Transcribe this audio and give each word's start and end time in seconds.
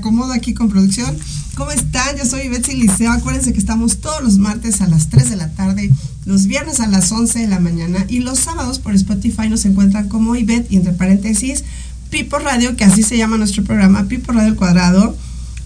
acomodo 0.00 0.32
aquí 0.32 0.54
con 0.54 0.70
producción. 0.70 1.14
¿Cómo 1.54 1.70
están? 1.70 2.16
Yo 2.16 2.24
soy 2.24 2.48
Betsy 2.48 2.74
Liceo. 2.74 3.12
Acuérdense 3.12 3.52
que 3.52 3.58
estamos 3.58 3.98
todos 3.98 4.22
los 4.22 4.38
martes 4.38 4.80
a 4.80 4.88
las 4.88 5.10
3 5.10 5.28
de 5.28 5.36
la 5.36 5.50
tarde, 5.50 5.90
los 6.24 6.46
viernes 6.46 6.80
a 6.80 6.86
las 6.86 7.12
11 7.12 7.38
de 7.38 7.46
la 7.46 7.60
mañana 7.60 8.06
y 8.08 8.20
los 8.20 8.38
sábados 8.38 8.78
por 8.78 8.94
Spotify 8.94 9.48
nos 9.48 9.66
encuentran 9.66 10.08
como 10.08 10.36
Ivette 10.36 10.72
y 10.72 10.76
entre 10.76 10.92
paréntesis 10.92 11.64
Pipo 12.08 12.38
Radio, 12.38 12.76
que 12.76 12.84
así 12.84 13.02
se 13.02 13.18
llama 13.18 13.36
nuestro 13.36 13.62
programa, 13.62 14.08
Pipo 14.08 14.32
Radio 14.32 14.56
Cuadrado. 14.56 15.14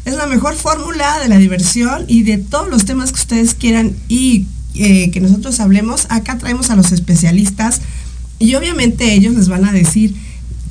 Es 0.05 0.15
la 0.15 0.27
mejor 0.27 0.55
fórmula 0.57 1.21
de 1.21 1.29
la 1.29 1.39
diversión 1.39 2.05
y 2.09 2.25
de 2.25 2.39
todos 2.39 2.69
los 2.69 2.85
temas 2.85 3.13
que 3.13 3.21
ustedes 3.21 3.55
quieran 3.55 3.97
y 4.09 4.47
eh, 4.75 5.11
que 5.13 5.21
nosotros 5.21 5.61
hablemos. 5.61 6.07
Acá 6.11 6.39
traemos 6.39 6.71
a 6.71 6.77
los 6.77 6.91
especialistas 6.91 7.81
y 8.41 8.57
obviamente 8.57 9.15
ellos 9.15 9.35
les 9.35 9.49
van 9.49 9.65
a 9.65 9.73
decir 9.73 10.15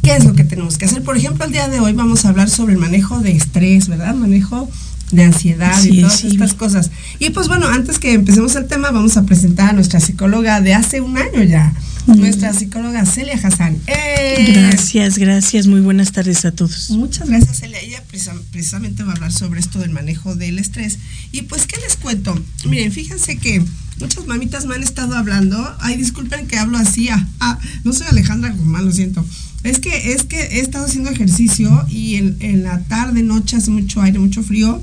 qué 0.03 0.15
es 0.15 0.25
lo 0.25 0.35
que 0.35 0.43
tenemos 0.43 0.77
que 0.77 0.85
hacer. 0.85 1.01
Por 1.01 1.17
ejemplo, 1.17 1.45
el 1.45 1.51
día 1.51 1.69
de 1.69 1.79
hoy 1.79 1.93
vamos 1.93 2.25
a 2.25 2.29
hablar 2.29 2.49
sobre 2.49 2.73
el 2.73 2.79
manejo 2.79 3.19
de 3.19 3.31
estrés, 3.31 3.87
¿verdad? 3.87 4.13
Manejo 4.13 4.69
de 5.11 5.23
ansiedad 5.23 5.81
y 5.83 6.01
todas 6.01 6.23
estas 6.23 6.53
cosas. 6.53 6.91
Y 7.19 7.29
pues 7.29 7.47
bueno, 7.47 7.67
antes 7.67 7.99
que 7.99 8.13
empecemos 8.13 8.55
el 8.55 8.67
tema, 8.67 8.91
vamos 8.91 9.15
a 9.15 9.23
presentar 9.23 9.69
a 9.69 9.73
nuestra 9.73 9.99
psicóloga 9.99 10.59
de 10.59 10.73
hace 10.73 11.01
un 11.01 11.17
año 11.17 11.43
ya, 11.43 11.73
mm. 12.07 12.19
nuestra 12.19 12.51
psicóloga 12.51 13.05
Celia 13.05 13.39
Hassan. 13.41 13.77
¡Eh! 13.87 14.53
Gracias, 14.53 15.17
gracias, 15.17 15.67
muy 15.67 15.81
buenas 15.81 16.11
tardes 16.11 16.43
a 16.45 16.51
todos. 16.51 16.89
Muchas 16.91 17.29
gracias 17.29 17.59
Celia, 17.59 17.79
ella 17.79 18.03
precisamente 18.51 19.03
va 19.03 19.11
a 19.11 19.15
hablar 19.15 19.31
sobre 19.31 19.59
esto 19.59 19.79
del 19.79 19.91
manejo 19.91 20.35
del 20.35 20.59
estrés. 20.59 20.99
Y 21.31 21.43
pues, 21.43 21.65
¿qué 21.65 21.77
les 21.79 21.95
cuento? 21.95 22.37
Miren, 22.65 22.91
fíjense 22.91 23.37
que 23.37 23.63
muchas 23.99 24.25
mamitas 24.27 24.65
me 24.65 24.75
han 24.75 24.83
estado 24.83 25.15
hablando, 25.15 25.75
ay, 25.79 25.97
disculpen 25.97 26.47
que 26.47 26.57
hablo 26.57 26.77
así, 26.77 27.09
ah, 27.09 27.27
ah 27.39 27.59
no 27.83 27.93
soy 27.93 28.07
Alejandra 28.07 28.51
Guzmán, 28.51 28.85
lo 28.85 28.91
siento. 28.91 29.25
Es 29.63 29.79
que, 29.79 30.13
es 30.13 30.23
que 30.23 30.41
he 30.41 30.59
estado 30.59 30.85
haciendo 30.85 31.09
ejercicio 31.09 31.85
y 31.89 32.15
en, 32.15 32.37
en 32.39 32.63
la 32.63 32.79
tarde, 32.83 33.23
noche 33.23 33.55
hace 33.55 33.71
mucho 33.71 34.01
aire, 34.01 34.19
mucho 34.19 34.43
frío 34.43 34.81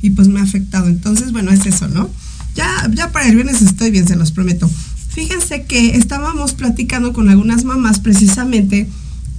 y 0.00 0.10
pues 0.10 0.28
me 0.28 0.40
ha 0.40 0.42
afectado. 0.42 0.88
Entonces, 0.88 1.32
bueno, 1.32 1.50
es 1.50 1.66
eso, 1.66 1.88
¿no? 1.88 2.10
Ya, 2.54 2.90
ya 2.94 3.12
para 3.12 3.28
el 3.28 3.34
viernes 3.34 3.62
estoy 3.62 3.90
bien, 3.90 4.06
se 4.06 4.16
los 4.16 4.32
prometo. 4.32 4.70
Fíjense 5.10 5.64
que 5.64 5.96
estábamos 5.96 6.54
platicando 6.54 7.12
con 7.12 7.28
algunas 7.28 7.64
mamás 7.64 8.00
precisamente 8.00 8.88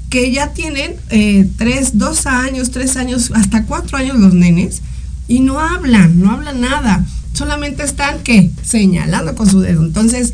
que 0.10 0.32
ya 0.32 0.54
tienen 0.54 0.94
eh, 1.10 1.50
tres, 1.58 1.98
dos 1.98 2.28
años, 2.28 2.70
tres 2.70 2.98
años, 2.98 3.32
hasta 3.34 3.66
cuatro 3.66 3.98
años 3.98 4.20
los 4.20 4.36
nenes 4.36 4.84
y 5.28 5.40
no 5.40 5.60
hablan, 5.60 6.20
no 6.20 6.32
hablan 6.32 6.62
nada. 6.62 7.04
Solamente 7.34 7.84
están, 7.84 8.20
¿qué? 8.24 8.52
Señalando 8.64 9.36
con 9.36 9.50
su 9.50 9.60
dedo. 9.60 9.84
Entonces, 9.84 10.34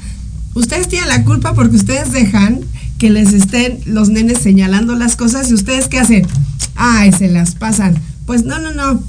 ustedes 0.54 0.88
tienen 0.88 1.10
la 1.10 1.24
culpa 1.24 1.54
porque 1.54 1.78
ustedes 1.78 2.12
dejan 2.12 2.62
que 2.98 3.10
les 3.10 3.34
estén 3.34 3.80
los 3.86 4.10
nenes 4.10 4.40
señalando 4.40 4.96
las 4.96 5.16
cosas 5.16 5.50
y 5.50 5.54
ustedes 5.54 5.88
qué 5.88 6.00
hacen? 6.00 6.28
Ay, 6.76 7.12
se 7.14 7.30
las 7.30 7.56
pasan. 7.56 7.96
Pues 8.26 8.44
no, 8.44 8.60
no, 8.60 8.72
no 8.74 9.02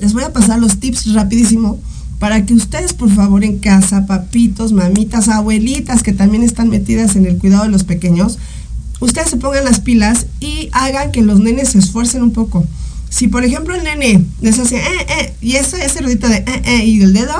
les 0.00 0.12
voy 0.12 0.24
a 0.24 0.32
pasar 0.32 0.58
los 0.58 0.78
tips 0.78 1.12
rapidísimo 1.14 1.80
para 2.18 2.44
que 2.46 2.54
ustedes, 2.54 2.92
por 2.92 3.10
favor, 3.10 3.44
en 3.44 3.58
casa, 3.58 4.06
papitos, 4.06 4.72
mamitas, 4.72 5.28
abuelitas 5.28 6.02
que 6.02 6.12
también 6.12 6.42
están 6.42 6.68
metidas 6.68 7.16
en 7.16 7.26
el 7.26 7.38
cuidado 7.38 7.64
de 7.64 7.70
los 7.70 7.84
pequeños, 7.84 8.38
ustedes 9.00 9.30
se 9.30 9.36
pongan 9.36 9.64
las 9.64 9.80
pilas 9.80 10.26
y 10.40 10.68
hagan 10.72 11.12
que 11.12 11.22
los 11.22 11.40
nenes 11.40 11.70
se 11.70 11.78
esfuercen 11.78 12.22
un 12.22 12.32
poco. 12.32 12.66
Si, 13.16 13.28
por 13.28 13.46
ejemplo, 13.46 13.74
el 13.74 13.82
nene 13.82 14.22
les 14.42 14.58
hace, 14.58 14.76
eh, 14.76 15.06
eh, 15.08 15.34
y 15.40 15.56
ese, 15.56 15.82
ese 15.82 16.02
ruidito 16.02 16.28
de, 16.28 16.36
eh, 16.36 16.62
eh, 16.66 16.84
y 16.84 17.00
el 17.00 17.14
dedo, 17.14 17.32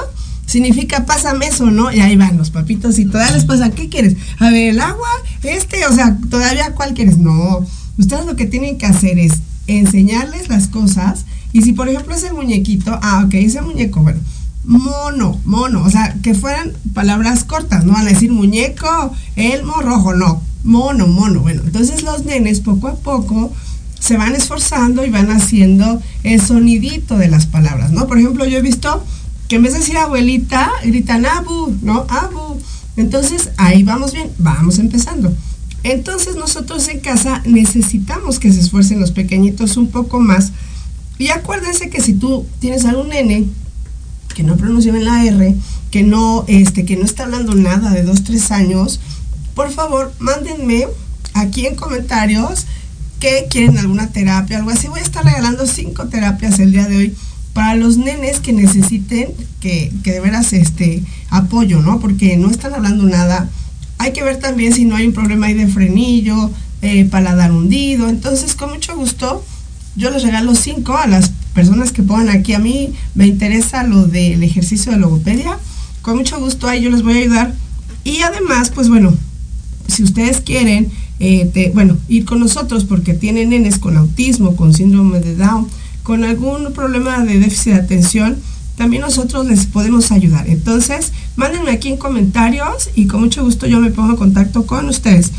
significa 0.46 1.05
pásame 1.05 1.49
eso, 1.49 1.67
¿no? 1.67 1.93
Y 1.93 2.00
ahí 2.00 2.17
van 2.17 2.38
los 2.38 2.49
papitos 2.49 2.99
y 2.99 3.05
todavía 3.05 3.34
les 3.34 3.44
pasa, 3.44 3.69
¿qué 3.73 3.90
quieres? 3.90 4.17
A 4.38 4.49
ver, 4.49 4.70
el 4.70 4.81
agua, 4.81 5.06
este, 5.43 5.84
o 5.84 5.93
sea, 5.93 6.17
todavía 6.31 6.73
cuál 6.75 6.94
quieres. 6.94 7.19
No, 7.19 7.61
ustedes 7.99 8.25
lo 8.25 8.37
que 8.37 8.46
tienen 8.46 8.78
que 8.78 8.87
hacer 8.87 9.19
es 9.19 9.34
enseñarles 9.67 10.49
las 10.49 10.69
cosas 10.69 11.26
y 11.52 11.61
si 11.61 11.75
por 11.75 11.90
ejemplo 11.90 12.14
es 12.14 12.22
el 12.22 12.32
muñequito, 12.32 12.99
ah, 13.02 13.25
ok, 13.26 13.34
ese 13.34 13.61
muñeco, 13.61 14.00
bueno, 14.00 14.20
mono, 14.64 15.38
mono, 15.44 15.82
o 15.82 15.90
sea, 15.90 16.17
que 16.22 16.32
fueran 16.32 16.72
palabras 16.94 17.44
cortas, 17.44 17.84
no 17.84 17.93
van 17.93 18.06
a 18.06 18.12
decir 18.12 18.32
muñeco, 18.32 19.12
elmo 19.37 19.75
rojo, 19.82 20.14
no, 20.14 20.43
mono, 20.64 21.06
mono. 21.06 21.40
Bueno, 21.40 21.61
entonces 21.67 22.02
los 22.02 22.25
nenes 22.25 22.61
poco 22.61 22.88
a 22.88 22.94
poco 22.94 23.52
se 23.98 24.16
van 24.16 24.34
esforzando 24.34 25.04
y 25.04 25.10
van 25.10 25.31
haciendo 25.31 26.00
el 26.22 26.40
sonidito 26.40 27.16
de 27.19 27.28
las 27.28 27.46
palabras, 27.46 27.93
¿no? 27.93 28.06
Por 28.06 28.19
ejemplo, 28.19 28.44
yo 28.44 28.58
he 28.58 28.62
visto 28.62 29.04
que 29.48 29.56
en 29.56 29.62
vez 29.62 29.72
de 29.72 29.81
decir 29.81 29.96
abuelita, 29.96 30.70
gritan 30.84 31.26
abu, 31.26 31.75
¿no? 31.82 32.06
Abu. 32.08 32.60
Entonces, 32.96 33.50
ahí 33.56 33.82
vamos 33.82 34.12
bien, 34.12 34.31
vamos 34.38 34.78
empezando. 34.78 35.32
Entonces 35.82 36.34
nosotros 36.34 36.88
en 36.88 36.98
casa 36.98 37.43
necesitamos 37.46 38.40
que 38.40 38.52
se 38.52 38.58
esfuercen 38.58 38.98
los 38.98 39.12
pequeñitos 39.12 39.76
un 39.76 39.88
poco 39.88 40.19
más 40.19 40.50
y 41.19 41.28
acuérdense 41.28 41.90
que 41.90 42.00
si 42.00 42.14
tú 42.14 42.44
tienes 42.58 42.84
algún 42.84 43.10
nene 43.10 43.46
que 44.34 44.43
no 44.43 44.56
pronuncia 44.56 44.93
bien 44.93 45.04
la 45.04 45.25
R, 45.25 45.56
que 45.90 46.02
no, 46.02 46.44
este, 46.48 46.84
que 46.84 46.96
no 46.96 47.04
está 47.04 47.22
hablando 47.22 47.54
nada 47.54 47.90
de 47.90 48.02
dos, 48.02 48.25
tres 48.25 48.50
años, 48.50 49.00
por 49.54 49.70
favor, 49.70 50.12
mándenme 50.19 50.88
aquí 51.32 51.66
en 51.66 51.76
comentarios 51.76 52.66
que 53.21 53.47
quieren 53.51 53.79
alguna 53.79 54.09
terapia, 54.09 54.59
algo 54.59 54.71
así. 54.71 54.89
Voy 54.89 55.01
a 55.01 55.03
estar 55.03 55.25
regalando 55.25 55.67
cinco 55.67 56.07
terapias 56.09 56.59
el 56.59 56.73
día 56.73 56.87
de 56.87 56.97
hoy 56.97 57.17
para 57.53 57.75
los 57.75 57.97
nenes 57.97 58.41
que 58.41 58.53
necesiten 58.53 59.29
que, 59.61 59.91
que 60.05 60.13
de 60.13 60.21
veras 60.21 60.53
este 60.53 61.03
apoyo, 61.31 61.81
¿no? 61.81 62.01
Porque 62.01 62.37
no 62.37 62.51
están 62.51 62.75
hablando 62.75 63.05
nada. 63.05 63.49
Hay 63.99 64.13
que 64.13 64.23
ver 64.23 64.39
también 64.39 64.75
si 64.75 64.85
no 64.85 64.95
hay 64.95 65.07
un 65.07 65.15
problema 65.15 65.47
ahí 65.47 65.55
de 65.55 65.67
frenillo, 65.67 66.51
eh, 66.83 67.07
paladar 67.07 67.53
hundido. 67.53 68.09
Entonces, 68.09 68.55
con 68.55 68.71
mucho 68.71 68.95
gusto, 68.95 69.43
yo 69.97 70.11
les 70.11 70.23
regalo 70.23 70.55
cinco 70.55 70.97
a 70.97 71.07
las 71.07 71.31
personas 71.55 71.93
que 71.93 72.03
pongan 72.03 72.29
aquí. 72.29 72.53
A 72.53 72.59
mí 72.59 72.93
me 73.15 73.27
interesa 73.27 73.83
lo 73.83 74.07
del 74.07 74.43
ejercicio 74.43 74.93
de 74.93 74.99
logopedia. 74.99 75.59
Con 76.03 76.19
mucho 76.19 76.39
gusto 76.39 76.69
ahí 76.69 76.83
yo 76.83 76.91
les 76.91 77.03
voy 77.03 77.15
a 77.15 77.21
ayudar. 77.21 77.55
Y 78.05 78.21
además, 78.21 78.71
pues 78.71 78.91
bueno, 78.91 79.15
si 79.89 80.03
ustedes 80.03 80.41
quieren, 80.41 80.93
eh, 81.19 81.71
bueno, 81.75 81.97
ir 82.09 82.25
con 82.25 82.41
nosotros 82.41 82.85
porque 82.85 83.15
tienen 83.15 83.51
nenes 83.51 83.79
con 83.79 83.97
autismo, 83.97 84.57
con 84.57 84.75
síndrome 84.75 85.21
de 85.21 85.37
Down, 85.37 85.69
con 86.03 86.25
algún 86.25 86.73
problema 86.73 87.25
de 87.25 87.39
déficit 87.39 87.73
de 87.73 87.81
atención, 87.81 88.37
también 88.77 89.03
nosotros 89.03 89.47
les 89.47 89.67
podemos 89.67 90.13
ayudar. 90.13 90.49
Entonces, 90.49 91.13
mándenme 91.35 91.71
aquí 91.71 91.89
en 91.89 91.97
comentarios 91.97 92.91
y 92.95 93.07
con 93.07 93.21
mucho 93.21 93.43
gusto 93.43 93.67
yo 93.67 93.81
me 93.81 93.91
pongo 93.91 94.11
en 94.11 94.17
contacto 94.17 94.67
con 94.67 94.89
ustedes. 94.89 95.33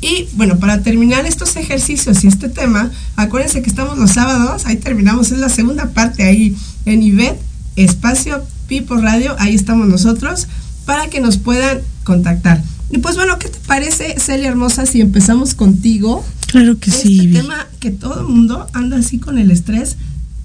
Y 0.00 0.28
bueno, 0.34 0.58
para 0.58 0.82
terminar 0.82 1.26
estos 1.26 1.56
ejercicios 1.56 2.24
y 2.24 2.28
este 2.28 2.48
tema, 2.48 2.90
acuérdense 3.16 3.62
que 3.62 3.68
estamos 3.68 3.98
los 3.98 4.12
sábados, 4.12 4.64
ahí 4.66 4.76
terminamos, 4.76 5.32
es 5.32 5.38
la 5.38 5.48
segunda 5.48 5.90
parte 5.90 6.22
ahí 6.22 6.56
en 6.84 7.02
IBET, 7.02 7.36
Espacio 7.76 8.42
Pipo 8.68 8.96
Radio, 8.96 9.34
ahí 9.38 9.54
estamos 9.54 9.88
nosotros, 9.88 10.46
para 10.86 11.08
que 11.08 11.20
nos 11.20 11.36
puedan 11.36 11.80
contactar. 12.04 12.62
Y 12.90 12.98
pues 12.98 13.16
bueno, 13.16 13.38
¿qué 13.38 13.48
te 13.48 13.58
parece, 13.66 14.18
Celia 14.18 14.48
Hermosa, 14.48 14.86
si 14.86 15.00
empezamos 15.00 15.54
contigo? 15.54 16.24
Claro 16.46 16.78
que 16.78 16.90
sí. 16.90 17.26
Este 17.26 17.40
tema 17.40 17.66
que 17.80 17.90
todo 17.90 18.20
el 18.20 18.26
mundo 18.26 18.66
anda 18.72 18.96
así 18.98 19.18
con 19.18 19.38
el 19.38 19.50
estrés 19.50 19.96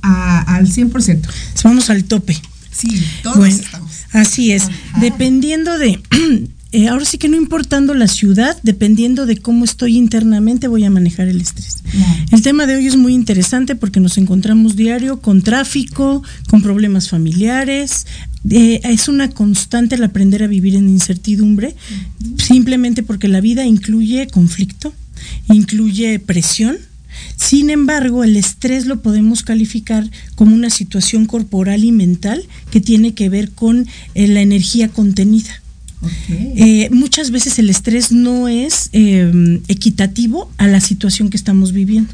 al 0.02 0.68
100%. 0.68 1.22
Vamos 1.64 1.90
al 1.90 2.04
tope. 2.04 2.38
Sí, 2.72 3.04
todos 3.22 3.48
estamos. 3.48 3.92
Así 4.12 4.52
es. 4.52 4.64
Dependiendo 5.00 5.78
de 5.78 6.02
Eh, 6.74 6.88
ahora 6.88 7.06
sí 7.06 7.20
que 7.20 7.30
no 7.30 7.38
importando 7.38 7.94
la 7.94 8.08
ciudad, 8.08 8.58
dependiendo 8.64 9.28
de 9.28 9.38
cómo 9.38 9.64
estoy 9.64 9.96
internamente, 9.96 10.68
voy 10.68 10.84
a 10.84 10.90
manejar 10.90 11.28
el 11.28 11.40
estrés. 11.40 11.84
El 12.32 12.42
tema 12.42 12.66
de 12.66 12.76
hoy 12.76 12.88
es 12.88 12.96
muy 12.96 13.14
interesante 13.14 13.76
porque 13.76 14.00
nos 14.00 14.18
encontramos 14.18 14.76
diario 14.76 15.22
con 15.22 15.44
tráfico, 15.44 16.24
con 16.50 16.64
problemas 16.64 17.10
familiares. 17.10 18.08
Eh, 18.50 18.82
es 18.84 19.08
una 19.08 19.30
constante 19.30 19.96
el 19.96 20.04
aprender 20.04 20.44
a 20.44 20.48
vivir 20.48 20.76
en 20.76 20.90
incertidumbre, 20.90 21.76
simplemente 22.38 23.04
porque 23.04 23.28
la 23.28 23.42
vida 23.42 23.66
incluye 23.66 24.28
conflicto, 24.28 24.94
incluye 25.48 26.20
presión. 26.20 26.78
Sin 27.38 27.70
embargo, 27.70 28.24
el 28.24 28.36
estrés 28.36 28.86
lo 28.86 29.02
podemos 29.02 29.44
calificar 29.44 30.10
como 30.36 30.56
una 30.56 30.70
situación 30.70 31.26
corporal 31.26 31.84
y 31.84 31.92
mental 31.92 32.44
que 32.72 32.82
tiene 32.82 33.14
que 33.14 33.30
ver 33.30 33.52
con 33.52 33.88
eh, 34.16 34.28
la 34.28 34.42
energía 34.42 34.90
contenida. 34.90 35.64
Eh, 36.30 36.90
muchas 36.92 37.32
veces 37.32 37.60
el 37.60 37.70
estrés 37.70 38.12
no 38.12 38.48
es 38.48 38.90
em, 38.92 39.62
equitativo 39.68 40.52
a 40.58 40.68
la 40.68 40.82
situación 40.82 41.30
que 41.30 41.38
estamos 41.38 41.72
viviendo. 41.72 42.14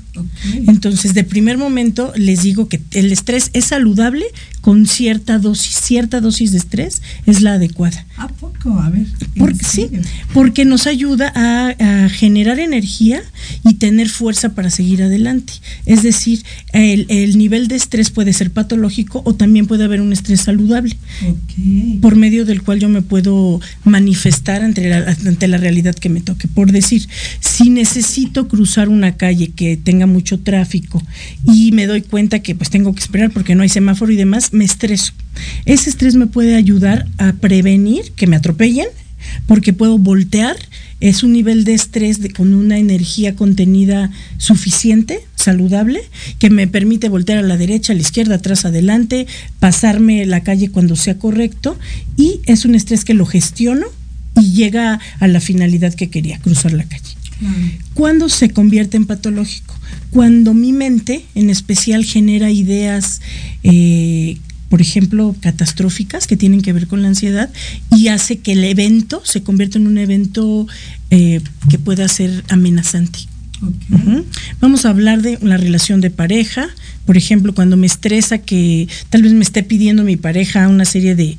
Entonces, 0.67 1.13
de 1.13 1.23
primer 1.23 1.57
momento 1.57 2.13
les 2.15 2.43
digo 2.43 2.67
que 2.67 2.81
el 2.91 3.11
estrés 3.11 3.49
es 3.53 3.65
saludable 3.65 4.25
con 4.69 4.85
cierta 4.85 5.39
dosis, 5.39 5.77
cierta 5.77 6.21
dosis 6.21 6.51
de 6.51 6.59
estrés 6.59 7.01
es 7.25 7.41
la 7.41 7.53
adecuada. 7.53 8.05
¿A 8.17 8.27
poco? 8.27 8.79
A 8.79 8.91
ver. 8.91 9.07
Porque, 9.35 9.65
sí, 9.65 9.89
porque 10.31 10.63
nos 10.63 10.85
ayuda 10.85 11.33
a, 11.35 12.07
generar 12.09 12.59
energía 12.59 13.23
y 13.67 13.75
tener 13.75 14.09
fuerza 14.09 14.49
para 14.53 14.69
seguir 14.69 15.01
adelante. 15.01 15.53
Es 15.87 16.03
decir, 16.03 16.43
el, 16.71 17.35
nivel 17.35 17.67
de 17.67 17.77
estrés 17.77 18.11
puede 18.11 18.31
ser 18.31 18.51
patológico 18.51 19.23
o 19.25 19.33
también 19.33 19.65
puede 19.65 19.85
haber 19.85 20.01
un 20.01 20.13
estrés 20.13 20.41
saludable, 20.41 20.95
por 21.99 22.15
medio 22.15 22.45
del 22.45 22.61
cual 22.61 22.79
yo 22.79 22.89
me 22.89 23.01
puedo 23.01 23.59
manifestar 23.85 24.61
ante 24.61 24.87
la, 24.87 25.15
ante 25.25 25.47
la 25.47 25.57
realidad 25.57 25.95
que 25.95 26.09
me 26.09 26.21
toque. 26.21 26.47
Por 26.47 26.71
decir, 26.71 27.07
si 27.39 27.71
necesito 27.71 28.47
cruzar 28.47 28.87
una 28.87 29.17
calle 29.17 29.47
que 29.47 29.77
tenga 29.77 30.05
mucho 30.05 30.39
tráfico 30.41 31.01
y 31.43 31.71
me 31.71 31.87
doy 31.87 32.03
cuenta 32.03 32.39
que 32.39 32.53
pues 32.53 32.69
tengo 32.69 32.93
que 32.93 32.99
esperar 32.99 33.31
porque 33.31 33.55
no 33.55 33.63
hay 33.63 33.69
semáforo 33.69 34.11
y 34.11 34.15
demás, 34.15 34.53
me 34.59 34.65
estreso. 34.65 35.13
Ese 35.65 35.89
estrés 35.89 36.15
me 36.15 36.27
puede 36.27 36.55
ayudar 36.55 37.07
a 37.17 37.31
prevenir 37.33 38.11
que 38.11 38.27
me 38.27 38.35
atropellen, 38.35 38.87
porque 39.47 39.73
puedo 39.73 39.97
voltear. 39.97 40.57
Es 40.99 41.23
un 41.23 41.31
nivel 41.31 41.63
de 41.63 41.73
estrés 41.73 42.19
de, 42.19 42.29
con 42.29 42.53
una 42.53 42.77
energía 42.77 43.33
contenida 43.35 44.11
suficiente, 44.37 45.21
saludable, 45.35 46.01
que 46.39 46.49
me 46.49 46.67
permite 46.67 47.07
voltear 47.07 47.37
a 47.37 47.43
la 47.43 47.55
derecha, 47.55 47.93
a 47.93 47.95
la 47.95 48.01
izquierda, 48.01 48.35
atrás, 48.35 48.65
adelante, 48.65 49.25
pasarme 49.59 50.25
la 50.25 50.43
calle 50.43 50.69
cuando 50.71 50.97
sea 50.97 51.17
correcto. 51.17 51.79
Y 52.17 52.41
es 52.45 52.65
un 52.65 52.75
estrés 52.75 53.05
que 53.05 53.13
lo 53.13 53.25
gestiono 53.25 53.85
y 54.35 54.51
llega 54.51 54.99
a 55.19 55.27
la 55.27 55.39
finalidad 55.39 55.93
que 55.93 56.09
quería, 56.09 56.37
cruzar 56.39 56.73
la 56.73 56.83
calle. 56.83 57.15
¿Cuándo 57.93 58.27
se 58.27 58.49
convierte 58.49 58.97
en 58.97 59.05
patológico? 59.05 59.73
Cuando 60.11 60.53
mi 60.53 60.73
mente, 60.73 61.23
en 61.35 61.49
especial, 61.49 62.03
genera 62.03 62.51
ideas, 62.51 63.21
eh, 63.63 64.37
por 64.69 64.81
ejemplo, 64.81 65.35
catastróficas 65.39 66.27
que 66.27 66.37
tienen 66.37 66.61
que 66.61 66.73
ver 66.73 66.87
con 66.87 67.01
la 67.01 67.09
ansiedad 67.09 67.49
y 67.91 68.07
hace 68.07 68.37
que 68.37 68.53
el 68.53 68.63
evento 68.63 69.21
se 69.25 69.41
convierta 69.43 69.77
en 69.77 69.87
un 69.87 69.97
evento 69.97 70.67
eh, 71.09 71.41
que 71.69 71.79
pueda 71.79 72.07
ser 72.07 72.43
amenazante. 72.49 73.19
Vamos 74.61 74.85
a 74.85 74.89
hablar 74.89 75.21
de 75.21 75.37
la 75.41 75.57
relación 75.57 75.99
de 75.99 76.09
pareja, 76.09 76.69
por 77.05 77.17
ejemplo, 77.17 77.53
cuando 77.53 77.75
me 77.75 77.87
estresa 77.87 78.37
que 78.37 78.87
tal 79.09 79.23
vez 79.23 79.33
me 79.33 79.43
esté 79.43 79.63
pidiendo 79.63 80.03
mi 80.03 80.15
pareja 80.15 80.69
una 80.69 80.85
serie 80.85 81.15
de, 81.15 81.37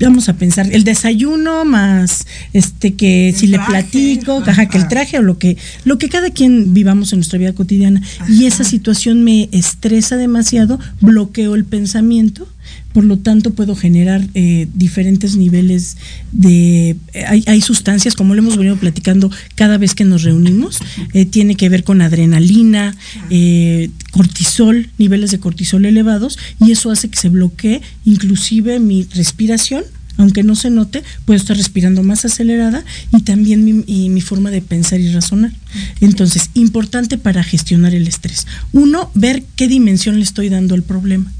vamos 0.00 0.28
a 0.28 0.34
pensar, 0.34 0.68
el 0.72 0.84
desayuno 0.84 1.64
más 1.64 2.26
este 2.52 2.94
que 2.94 3.34
si 3.36 3.46
le 3.48 3.58
platico, 3.58 4.42
caja 4.42 4.66
que 4.66 4.78
el 4.78 4.88
traje 4.88 5.18
o 5.18 5.22
lo 5.22 5.38
que, 5.38 5.56
lo 5.84 5.98
que 5.98 6.08
cada 6.08 6.30
quien 6.30 6.72
vivamos 6.72 7.12
en 7.12 7.18
nuestra 7.18 7.38
vida 7.38 7.52
cotidiana. 7.52 8.02
Y 8.28 8.46
esa 8.46 8.64
situación 8.64 9.24
me 9.24 9.48
estresa 9.52 10.16
demasiado, 10.16 10.78
bloqueo 11.00 11.54
el 11.54 11.64
pensamiento 11.64 12.46
por 12.92 13.04
lo 13.04 13.18
tanto 13.18 13.52
puedo 13.52 13.76
generar 13.76 14.26
eh, 14.34 14.66
diferentes 14.74 15.36
niveles 15.36 15.96
de... 16.32 16.96
Hay, 17.26 17.44
hay, 17.46 17.60
sustancias, 17.60 18.14
como 18.14 18.34
lo 18.34 18.40
hemos 18.40 18.56
venido 18.56 18.76
platicando 18.76 19.30
cada 19.54 19.78
vez 19.78 19.94
que 19.94 20.04
nos 20.04 20.22
reunimos, 20.22 20.78
eh, 21.12 21.24
tiene 21.24 21.54
que 21.54 21.68
ver 21.68 21.84
con 21.84 22.00
adrenalina, 22.02 22.96
eh, 23.30 23.90
cortisol, 24.10 24.88
niveles 24.98 25.30
de 25.30 25.38
cortisol 25.38 25.84
elevados, 25.84 26.38
y 26.60 26.72
eso 26.72 26.90
hace 26.90 27.08
que 27.08 27.18
se 27.18 27.28
bloquee 27.28 27.82
inclusive 28.04 28.80
mi 28.80 29.04
respiración 29.14 29.84
aunque 30.18 30.42
no 30.42 30.54
se 30.54 30.68
note, 30.68 31.02
puedo 31.24 31.38
estar 31.40 31.56
respirando 31.56 32.02
más 32.02 32.24
acelerada 32.24 32.84
y 33.16 33.22
también 33.22 33.64
mi, 33.64 34.08
mi 34.10 34.20
forma 34.20 34.50
de 34.50 34.60
pensar 34.60 35.00
y 35.00 35.10
razonar. 35.12 35.52
Entonces, 36.00 36.50
importante 36.54 37.18
para 37.18 37.42
gestionar 37.42 37.94
el 37.94 38.06
estrés. 38.06 38.46
Uno, 38.72 39.10
ver 39.14 39.44
qué 39.56 39.68
dimensión 39.68 40.16
le 40.16 40.22
estoy 40.22 40.48
dando 40.48 40.74
al 40.74 40.82
problema. 40.82 41.32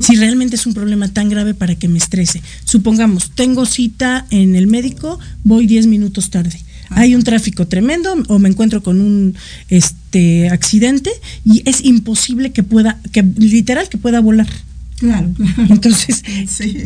Si 0.00 0.14
realmente 0.16 0.56
es 0.56 0.66
un 0.66 0.74
problema 0.74 1.08
tan 1.08 1.28
grave 1.28 1.54
para 1.54 1.74
que 1.74 1.88
me 1.88 1.98
estrese. 1.98 2.42
Supongamos, 2.64 3.32
tengo 3.34 3.66
cita 3.66 4.26
en 4.30 4.54
el 4.54 4.66
médico, 4.66 5.18
voy 5.44 5.66
10 5.66 5.86
minutos 5.86 6.30
tarde. 6.30 6.58
Hay 6.90 7.14
un 7.14 7.22
tráfico 7.22 7.66
tremendo 7.66 8.14
o 8.28 8.38
me 8.38 8.48
encuentro 8.48 8.82
con 8.82 9.00
un 9.00 9.34
este 9.68 10.48
accidente 10.48 11.10
y 11.44 11.62
es 11.68 11.84
imposible 11.84 12.50
que 12.50 12.62
pueda, 12.62 12.98
que 13.12 13.22
literal 13.22 13.88
que 13.88 13.98
pueda 13.98 14.20
volar. 14.20 14.48
Claro, 14.98 15.32
Entonces, 15.68 16.22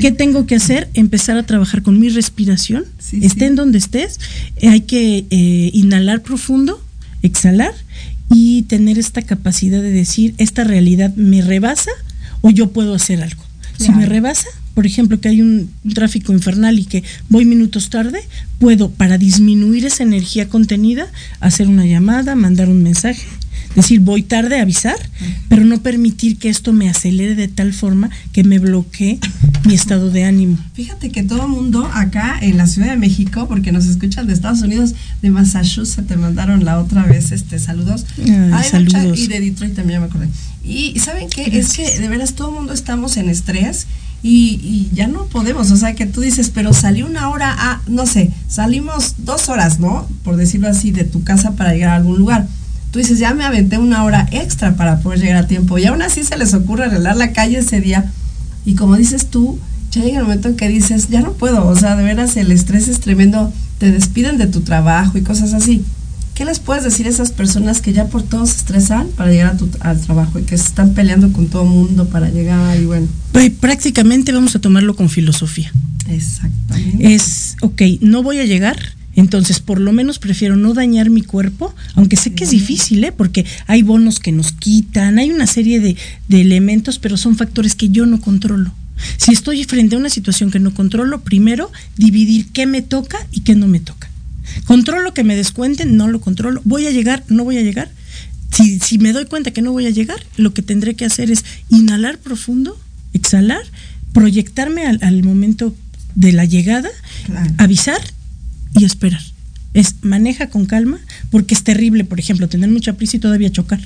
¿qué 0.01 0.13
tengo 0.13 0.47
que 0.47 0.57
hacer? 0.57 0.89
Empezar 0.95 1.37
a 1.39 1.45
trabajar 1.45 1.83
con 1.83 1.99
mi 1.99 2.09
respiración. 2.11 2.85
Esté 3.21 3.47
en 3.47 3.57
donde 3.57 3.79
estés, 3.79 4.21
eh, 4.57 4.69
hay 4.69 4.83
que 4.83 5.27
eh, 5.31 5.71
inhalar 5.73 6.23
profundo, 6.23 6.83
exhalar 7.23 7.73
y 8.31 8.63
tener 8.63 8.99
esta 8.99 9.23
capacidad 9.23 9.81
de 9.81 9.91
decir, 9.91 10.35
esta 10.39 10.65
realidad 10.65 11.15
me 11.17 11.43
rebasa 11.43 11.91
o 12.43 12.51
yo 12.51 12.73
puedo 12.73 12.95
hacer 12.95 13.23
algo. 13.23 13.43
Si 13.79 13.91
me 13.91 14.07
rebasa, 14.07 14.47
por 14.75 14.87
ejemplo, 14.87 15.21
que 15.21 15.29
hay 15.29 15.41
un, 15.41 15.71
un, 15.83 15.95
tráfico 15.95 16.33
infernal 16.33 16.79
y 16.79 16.85
que 16.85 17.03
voy 17.29 17.45
minutos 17.45 17.91
tarde, 17.91 18.21
puedo, 18.61 18.91
para 18.91 19.19
disminuir 19.19 19.87
esa 19.87 20.05
energía 20.05 20.49
contenida, 20.49 21.09
hacer 21.41 21.69
una 21.69 21.85
llamada, 21.85 22.37
mandar 22.37 22.69
un 22.69 22.83
mensaje 22.83 23.27
decir, 23.75 24.01
voy 24.01 24.23
tarde 24.23 24.59
a 24.59 24.63
avisar, 24.63 24.97
pero 25.49 25.65
no 25.65 25.81
permitir 25.81 26.39
que 26.39 26.49
esto 26.49 26.73
me 26.73 26.89
acelere 26.89 27.35
de 27.35 27.49
tal 27.49 27.73
forma 27.73 28.11
que 28.33 28.45
me 28.45 28.59
bloquee 28.59 29.19
mi 29.65 29.75
estado 29.75 30.11
de 30.11 30.25
ánimo. 30.25 30.59
Fíjate 30.75 31.11
que 31.11 31.23
todo 31.23 31.49
mundo 31.49 31.89
acá 31.93 32.39
en 32.41 32.57
la 32.57 32.67
Ciudad 32.67 32.91
de 32.91 32.97
México, 32.97 33.47
porque 33.49 33.73
nos 33.73 33.87
escuchan 33.87 34.27
de 34.27 34.35
Estados 34.35 34.63
Unidos, 34.63 34.95
de 35.23 35.31
Massachusetts, 35.31 36.07
te 36.07 36.17
mandaron 36.17 36.65
la 36.65 36.79
otra 36.79 37.05
vez 37.05 37.33
este 37.33 37.59
saludos. 37.59 38.05
saludos. 38.71 39.19
y 39.19 39.27
de 39.29 39.41
Detroit 39.41 39.75
también 39.75 40.01
me 40.01 40.07
acordé. 40.07 40.29
Y 40.65 40.99
¿saben 41.01 41.29
qué? 41.29 41.59
Es 41.59 41.73
que 41.73 41.99
de 41.99 42.09
veras 42.09 42.35
todo 42.35 42.51
el 42.51 42.55
mundo 42.55 42.73
estamos 42.73 43.17
en 43.17 43.29
estrés. 43.29 43.87
Y, 44.25 44.61
y, 44.63 44.89
ya 44.95 45.09
no 45.09 45.27
podemos, 45.27 45.73
o 45.73 45.77
sea 45.77 45.97
que 45.97 46.07
tú 46.07 46.21
dices, 46.21 46.49
pero 46.49 46.73
salí 46.73 47.03
una 47.03 47.29
hora 47.29 47.53
a, 47.59 47.83
no 47.89 48.07
sé, 48.07 48.31
salimos 48.47 49.17
dos 49.19 49.49
horas, 49.49 49.81
¿no? 49.81 50.09
Por 50.23 50.37
decirlo 50.37 50.69
así, 50.69 50.93
de 50.93 51.03
tu 51.03 51.25
casa 51.25 51.57
para 51.57 51.73
llegar 51.73 51.91
a 51.91 51.97
algún 51.97 52.19
lugar 52.19 52.47
tú 52.93 52.99
dices, 52.99 53.19
ya 53.19 53.35
me 53.35 53.45
aventé 53.45 53.79
una 53.79 54.05
hora 54.05 54.29
extra 54.31 54.77
para 54.77 55.01
poder 55.01 55.19
llegar 55.19 55.37
a 55.37 55.47
tiempo. 55.49 55.79
Y 55.79 55.87
aún 55.87 56.03
así 56.03 56.23
se 56.23 56.37
les 56.37 56.55
ocurre 56.55 56.85
arreglar 56.85 57.17
la 57.17 57.33
calle 57.33 57.59
ese 57.59 57.81
día. 57.81 58.13
Y 58.65 58.75
como 58.75 58.97
dices 58.97 59.27
tú, 59.27 59.59
ya 59.91 60.03
llega 60.03 60.19
el 60.19 60.25
momento 60.25 60.49
en 60.49 60.57
que 60.57 60.69
dices, 60.69 61.09
ya 61.09 61.23
no 61.23 61.33
puedo. 61.33 61.67
O 61.67 61.75
sea, 61.75 61.97
de 61.97 62.05
veras 62.05 62.37
el 62.37 62.53
estrés 62.53 62.89
es 62.89 63.01
tremendo. 63.01 63.53
Te 63.79 63.91
despiden 63.91 64.37
de 64.37 64.47
tu 64.47 64.61
trabajo 64.61 65.17
y 65.17 65.23
cosas 65.23 65.55
así. 65.55 65.83
¿Qué 66.35 66.45
les 66.45 66.61
puedes 66.61 66.85
decir 66.85 67.07
a 67.07 67.11
esas 67.11 67.31
personas 67.31 67.81
que 67.81 67.93
ya 67.93 68.07
por 68.07 68.23
todo 68.23 68.47
se 68.47 68.57
estresan 68.57 69.09
para 69.09 69.31
llegar 69.31 69.57
al 69.81 70.01
trabajo 70.01 70.39
y 70.39 70.43
que 70.43 70.57
se 70.57 70.65
están 70.65 70.95
peleando 70.95 71.33
con 71.33 71.49
todo 71.49 71.63
el 71.63 71.69
mundo 71.71 72.09
para 72.09 72.29
llegar 72.29 72.79
y 72.79 72.85
bueno? 72.85 73.07
Pues 73.33 73.51
prácticamente 73.51 74.33
vamos 74.33 74.55
a 74.55 74.59
tomarlo 74.59 74.97
con 74.97 75.09
filosofía. 75.09 75.73
Exactamente. 76.09 77.15
Es, 77.15 77.57
ok, 77.61 77.83
no 78.01 78.23
voy 78.23 78.39
a 78.39 78.45
llegar, 78.45 78.79
entonces, 79.15 79.61
por 79.61 79.81
lo 79.81 79.93
menos 79.93 80.19
prefiero 80.19 80.57
no 80.57 80.75
dañar 80.75 81.11
mi 81.11 81.23
cuerpo, 81.23 81.75
aunque 81.95 82.17
sé 82.17 82.33
que 82.33 82.45
es 82.45 82.51
difícil, 82.51 83.05
¿eh? 83.05 83.13
porque 83.13 83.45
hay 83.67 83.83
bonos 83.83 84.21
que 84.21 84.33
nos 84.33 84.53
quitan, 84.53 85.19
hay 85.19 85.31
una 85.31 85.47
serie 85.47 85.81
de, 85.81 85.97
de 86.29 86.41
elementos, 86.41 86.99
pero 86.99 87.17
son 87.17 87.37
factores 87.37 87.75
que 87.75 87.91
yo 87.91 88.07
no 88.07 88.21
controlo. 88.21 88.73
Si 89.19 89.33
estoy 89.33 89.65
frente 89.65 89.97
a 89.97 89.99
una 89.99 90.09
situación 90.09 90.51
que 90.51 90.61
no 90.61 90.73
controlo, 90.73 91.23
primero 91.23 91.71
dividir 91.97 92.49
qué 92.53 92.67
me 92.67 92.83
toca 92.83 93.19
y 93.33 93.41
qué 93.41 93.55
no 93.55 93.67
me 93.67 93.81
toca. 93.81 94.09
Controlo 94.65 95.13
que 95.13 95.25
me 95.25 95.37
descuenten, 95.37 95.97
no 95.97 96.09
lo 96.09 96.21
controlo. 96.21 96.61
Voy 96.65 96.87
a 96.87 96.91
llegar, 96.91 97.25
no 97.29 97.45
voy 97.45 97.59
a 97.59 97.63
llegar. 97.63 97.91
Si, 98.53 98.79
si 98.81 98.99
me 98.99 99.13
doy 99.13 99.27
cuenta 99.27 99.51
que 99.51 99.63
no 99.63 99.73
voy 99.73 99.87
a 99.87 99.91
llegar, 99.91 100.25
lo 100.37 100.55
que 100.55 100.63
tendré 100.63 100.95
que 100.95 101.05
hacer 101.05 101.31
es 101.31 101.45
inhalar 101.71 102.19
profundo, 102.19 102.79
exhalar, 103.13 103.63
proyectarme 104.13 104.87
al, 104.87 104.99
al 105.03 105.23
momento 105.23 105.75
de 106.15 106.33
la 106.33 106.45
llegada, 106.45 106.91
avisar 107.57 108.01
y 108.75 108.85
esperar. 108.85 109.23
Es 109.75 109.97
maneja 110.03 110.49
con 110.49 110.67
calma, 110.67 110.99
porque 111.31 111.55
es 111.55 111.65
terrible, 111.65 112.05
por 112.05 112.21
ejemplo, 112.21 112.49
tener 112.49 112.71
mucha 112.71 112.95
prisa 112.95 113.17
y 113.17 113.21
todavía 113.21 113.51
chocar. 113.51 113.81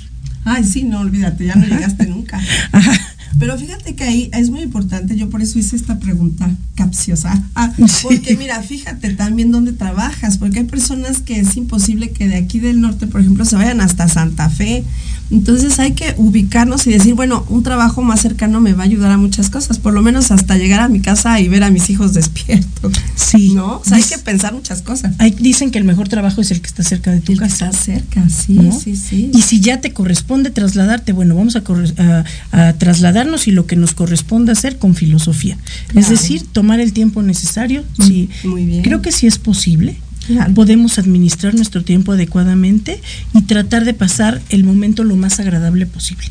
Ay, 0.44 0.64
sí, 0.64 0.84
no, 0.84 1.00
olvídate, 1.00 1.46
ya 1.46 1.56
no 1.56 1.66
llegaste 1.66 2.06
nunca. 2.06 2.40
Pero 3.38 3.58
fíjate 3.58 3.94
que 3.94 4.04
ahí 4.04 4.30
es 4.32 4.50
muy 4.50 4.62
importante, 4.62 5.16
yo 5.16 5.28
por 5.28 5.42
eso 5.42 5.58
hice 5.58 5.76
esta 5.76 5.98
pregunta 5.98 6.50
capciosa. 6.74 7.42
Ah, 7.54 7.72
porque 8.02 8.36
mira, 8.36 8.62
fíjate 8.62 9.14
también 9.14 9.50
dónde 9.50 9.72
trabajas, 9.72 10.38
porque 10.38 10.60
hay 10.60 10.64
personas 10.64 11.20
que 11.20 11.40
es 11.40 11.56
imposible 11.56 12.10
que 12.10 12.28
de 12.28 12.36
aquí 12.36 12.60
del 12.60 12.80
norte, 12.80 13.06
por 13.06 13.20
ejemplo, 13.20 13.44
se 13.44 13.56
vayan 13.56 13.80
hasta 13.80 14.08
Santa 14.08 14.48
Fe 14.50 14.84
entonces 15.30 15.80
hay 15.80 15.92
que 15.92 16.14
ubicarnos 16.18 16.86
y 16.86 16.92
decir, 16.92 17.14
bueno, 17.14 17.44
un 17.48 17.64
trabajo 17.64 18.00
más 18.02 18.20
cercano 18.20 18.60
me 18.60 18.74
va 18.74 18.82
a 18.82 18.86
ayudar 18.86 19.10
a 19.10 19.16
muchas 19.16 19.50
cosas, 19.50 19.78
por 19.78 19.92
lo 19.92 20.00
menos 20.00 20.30
hasta 20.30 20.56
llegar 20.56 20.80
a 20.80 20.88
mi 20.88 21.00
casa 21.00 21.40
y 21.40 21.48
ver 21.48 21.64
a 21.64 21.70
mis 21.70 21.90
hijos 21.90 22.14
despiertos. 22.14 22.92
Sí. 23.16 23.52
¿No? 23.54 23.78
O 23.78 23.84
sea, 23.84 23.96
hay 23.96 24.04
que 24.04 24.18
pensar 24.18 24.52
muchas 24.54 24.82
cosas. 24.82 25.14
Hay, 25.18 25.32
dicen 25.32 25.72
que 25.72 25.78
el 25.78 25.84
mejor 25.84 26.08
trabajo 26.08 26.40
es 26.40 26.52
el 26.52 26.60
que 26.60 26.68
está 26.68 26.84
cerca 26.84 27.10
de 27.10 27.20
tu 27.20 27.32
el 27.32 27.38
casa. 27.38 27.70
está 27.70 27.72
cerca, 27.72 28.28
sí, 28.28 28.70
sí, 28.80 28.96
sí. 28.96 29.30
Y 29.34 29.42
si 29.42 29.60
ya 29.60 29.80
te 29.80 29.92
corresponde 29.92 30.50
trasladarte, 30.50 31.12
bueno, 31.12 31.34
vamos 31.34 31.56
a, 31.56 31.62
a, 32.52 32.72
y 33.46 33.50
lo 33.50 33.66
que 33.66 33.76
nos 33.76 33.94
corresponde 33.94 34.52
hacer 34.52 34.78
con 34.78 34.94
filosofía. 34.94 35.58
Es 35.94 36.08
decir, 36.08 36.42
tomar 36.52 36.80
el 36.80 36.92
tiempo 36.92 37.22
necesario. 37.22 37.84
sí. 38.00 38.28
Muy 38.44 38.66
bien. 38.66 38.82
Creo 38.82 39.02
que 39.02 39.12
sí 39.12 39.26
es 39.26 39.38
posible 39.38 39.96
podemos 40.54 40.98
administrar 40.98 41.54
nuestro 41.54 41.84
tiempo 41.84 42.12
adecuadamente 42.12 43.00
y 43.34 43.42
tratar 43.42 43.84
de 43.84 43.94
pasar 43.94 44.42
el 44.48 44.64
momento 44.64 45.04
lo 45.04 45.16
más 45.16 45.40
agradable 45.40 45.86
posible. 45.86 46.26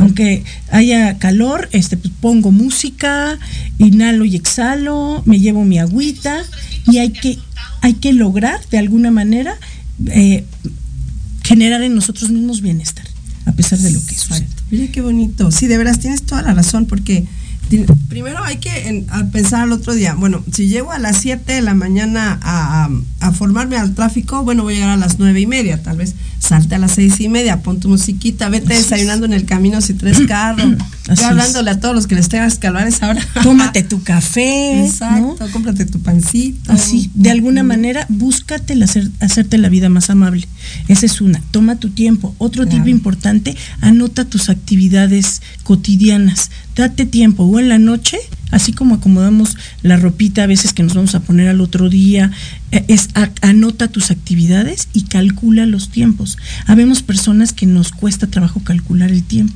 Aunque 0.00 0.44
haya 0.70 1.18
calor, 1.18 1.68
este, 1.72 1.98
pues 1.98 2.12
pongo 2.18 2.50
música, 2.50 3.38
inhalo 3.76 4.24
y 4.24 4.34
exhalo, 4.34 5.22
me 5.26 5.40
llevo 5.40 5.64
mi 5.64 5.78
agüita 5.78 6.42
y 6.86 6.98
hay 6.98 7.10
que, 7.10 7.38
hay 7.82 7.92
que 7.94 8.14
lograr 8.14 8.58
de 8.70 8.78
alguna 8.78 9.10
manera 9.10 9.58
eh, 10.06 10.44
generar 11.42 11.82
en 11.82 11.94
nosotros 11.94 12.30
mismos 12.30 12.62
bienestar, 12.62 13.04
a 13.44 13.52
pesar 13.52 13.78
de 13.78 13.90
lo 13.90 14.00
que 14.06 14.14
sucede. 14.14 14.48
Mira 14.74 14.90
qué 14.90 15.00
bonito. 15.00 15.52
Sí, 15.52 15.68
de 15.68 15.78
veras 15.78 16.00
tienes 16.00 16.22
toda 16.22 16.42
la 16.42 16.52
razón, 16.52 16.86
porque 16.86 17.24
primero 18.08 18.42
hay 18.42 18.56
que 18.58 19.04
pensar 19.32 19.62
al 19.62 19.72
otro 19.72 19.94
día, 19.94 20.14
bueno, 20.14 20.44
si 20.52 20.68
llego 20.68 20.92
a 20.92 20.98
las 20.98 21.18
7 21.18 21.52
de 21.52 21.62
la 21.62 21.74
mañana 21.74 22.38
a, 22.42 22.90
formarme 23.32 23.76
al 23.76 23.94
tráfico, 23.94 24.42
bueno, 24.42 24.64
voy 24.64 24.74
a 24.74 24.76
llegar 24.76 24.90
a 24.90 24.96
las 24.96 25.18
nueve 25.18 25.40
y 25.40 25.46
media, 25.46 25.82
tal 25.82 25.96
vez. 25.96 26.14
Salte 26.38 26.74
a 26.74 26.78
las 26.78 26.92
seis 26.92 27.18
y 27.20 27.28
media, 27.28 27.62
pon 27.62 27.80
tu 27.80 27.88
musiquita, 27.88 28.50
vete 28.50 28.74
desayunando 28.74 29.24
en 29.24 29.32
el 29.32 29.46
camino 29.46 29.80
si 29.80 29.94
traes 29.94 30.18
Estoy 31.08 31.26
hablándole 31.26 31.70
a 31.70 31.80
todos 31.80 31.94
los 31.94 32.06
que 32.06 32.14
les 32.14 32.30
tengas 32.30 32.58
que 32.58 32.66
hablar 32.66 32.88
esa 32.88 33.10
hora. 33.10 33.20
Tómate 33.42 33.82
tu 33.82 34.02
café. 34.02 34.84
Exacto, 34.84 35.46
cómprate 35.52 35.84
tu 35.84 36.00
pancito. 36.00 36.72
Así, 36.72 37.10
de 37.14 37.30
alguna 37.30 37.62
manera, 37.62 38.06
búscate 38.08 38.82
hacer, 38.82 39.10
hacerte 39.20 39.58
la 39.58 39.68
vida 39.68 39.90
más 39.90 40.08
amable. 40.08 40.48
Esa 40.88 41.04
es 41.04 41.20
una. 41.20 41.42
Toma 41.50 41.76
tu 41.76 41.90
tiempo. 41.90 42.34
Otro 42.38 42.66
tipo 42.66 42.88
importante, 42.88 43.54
anota 43.82 44.24
tus 44.24 44.48
actividades 44.48 45.42
cotidianas. 45.62 46.50
Date 46.74 47.04
tiempo 47.04 47.44
o 47.44 47.60
en 47.60 47.68
la 47.68 47.78
noche, 47.78 48.18
así 48.50 48.72
como 48.72 48.96
acomodamos 48.96 49.56
la 49.82 49.96
ropita 49.96 50.44
a 50.44 50.46
veces 50.46 50.72
que 50.72 50.82
nos 50.82 50.94
vamos 50.94 51.14
a 51.14 51.20
poner 51.20 51.48
al 51.48 51.60
otro 51.60 51.88
día, 51.88 52.32
eh, 52.72 52.84
es 52.88 53.10
anota 53.42 53.88
tus 53.88 54.10
actividades 54.10 54.88
y 54.92 55.02
calcula 55.02 55.66
los 55.66 55.90
tiempos. 55.90 56.38
Habemos 56.66 57.02
personas 57.02 57.52
que 57.52 57.66
nos 57.66 57.92
cuesta 57.92 58.26
trabajo 58.26 58.60
calcular 58.60 59.10
el 59.10 59.22
tiempo. 59.22 59.54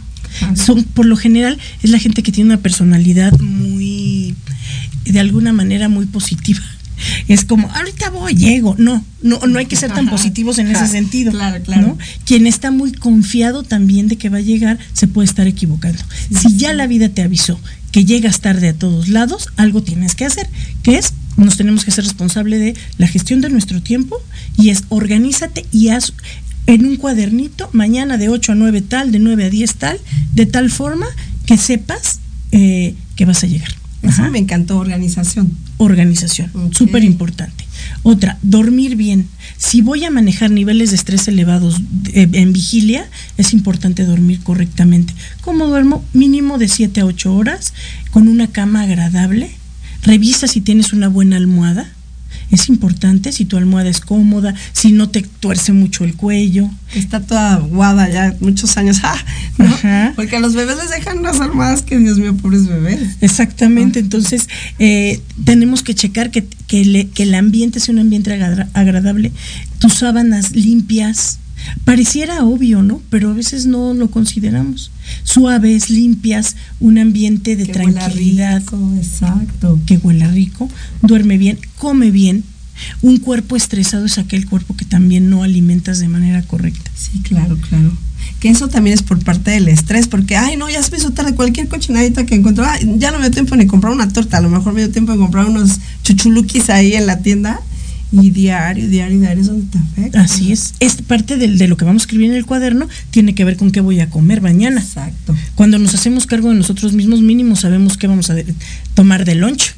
Son, 0.55 0.85
por 0.85 1.07
lo 1.07 1.17
general, 1.17 1.59
es 1.83 1.91
la 1.91 1.99
gente 1.99 2.23
que 2.23 2.33
tiene 2.33 2.51
una 2.51 2.61
personalidad 2.61 3.39
muy, 3.41 4.35
de 5.05 5.21
alguna 5.21 5.53
manera, 5.53 5.89
muy 5.89 6.07
positiva. 6.07 6.63
Es 7.29 7.45
como, 7.45 7.71
ahorita 7.71 8.11
voy, 8.11 8.35
llego. 8.35 8.75
No, 8.79 9.05
no, 9.23 9.39
no 9.47 9.59
hay 9.59 9.67
que 9.67 9.77
ser 9.77 9.93
tan 9.93 10.09
positivos 10.09 10.59
en 10.59 10.69
ese 10.69 10.87
sentido. 10.89 11.31
Claro, 11.31 11.63
claro. 11.63 11.97
Quien 12.25 12.47
está 12.47 12.71
muy 12.71 12.93
confiado 12.93 13.63
también 13.63 14.09
de 14.09 14.17
que 14.17 14.29
va 14.29 14.39
a 14.39 14.43
llegar, 14.43 14.79
se 14.93 15.07
puede 15.07 15.27
estar 15.27 15.47
equivocando. 15.47 16.03
si 16.41 16.57
ya 16.57 16.73
la 16.73 16.87
vida 16.87 17.09
te 17.09 17.23
avisó 17.23 17.59
que 17.93 18.05
llegas 18.05 18.41
tarde 18.41 18.69
a 18.69 18.75
todos 18.75 19.09
lados, 19.09 19.49
algo 19.57 19.83
tienes 19.83 20.15
que 20.15 20.27
hacer, 20.27 20.49
que 20.83 20.97
es 20.99 21.15
nos 21.37 21.57
tenemos 21.57 21.85
que 21.85 21.93
ser 21.93 22.05
responsable 22.05 22.59
de 22.59 22.75
la 22.99 23.07
gestión 23.07 23.41
de 23.41 23.49
nuestro 23.49 23.81
tiempo 23.81 24.21
y 24.57 24.71
es 24.71 24.83
organízate 24.89 25.65
y 25.71 25.91
haz 25.91 26.13
en 26.67 26.85
un 26.85 26.97
cuadernito, 26.97 27.69
mañana 27.73 28.19
de 28.19 28.29
8 28.29 28.53
a 28.53 28.55
9 28.55 28.83
tal, 28.83 29.13
de 29.13 29.19
9 29.19 29.45
a 29.45 29.51
10 29.51 29.75
tal, 29.75 30.01
de 30.35 30.47
tal 30.47 30.71
forma 30.71 31.07
que 31.47 31.57
sepas 31.57 32.21
eh, 32.53 32.95
que 33.17 33.25
vas 33.25 33.43
a 33.43 33.47
llegar. 33.47 33.71
Eso 34.03 34.23
me 34.31 34.39
encantó, 34.39 34.79
organización. 34.79 35.51
Organización, 35.79 36.51
súper 36.73 37.05
importante. 37.05 37.65
Otra, 38.03 38.39
dormir 38.43 38.97
bien. 38.97 39.27
Si 39.57 39.81
voy 39.81 40.05
a 40.05 40.11
manejar 40.11 40.51
niveles 40.51 40.91
de 40.91 40.97
estrés 40.97 41.27
elevados 41.29 41.81
eh, 42.13 42.29
en 42.33 42.53
vigilia, 42.53 43.09
es 43.37 43.53
importante 43.53 44.05
dormir 44.05 44.41
correctamente. 44.43 45.15
¿Cómo 45.41 45.67
duermo? 45.67 46.05
Mínimo 46.13 46.59
de 46.59 46.69
7 46.69 47.01
a 47.01 47.07
8 47.07 47.35
horas, 47.35 47.75
con 48.11 48.29
una 48.29 48.47
cama 48.49 48.83
agradable. 48.83 49.51
Revisa 50.03 50.47
si 50.47 50.61
tienes 50.61 50.93
una 50.93 51.09
buena 51.09 51.37
almohada 51.37 51.93
es 52.51 52.69
importante 52.69 53.33
si 53.33 53.45
tu 53.45 53.57
almohada 53.57 53.89
es 53.89 54.01
cómoda, 54.01 54.55
si 54.73 54.93
no 54.93 55.09
te 55.09 55.23
tuerce 55.23 55.73
mucho 55.73 56.05
el 56.05 56.15
cuello. 56.15 56.71
Está 56.95 57.21
toda 57.21 57.55
aguada 57.55 58.09
ya 58.09 58.35
muchos 58.41 58.77
años, 58.77 59.01
ah, 59.03 60.13
porque 60.17 60.37
a 60.37 60.41
los 60.41 60.55
bebés 60.55 60.77
les 60.79 60.91
dejan 60.91 61.19
unas 61.19 61.41
almohadas 61.41 61.83
que, 61.83 61.99
Dios 61.99 62.19
mío, 62.19 62.35
pobres 62.37 62.67
bebés. 62.67 63.17
Exactamente, 63.21 63.99
entonces 63.99 64.49
eh, 64.79 65.21
tenemos 65.45 65.83
que 65.83 65.95
checar 65.95 66.31
que, 66.31 66.47
que, 66.67 67.09
el 67.17 67.35
ambiente 67.35 67.81
sea 67.81 67.93
un 67.93 68.01
ambiente 68.01 68.33
agradable, 68.73 69.33
tus 69.79 69.95
sábanas 69.95 70.53
limpias, 70.53 71.39
Pareciera 71.85 72.45
obvio, 72.45 72.83
¿no? 72.83 73.01
Pero 73.11 73.31
a 73.31 73.35
veces 73.35 73.67
no 73.67 73.95
lo 73.95 74.11
consideramos. 74.11 74.91
Suaves, 75.25 75.91
limpias, 75.91 76.57
un 76.81 76.99
ambiente 76.99 77.57
de 77.57 77.67
tranquilidad. 77.67 78.63
exacto. 78.97 79.79
Que 79.87 79.97
huela 79.97 80.29
rico, 80.29 80.69
duerme 81.03 81.39
bien, 81.39 81.59
come 81.77 82.11
bien. 82.11 82.45
Un 83.03 83.19
cuerpo 83.19 83.57
estresado 83.57 84.05
es 84.07 84.19
aquel 84.19 84.47
cuerpo 84.47 84.77
que 84.77 84.85
también 84.85 85.31
no 85.31 85.43
alimentas 85.43 85.99
de 85.99 86.09
manera 86.09 86.43
correcta. 86.43 86.91
Sí, 86.95 87.21
claro, 87.23 87.57
claro. 87.57 87.93
Que 88.39 88.51
eso 88.51 88.69
también 88.69 88.95
es 88.95 89.03
por 89.03 89.19
parte 89.25 89.51
del 89.51 89.67
estrés, 89.67 90.07
porque, 90.07 90.37
ay, 90.37 90.57
no, 90.57 90.71
ya 90.71 90.81
se 90.83 90.93
me 90.93 90.99
hizo 90.99 91.11
tarde 91.11 91.35
cualquier 91.35 91.67
cochinadita 91.67 92.25
que 92.25 92.37
encuentro. 92.37 92.65
ya 92.97 93.11
no 93.11 93.19
me 93.19 93.25
dio 93.25 93.33
tiempo 93.33 93.57
ni 93.57 93.67
comprar 93.67 93.93
una 93.93 94.09
torta, 94.09 94.39
a 94.39 94.41
lo 94.41 94.49
mejor 94.49 94.75
me 94.75 94.81
dio 94.83 94.91
tiempo 94.93 95.13
de 95.13 95.19
comprar 95.19 95.47
unos 95.47 95.79
chuchuluquis 96.05 96.71
ahí 96.71 96.95
en 96.95 97.07
la 97.07 97.19
tienda 97.21 97.61
y 98.13 98.31
diario, 98.31 98.89
diario, 98.89 99.19
diario 99.19 99.41
es 99.41 99.47
donde 99.49 99.67
te 99.67 99.79
afecta. 99.79 100.21
Así 100.21 100.53
es. 100.53 100.75
Es 100.81 100.97
parte 100.97 101.37
de, 101.37 101.69
lo 101.69 101.77
que 101.77 101.85
vamos 101.85 102.03
a 102.03 102.05
escribir 102.05 102.31
en 102.31 102.37
el 102.37 102.47
cuaderno, 102.47 102.89
tiene 103.11 103.35
que 103.35 103.45
ver 103.45 103.57
con 103.57 103.71
qué 103.71 103.81
voy 103.81 104.01
a 104.01 104.11
comer 104.11 104.41
mañana. 104.41 104.81
Exacto. 104.81 105.37
Cuando 105.55 105.79
nos 105.79 105.95
hacemos 105.95 106.27
cargo 106.27 106.49
de 106.51 106.55
nosotros 106.55 106.93
mismos, 106.93 107.21
mínimo 107.21 107.57
sabemos 107.57 107.97
qué 107.97 108.07
vamos 108.07 108.31
a 108.31 108.37
tomar 108.95 109.25
de 109.25 109.35
lunch. 109.35 109.75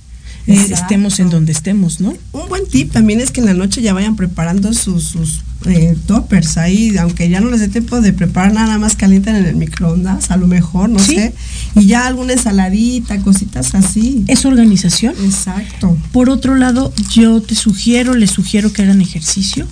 Eh, 0.46 0.66
estemos 0.70 1.20
en 1.20 1.30
donde 1.30 1.52
estemos, 1.52 2.00
¿no? 2.00 2.14
Un 2.32 2.48
buen 2.48 2.66
tip 2.66 2.92
también 2.92 3.20
es 3.20 3.30
que 3.30 3.40
en 3.40 3.46
la 3.46 3.54
noche 3.54 3.82
ya 3.82 3.92
vayan 3.92 4.16
preparando 4.16 4.72
sus, 4.72 5.04
sus 5.04 5.42
eh, 5.66 5.96
toppers 6.06 6.56
ahí, 6.56 6.96
aunque 6.98 7.28
ya 7.28 7.40
no 7.40 7.50
les 7.50 7.60
dé 7.60 7.68
tiempo 7.68 8.00
de 8.00 8.12
preparar 8.12 8.52
nada 8.54 8.78
más 8.78 8.96
calienten 8.96 9.36
en 9.36 9.46
el 9.46 9.56
microondas, 9.56 10.30
a 10.30 10.36
lo 10.36 10.46
mejor, 10.46 10.88
no 10.88 10.98
sé, 10.98 11.34
y 11.76 11.86
ya 11.86 12.06
alguna 12.06 12.32
ensaladita, 12.32 13.18
cositas 13.20 13.74
así. 13.74 14.24
Es 14.26 14.44
organización. 14.44 15.14
Exacto. 15.22 15.96
Por 16.12 16.30
otro 16.30 16.56
lado, 16.56 16.92
yo 17.10 17.40
te 17.42 17.54
sugiero, 17.54 18.14
les 18.14 18.30
sugiero 18.30 18.72
que 18.72 18.82
hagan 18.82 19.00
ejercicio 19.00 19.66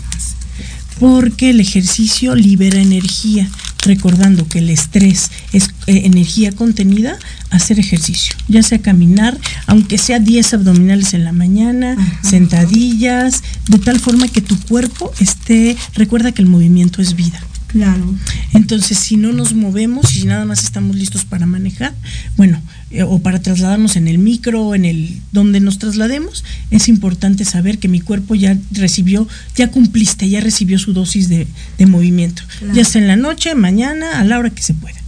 porque 0.98 1.50
el 1.50 1.60
ejercicio 1.60 2.34
libera 2.34 2.80
energía, 2.80 3.48
recordando 3.84 4.46
que 4.46 4.58
el 4.58 4.70
estrés 4.70 5.30
es 5.52 5.68
eh, 5.86 6.02
energía 6.04 6.52
contenida, 6.52 7.18
hacer 7.50 7.78
ejercicio, 7.78 8.34
ya 8.48 8.62
sea 8.62 8.80
caminar, 8.80 9.38
aunque 9.66 9.98
sea 9.98 10.18
10 10.18 10.54
abdominales 10.54 11.14
en 11.14 11.24
la 11.24 11.32
mañana, 11.32 11.96
sentadillas, 12.22 13.42
de 13.68 13.78
tal 13.78 14.00
forma 14.00 14.28
que 14.28 14.40
tu 14.40 14.58
cuerpo 14.60 15.12
esté, 15.20 15.76
recuerda 15.94 16.32
que 16.32 16.42
el 16.42 16.48
movimiento 16.48 17.00
es 17.00 17.14
vida. 17.14 17.40
Claro. 17.68 18.14
Entonces, 18.54 18.98
si 18.98 19.18
no 19.18 19.32
nos 19.32 19.52
movemos 19.52 20.16
y 20.16 20.24
nada 20.24 20.46
más 20.46 20.64
estamos 20.64 20.96
listos 20.96 21.26
para 21.26 21.44
manejar, 21.44 21.94
bueno, 22.36 22.60
eh, 22.90 23.02
o 23.02 23.18
para 23.18 23.40
trasladarnos 23.40 23.96
en 23.96 24.08
el 24.08 24.18
micro, 24.18 24.74
en 24.74 24.84
el 24.84 25.20
donde 25.32 25.60
nos 25.60 25.78
traslademos, 25.78 26.44
es 26.70 26.88
importante 26.88 27.44
saber 27.44 27.78
que 27.78 27.88
mi 27.88 28.00
cuerpo 28.00 28.34
ya 28.34 28.56
recibió, 28.70 29.28
ya 29.56 29.70
cumpliste, 29.70 30.28
ya 30.28 30.40
recibió 30.40 30.78
su 30.78 30.92
dosis 30.92 31.28
de, 31.28 31.46
movimiento, 31.86 32.42
ya 32.72 32.84
sea 32.84 33.02
en 33.02 33.08
la 33.08 33.16
noche, 33.16 33.54
mañana, 33.54 34.20
a 34.20 34.24
la 34.24 34.38
hora 34.38 34.50
que 34.50 34.62
se 34.62 34.74
pueda. 34.74 34.98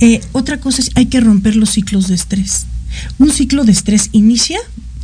Eh, 0.00 0.20
otra 0.32 0.58
cosa 0.60 0.80
es, 0.80 0.90
hay 0.94 1.06
que 1.06 1.20
romper 1.20 1.56
los 1.56 1.70
ciclos 1.70 2.08
de 2.08 2.14
estrés. 2.14 2.66
Un 3.18 3.30
ciclo 3.30 3.64
de 3.64 3.72
estrés 3.72 4.08
inicia 4.12 4.58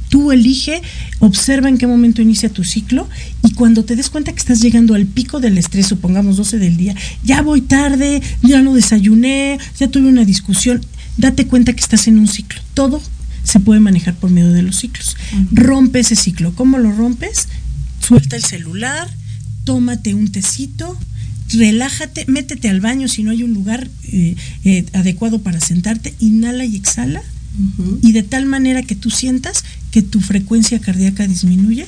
Tú 0.08 0.30
elige, 0.30 0.82
observa 1.18 1.68
en 1.68 1.78
qué 1.78 1.86
momento 1.86 2.22
inicia 2.22 2.48
tu 2.48 2.62
ciclo 2.62 3.08
y 3.42 3.54
cuando 3.54 3.84
te 3.84 3.96
des 3.96 4.08
cuenta 4.08 4.32
que 4.32 4.38
estás 4.38 4.60
llegando 4.60 4.94
al 4.94 5.06
pico 5.06 5.40
del 5.40 5.58
estrés, 5.58 5.86
supongamos 5.86 6.36
12 6.36 6.58
del 6.58 6.76
día, 6.76 6.94
ya 7.24 7.42
voy 7.42 7.60
tarde, 7.60 8.22
ya 8.42 8.62
no 8.62 8.74
desayuné, 8.74 9.58
ya 9.78 9.88
tuve 9.88 10.08
una 10.08 10.24
discusión, 10.24 10.80
date 11.16 11.46
cuenta 11.46 11.72
que 11.72 11.80
estás 11.80 12.08
en 12.08 12.18
un 12.18 12.28
ciclo. 12.28 12.60
Todo 12.74 13.02
se 13.42 13.60
puede 13.60 13.80
manejar 13.80 14.14
por 14.14 14.30
medio 14.30 14.52
de 14.52 14.62
los 14.62 14.76
ciclos. 14.76 15.16
Rompe 15.52 16.00
ese 16.00 16.16
ciclo. 16.16 16.54
¿Cómo 16.54 16.78
lo 16.78 16.92
rompes? 16.92 17.48
Suelta 18.00 18.36
el 18.36 18.44
celular, 18.44 19.08
tómate 19.64 20.14
un 20.14 20.30
tecito, 20.30 20.98
relájate, 21.52 22.24
métete 22.28 22.68
al 22.68 22.80
baño 22.80 23.08
si 23.08 23.22
no 23.22 23.30
hay 23.30 23.42
un 23.42 23.54
lugar 23.54 23.88
eh, 24.04 24.36
eh, 24.64 24.86
adecuado 24.92 25.40
para 25.40 25.60
sentarte, 25.60 26.14
inhala 26.18 26.64
y 26.64 26.76
exhala. 26.76 27.22
Y 28.02 28.12
de 28.12 28.22
tal 28.22 28.44
manera 28.44 28.82
que 28.82 28.94
tú 28.94 29.08
sientas 29.08 29.64
que 29.90 30.02
tu 30.02 30.20
frecuencia 30.20 30.78
cardíaca 30.78 31.26
disminuye, 31.26 31.86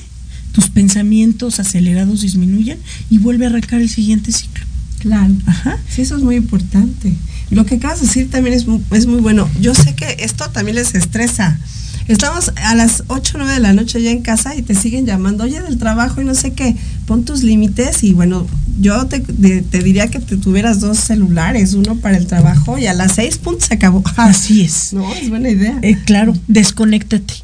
tus 0.51 0.69
pensamientos 0.69 1.59
acelerados 1.59 2.21
disminuyen 2.21 2.79
y 3.11 3.19
vuelve 3.19 3.45
a 3.45 3.49
arrancar 3.49 3.79
el 3.79 3.89
siguiente 3.89 4.31
ciclo. 4.31 4.65
Claro. 4.97 5.35
Ajá. 5.45 5.77
Sí, 5.87 6.01
eso 6.01 6.17
es 6.17 6.23
muy 6.23 6.37
importante. 6.37 7.13
Lo 7.51 7.65
que 7.65 7.75
acabas 7.75 7.99
de 7.99 8.07
decir 8.07 8.29
también 8.29 8.55
es 8.55 8.67
muy, 8.67 8.81
es 8.91 9.07
muy 9.07 9.21
bueno. 9.21 9.49
Yo 9.59 9.73
sé 9.73 9.95
que 9.95 10.17
esto 10.19 10.49
también 10.49 10.75
les 10.75 10.93
estresa. 10.95 11.59
Estamos 12.07 12.51
a 12.55 12.73
las 12.73 13.03
8 13.07 13.33
o 13.35 13.37
9 13.37 13.53
de 13.53 13.59
la 13.59 13.73
noche 13.73 14.01
ya 14.01 14.09
en 14.09 14.23
casa 14.23 14.55
y 14.55 14.63
te 14.63 14.73
siguen 14.73 15.05
llamando, 15.05 15.43
oye, 15.43 15.61
del 15.61 15.77
trabajo 15.77 16.19
y 16.19 16.25
no 16.25 16.33
sé 16.33 16.53
qué, 16.53 16.75
pon 17.05 17.23
tus 17.23 17.43
límites 17.43 18.03
y 18.03 18.13
bueno, 18.13 18.47
yo 18.79 19.05
te, 19.05 19.19
diría 19.19 20.07
que 20.07 20.17
te 20.17 20.35
tuvieras 20.35 20.79
dos 20.79 20.97
celulares, 20.97 21.75
uno 21.75 21.97
para 21.97 22.17
el 22.17 22.25
trabajo 22.25 22.79
y 22.79 22.87
a 22.87 22.95
las 22.95 23.13
6 23.13 23.37
puntos 23.37 23.67
se 23.67 23.75
acabó. 23.75 24.03
Así 24.17 24.63
es. 24.63 24.91
No, 24.91 25.13
es 25.13 25.29
buena 25.29 25.49
idea. 25.51 25.77
Eh, 25.83 25.97
claro, 26.03 26.33
desconéctate. 26.47 27.35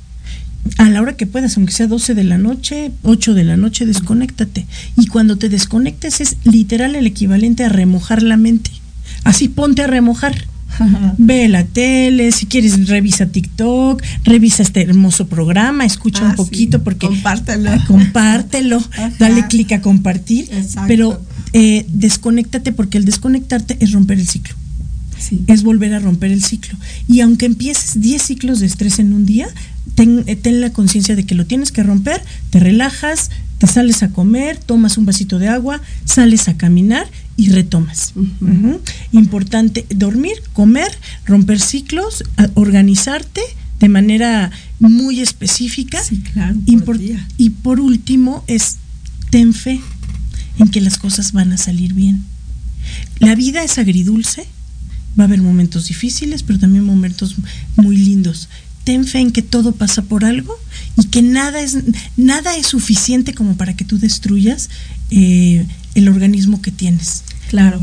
A 0.79 0.89
la 0.89 0.99
hora 0.99 1.15
que 1.15 1.27
puedas, 1.27 1.57
aunque 1.57 1.71
sea 1.71 1.85
12 1.85 2.15
de 2.15 2.23
la 2.23 2.39
noche, 2.39 2.91
8 3.03 3.35
de 3.35 3.43
la 3.43 3.57
noche, 3.57 3.85
desconéctate. 3.85 4.65
Y 4.97 5.05
cuando 5.05 5.37
te 5.37 5.47
desconectes 5.47 6.21
es 6.21 6.37
literal 6.43 6.95
el 6.95 7.05
equivalente 7.05 7.63
a 7.63 7.69
remojar 7.69 8.23
la 8.23 8.35
mente 8.35 8.71
así 9.25 9.49
ponte 9.49 9.81
a 9.81 9.87
remojar. 9.87 10.47
Ve 11.17 11.47
la 11.47 11.63
tele, 11.63 12.33
si 12.33 12.47
quieres 12.47 12.87
revisa 12.89 13.27
TikTok, 13.27 14.01
revisa 14.25 14.61
este 14.61 14.81
hermoso 14.81 15.27
programa, 15.27 15.85
escucha 15.85 16.23
un 16.23 16.31
ah, 16.31 16.35
poquito 16.35 16.83
porque 16.83 17.07
compártelo, 17.07 17.71
compártelo, 17.87 18.83
dale 19.19 19.47
clic 19.47 19.71
a 19.71 19.81
compartir, 19.81 20.49
pero 20.85 21.21
eh, 21.53 21.85
desconéctate 21.87 22.73
porque 22.73 22.97
el 22.97 23.05
desconectarte 23.05 23.77
es 23.79 23.93
romper 23.93 24.19
el 24.19 24.27
ciclo. 24.27 24.53
Es 25.47 25.63
volver 25.63 25.93
a 25.93 25.99
romper 25.99 26.31
el 26.31 26.43
ciclo. 26.43 26.77
Y 27.07 27.21
aunque 27.21 27.45
empieces 27.45 27.99
10 28.01 28.21
ciclos 28.21 28.59
de 28.59 28.67
estrés 28.67 28.99
en 28.99 29.13
un 29.13 29.25
día, 29.25 29.47
ten, 29.95 30.23
eh, 30.27 30.35
ten 30.35 30.59
la 30.59 30.71
conciencia 30.71 31.15
de 31.15 31.25
que 31.25 31.35
lo 31.35 31.45
tienes 31.45 31.71
que 31.71 31.83
romper, 31.83 32.21
te 32.49 32.59
relajas, 32.59 33.31
te 33.57 33.67
sales 33.67 34.03
a 34.03 34.09
comer, 34.09 34.57
tomas 34.57 34.97
un 34.97 35.05
vasito 35.05 35.39
de 35.39 35.47
agua, 35.47 35.81
sales 36.03 36.49
a 36.49 36.57
caminar 36.57 37.07
y 37.37 37.49
retomas. 37.49 38.13
Importante 39.11 39.85
dormir, 39.93 40.35
comer, 40.53 40.91
romper 41.25 41.59
ciclos, 41.59 42.23
organizarte 42.53 43.41
de 43.79 43.89
manera 43.89 44.51
muy 44.79 45.19
específica. 45.19 46.01
Sí, 46.03 46.21
claro, 46.21 46.55
y 47.37 47.49
por 47.49 47.79
último 47.79 48.43
es 48.47 48.77
ten 49.29 49.53
fe 49.53 49.81
en 50.59 50.69
que 50.69 50.81
las 50.81 50.97
cosas 50.97 51.33
van 51.33 51.51
a 51.51 51.57
salir 51.57 51.93
bien. 51.93 52.23
La 53.19 53.35
vida 53.35 53.63
es 53.63 53.77
agridulce, 53.77 54.45
va 55.19 55.23
a 55.23 55.27
haber 55.27 55.41
momentos 55.41 55.87
difíciles, 55.87 56.43
pero 56.43 56.59
también 56.59 56.85
momentos 56.85 57.35
muy 57.75 57.97
lindos. 57.97 58.49
Ten 58.83 59.05
fe 59.05 59.19
en 59.19 59.31
que 59.31 59.41
todo 59.41 59.71
pasa 59.71 60.03
por 60.03 60.25
algo 60.25 60.55
y 60.97 61.07
que 61.07 61.21
nada 61.21 61.59
es, 61.59 61.77
nada 62.17 62.55
es 62.55 62.67
suficiente 62.67 63.33
como 63.33 63.57
para 63.57 63.75
que 63.75 63.83
tú 63.83 63.97
destruyas 63.97 64.69
eh, 65.09 65.65
el 65.95 66.07
organismo 66.07 66.61
que 66.61 66.71
tienes. 66.71 67.23
Claro, 67.49 67.81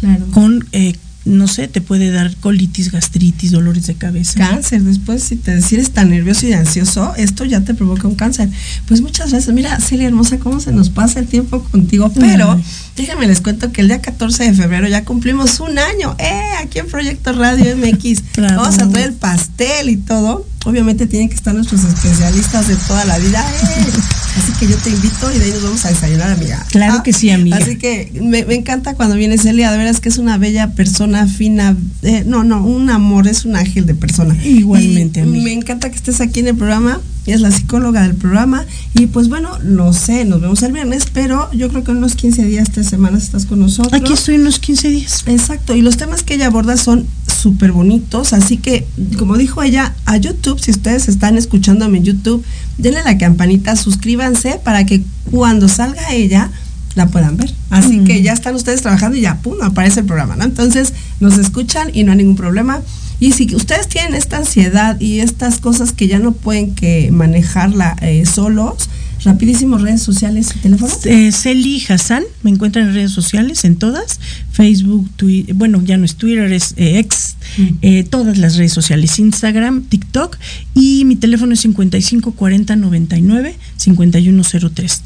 claro. 0.00 0.26
Con, 0.32 0.66
eh, 0.72 0.94
no 1.26 1.46
sé, 1.48 1.68
te 1.68 1.80
puede 1.80 2.10
dar 2.10 2.34
colitis, 2.36 2.90
gastritis, 2.90 3.50
dolores 3.50 3.86
de 3.86 3.94
cabeza. 3.94 4.38
Cáncer, 4.38 4.82
después 4.82 5.22
si 5.22 5.36
te 5.36 5.54
decides 5.54 5.90
tan 5.90 6.10
nervioso 6.10 6.46
y 6.46 6.54
ansioso, 6.54 7.14
esto 7.16 7.44
ya 7.44 7.60
te 7.60 7.74
provoca 7.74 8.08
un 8.08 8.14
cáncer. 8.14 8.48
Pues 8.88 9.02
muchas 9.02 9.30
veces, 9.30 9.52
mira, 9.52 9.78
Celia 9.80 10.08
hermosa, 10.08 10.38
cómo 10.38 10.60
se 10.60 10.72
nos 10.72 10.88
pasa 10.88 11.20
el 11.20 11.26
tiempo 11.26 11.62
contigo, 11.62 12.10
pero 12.18 12.58
déjame 12.96 13.26
les 13.26 13.40
cuento 13.40 13.70
que 13.70 13.82
el 13.82 13.88
día 13.88 14.00
14 14.00 14.44
de 14.44 14.54
febrero 14.54 14.88
ya 14.88 15.04
cumplimos 15.04 15.60
un 15.60 15.78
año, 15.78 16.16
eh, 16.18 16.52
aquí 16.62 16.78
en 16.78 16.88
Proyecto 16.88 17.32
Radio 17.32 17.76
MX. 17.76 18.22
Vamos 18.38 18.78
a 18.78 18.88
traer 18.88 19.08
el 19.08 19.14
pastel 19.14 19.90
y 19.90 19.96
todo. 19.96 20.46
Obviamente 20.66 21.06
tienen 21.06 21.28
que 21.28 21.34
estar 21.34 21.54
nuestros 21.54 21.84
especialistas 21.84 22.68
de 22.68 22.76
toda 22.76 23.04
la 23.04 23.18
vida. 23.18 23.44
Eh. 23.50 23.86
Así 24.36 24.52
que 24.60 24.68
yo 24.68 24.76
te 24.76 24.90
invito 24.90 25.32
y 25.32 25.38
de 25.38 25.46
ahí 25.46 25.50
nos 25.50 25.62
vamos 25.64 25.84
a 25.84 25.88
desayunar, 25.88 26.30
amiga. 26.30 26.64
Claro 26.70 26.98
ah, 26.98 27.02
que 27.02 27.12
sí, 27.12 27.30
amiga. 27.30 27.56
Así 27.56 27.76
que 27.76 28.12
me, 28.22 28.40
encanta 28.54 28.94
cuando 28.94 29.16
viene 29.16 29.38
Celia, 29.38 29.72
de 29.72 29.78
veras 29.78 30.00
que 30.00 30.08
es 30.08 30.18
una 30.18 30.38
bella 30.38 30.72
persona, 30.72 31.26
fina. 31.26 31.76
Eh, 32.02 32.22
no, 32.26 32.44
no, 32.44 32.64
un 32.64 32.90
amor, 32.90 33.26
es 33.26 33.44
un 33.44 33.56
ángel 33.56 33.86
de 33.86 33.94
persona. 33.94 34.36
Igualmente, 34.44 35.22
amiga. 35.22 35.44
Me 35.44 35.52
encanta 35.52 35.90
que 35.90 35.96
estés 35.96 36.20
aquí 36.20 36.40
en 36.40 36.48
el 36.48 36.56
programa 36.56 37.00
es 37.26 37.40
la 37.40 37.50
psicóloga 37.50 38.02
del 38.02 38.14
programa. 38.14 38.64
Y 38.94 39.06
pues 39.06 39.28
bueno, 39.28 39.58
no 39.62 39.92
sé, 39.92 40.24
nos 40.24 40.40
vemos 40.40 40.62
el 40.62 40.72
viernes, 40.72 41.04
pero 41.12 41.50
yo 41.52 41.68
creo 41.68 41.84
que 41.84 41.92
en 41.92 41.98
unos 41.98 42.14
15 42.14 42.44
días, 42.44 42.70
tres 42.72 42.88
semanas 42.88 43.24
estás 43.24 43.46
con 43.46 43.60
nosotros. 43.60 43.92
Aquí 43.92 44.12
estoy 44.12 44.36
unos 44.36 44.58
15 44.58 44.88
días. 44.88 45.24
Exacto, 45.26 45.74
y 45.74 45.82
los 45.82 45.96
temas 45.96 46.22
que 46.22 46.34
ella 46.34 46.46
aborda 46.46 46.76
son 46.76 47.06
súper 47.40 47.72
bonitos, 47.72 48.32
así 48.32 48.58
que 48.58 48.86
como 49.18 49.36
dijo 49.36 49.62
ella, 49.62 49.94
a 50.04 50.16
YouTube, 50.16 50.60
si 50.60 50.70
ustedes 50.70 51.08
están 51.08 51.36
escuchándome 51.36 51.98
en 51.98 52.04
YouTube, 52.04 52.44
denle 52.78 53.02
la 53.02 53.16
campanita, 53.18 53.76
suscríbanse 53.76 54.60
para 54.62 54.84
que 54.84 55.02
cuando 55.30 55.68
salga 55.68 56.12
ella 56.12 56.50
la 56.94 57.06
puedan 57.06 57.36
ver. 57.36 57.52
Así 57.70 58.00
que 58.04 58.22
ya 58.22 58.32
están 58.32 58.54
ustedes 58.54 58.82
trabajando 58.82 59.16
y 59.16 59.22
ya, 59.22 59.38
pum, 59.38 59.54
aparece 59.62 60.00
el 60.00 60.06
programa, 60.06 60.36
¿no? 60.36 60.44
Entonces 60.44 60.92
nos 61.20 61.38
escuchan 61.38 61.90
y 61.92 62.04
no 62.04 62.12
hay 62.12 62.18
ningún 62.18 62.36
problema. 62.36 62.80
Y 63.20 63.32
si 63.32 63.54
ustedes 63.54 63.88
tienen 63.88 64.14
esta 64.14 64.38
ansiedad 64.38 64.98
y 65.00 65.20
estas 65.20 65.58
cosas 65.58 65.92
que 65.92 66.08
ya 66.08 66.18
no 66.18 66.32
pueden 66.32 66.74
que 66.74 67.10
manejarla 67.12 67.96
eh, 68.00 68.24
solos, 68.26 68.88
rapidísimo 69.24 69.78
redes 69.78 70.02
sociales 70.02 70.48
y 70.56 70.58
teléfono. 70.58 70.92
Eh, 71.04 71.32
Celi 71.32 71.82
Hassan, 71.88 72.24
me 72.42 72.50
encuentran 72.50 72.88
en 72.88 72.94
redes 72.94 73.12
sociales, 73.12 73.64
en 73.64 73.76
todas, 73.76 74.20
Facebook, 74.52 75.08
Twitter, 75.16 75.54
bueno, 75.54 75.82
ya 75.82 75.96
no 75.96 76.04
es 76.04 76.16
Twitter, 76.16 76.52
es 76.52 76.74
eh, 76.76 76.98
ex, 76.98 77.36
mm. 77.58 77.62
eh, 77.82 78.04
todas 78.04 78.38
las 78.38 78.56
redes 78.56 78.72
sociales, 78.72 79.18
Instagram, 79.18 79.82
TikTok 79.84 80.38
y 80.74 81.04
mi 81.04 81.16
teléfono 81.16 81.54
es 81.54 81.60
5540 81.60 82.76
99 82.76 83.56
5103. 83.76 85.02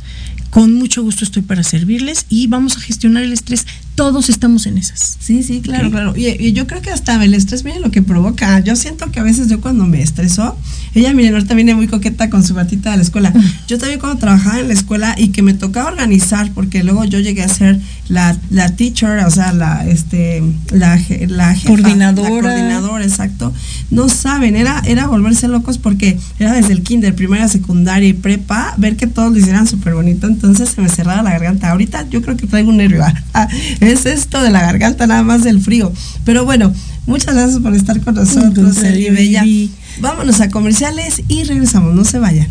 Con 0.50 0.74
mucho 0.74 1.02
gusto 1.02 1.24
estoy 1.24 1.42
para 1.42 1.64
servirles 1.64 2.26
y 2.28 2.46
vamos 2.46 2.76
a 2.76 2.80
gestionar 2.80 3.24
el 3.24 3.32
estrés. 3.32 3.66
Todos 3.94 4.28
estamos 4.28 4.66
en 4.66 4.78
esas. 4.78 5.16
Sí, 5.20 5.42
sí, 5.42 5.60
claro, 5.60 5.90
claro. 5.90 6.14
Y, 6.16 6.52
yo 6.52 6.66
creo 6.66 6.82
que 6.82 6.90
hasta 6.90 7.22
el 7.24 7.34
estrés, 7.34 7.62
viene 7.62 7.80
lo 7.80 7.90
que 7.90 8.02
provoca. 8.02 8.60
Yo 8.60 8.74
siento 8.76 9.10
que 9.12 9.20
a 9.20 9.22
veces 9.22 9.48
yo 9.48 9.60
cuando 9.60 9.86
me 9.86 10.02
estreso, 10.02 10.56
ella, 10.94 11.12
miren, 11.12 11.34
ahorita 11.34 11.54
viene 11.54 11.74
muy 11.74 11.86
coqueta 11.86 12.30
con 12.30 12.44
su 12.44 12.54
batita 12.54 12.90
de 12.90 12.96
la 12.98 13.02
escuela. 13.02 13.32
Yo 13.68 13.78
también 13.78 13.98
cuando 13.98 14.18
trabajaba 14.18 14.60
en 14.60 14.68
la 14.68 14.74
escuela 14.74 15.14
y 15.18 15.28
que 15.28 15.42
me 15.42 15.54
tocaba 15.54 15.90
organizar, 15.90 16.50
porque 16.54 16.84
luego 16.84 17.04
yo 17.04 17.18
llegué 17.18 17.42
a 17.42 17.48
ser 17.48 17.80
la, 18.08 18.36
la 18.50 18.76
teacher, 18.76 19.24
o 19.24 19.30
sea, 19.30 19.52
la, 19.52 19.86
este, 19.86 20.42
la, 20.70 21.00
la 21.28 21.56
coordinadora. 21.66 22.28
La 22.28 22.40
coordinadora, 22.40 23.04
exacto. 23.04 23.52
No 23.90 24.08
saben, 24.08 24.56
era, 24.56 24.82
era 24.86 25.06
volverse 25.06 25.48
locos 25.48 25.78
porque 25.78 26.18
era 26.38 26.52
desde 26.52 26.72
el 26.72 26.82
kinder, 26.82 27.14
primaria, 27.14 27.48
secundaria 27.48 28.08
y 28.08 28.12
prepa, 28.12 28.74
ver 28.76 28.96
que 28.96 29.06
todos 29.06 29.32
lo 29.32 29.38
hicieran 29.38 29.66
súper 29.66 29.94
bonito. 29.94 30.26
Entonces 30.26 30.68
se 30.68 30.80
me 30.80 30.88
cerraba 30.88 31.22
la 31.22 31.30
garganta. 31.30 31.70
Ahorita 31.70 32.08
yo 32.10 32.22
creo 32.22 32.36
que 32.36 32.46
traigo 32.46 32.70
un 32.70 32.76
nervio. 32.76 33.04
Ah, 33.36 33.48
es 33.86 34.06
esto 34.06 34.42
de 34.42 34.50
la 34.50 34.60
garganta, 34.60 35.06
nada 35.06 35.22
más 35.22 35.44
del 35.44 35.60
frío. 35.60 35.92
Pero 36.24 36.44
bueno, 36.44 36.72
muchas 37.06 37.34
gracias 37.34 37.60
por 37.60 37.74
estar 37.74 38.00
con 38.00 38.14
nosotros, 38.14 38.78
Eli 38.78 39.10
Bella. 39.10 39.44
Vámonos 40.00 40.40
a 40.40 40.48
comerciales 40.50 41.22
y 41.28 41.44
regresamos, 41.44 41.94
no 41.94 42.04
se 42.04 42.18
vayan. 42.18 42.48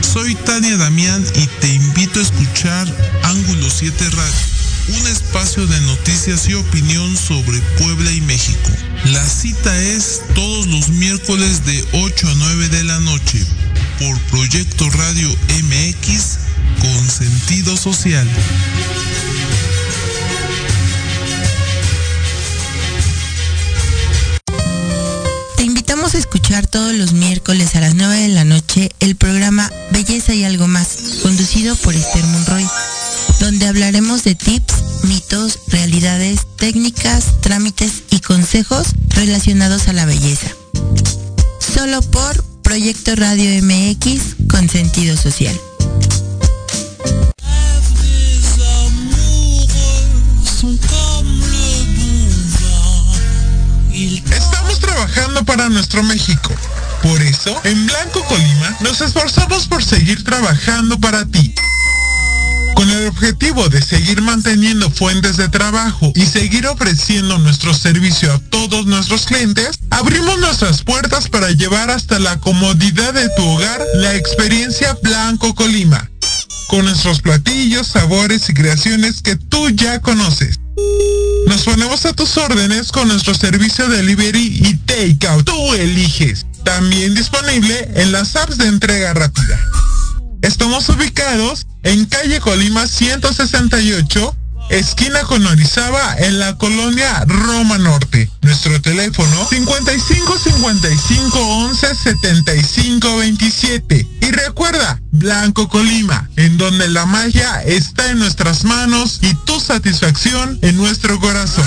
Soy 0.00 0.34
Tania 0.34 0.76
Damián 0.76 1.24
y 1.36 1.46
te 1.60 1.72
invito 1.72 2.18
a 2.18 2.22
escuchar 2.22 2.86
Ángulo 3.22 3.70
7 3.70 4.04
Radio, 4.10 5.00
un 5.00 5.06
espacio 5.06 5.66
de 5.66 5.80
noticias 5.82 6.48
y 6.48 6.54
opinión 6.54 7.16
sobre 7.16 7.60
Puebla 7.78 8.10
y 8.10 8.20
México. 8.22 8.70
La 9.12 9.24
cita 9.24 9.80
es 9.80 10.20
todos 10.34 10.66
los 10.66 10.88
miércoles 10.88 11.64
de 11.64 11.84
8 11.92 12.28
a 12.28 12.34
9 12.34 12.68
de 12.70 12.84
la 12.84 12.98
noche 13.00 13.44
por 14.00 14.18
Proyecto 14.30 14.90
Radio 14.90 15.28
MX 15.62 16.49
con 16.80 17.08
sentido 17.08 17.76
social. 17.76 18.28
Te 25.56 25.64
invitamos 25.64 26.14
a 26.14 26.18
escuchar 26.18 26.66
todos 26.66 26.94
los 26.94 27.12
miércoles 27.12 27.74
a 27.76 27.80
las 27.80 27.94
9 27.94 28.16
de 28.16 28.28
la 28.28 28.44
noche 28.44 28.90
el 29.00 29.16
programa 29.16 29.70
Belleza 29.92 30.34
y 30.34 30.44
algo 30.44 30.66
más, 30.66 31.20
conducido 31.22 31.76
por 31.76 31.94
Esther 31.94 32.24
Monroy, 32.24 32.66
donde 33.40 33.66
hablaremos 33.66 34.24
de 34.24 34.34
tips, 34.34 35.04
mitos, 35.04 35.58
realidades, 35.68 36.40
técnicas, 36.56 37.40
trámites 37.40 38.04
y 38.10 38.20
consejos 38.20 38.88
relacionados 39.10 39.88
a 39.88 39.92
la 39.92 40.06
belleza. 40.06 40.48
Solo 41.58 42.00
por 42.02 42.42
Proyecto 42.62 43.16
Radio 43.16 43.62
MX 43.62 44.48
con 44.48 44.68
sentido 44.68 45.16
social. 45.16 45.58
Estamos 53.92 54.78
trabajando 54.78 55.42
para 55.44 55.70
nuestro 55.70 56.02
México. 56.02 56.54
Por 57.02 57.22
eso, 57.22 57.58
en 57.64 57.86
Blanco 57.86 58.22
Colima, 58.24 58.76
nos 58.80 59.00
esforzamos 59.00 59.66
por 59.66 59.82
seguir 59.82 60.22
trabajando 60.22 61.00
para 61.00 61.24
ti. 61.24 61.54
Con 62.74 62.90
el 62.90 63.06
objetivo 63.06 63.70
de 63.70 63.80
seguir 63.80 64.20
manteniendo 64.20 64.90
fuentes 64.90 65.38
de 65.38 65.48
trabajo 65.48 66.12
y 66.14 66.26
seguir 66.26 66.66
ofreciendo 66.66 67.38
nuestro 67.38 67.72
servicio 67.72 68.30
a 68.30 68.38
todos 68.38 68.84
nuestros 68.84 69.24
clientes, 69.24 69.78
abrimos 69.88 70.38
nuestras 70.40 70.82
puertas 70.82 71.28
para 71.28 71.50
llevar 71.52 71.90
hasta 71.90 72.18
la 72.18 72.38
comodidad 72.38 73.14
de 73.14 73.30
tu 73.30 73.46
hogar 73.46 73.82
la 73.94 74.14
experiencia 74.14 74.94
Blanco 75.02 75.54
Colima 75.54 76.09
con 76.70 76.84
nuestros 76.84 77.20
platillos, 77.20 77.88
sabores 77.88 78.48
y 78.48 78.54
creaciones 78.54 79.22
que 79.22 79.34
tú 79.34 79.70
ya 79.70 80.00
conoces. 80.00 80.60
Nos 81.48 81.64
ponemos 81.64 82.06
a 82.06 82.12
tus 82.12 82.36
órdenes 82.36 82.92
con 82.92 83.08
nuestro 83.08 83.34
servicio 83.34 83.88
de 83.88 83.96
delivery 83.96 84.60
y 84.64 84.74
takeout. 84.74 85.44
Tú 85.44 85.74
eliges. 85.74 86.46
También 86.62 87.16
disponible 87.16 87.90
en 87.96 88.12
las 88.12 88.36
apps 88.36 88.56
de 88.56 88.68
entrega 88.68 89.12
rápida. 89.14 89.58
Estamos 90.42 90.88
ubicados 90.90 91.66
en 91.82 92.04
calle 92.04 92.38
Colima 92.38 92.86
168, 92.86 94.36
esquina 94.70 95.22
con 95.24 95.46
Orizaba, 95.46 96.16
en 96.18 96.38
la 96.38 96.56
colonia 96.56 97.24
Roma 97.26 97.78
Norte. 97.78 98.30
Nuestro 98.42 98.80
teléfono 98.80 99.46
55 99.48 100.38
55 100.38 101.38
11 101.38 101.94
75 101.94 103.16
27. 103.16 104.06
Y 104.20 104.30
recuerda, 104.30 105.00
Blanco 105.10 105.68
Colima, 105.68 106.28
en 106.36 106.56
donde 106.56 106.88
la 106.88 107.06
magia 107.06 107.62
está 107.62 108.10
en 108.10 108.18
nuestras 108.18 108.64
manos 108.64 109.18
y 109.22 109.34
tu 109.44 109.60
satisfacción 109.60 110.58
en 110.62 110.76
nuestro 110.76 111.18
corazón. 111.20 111.66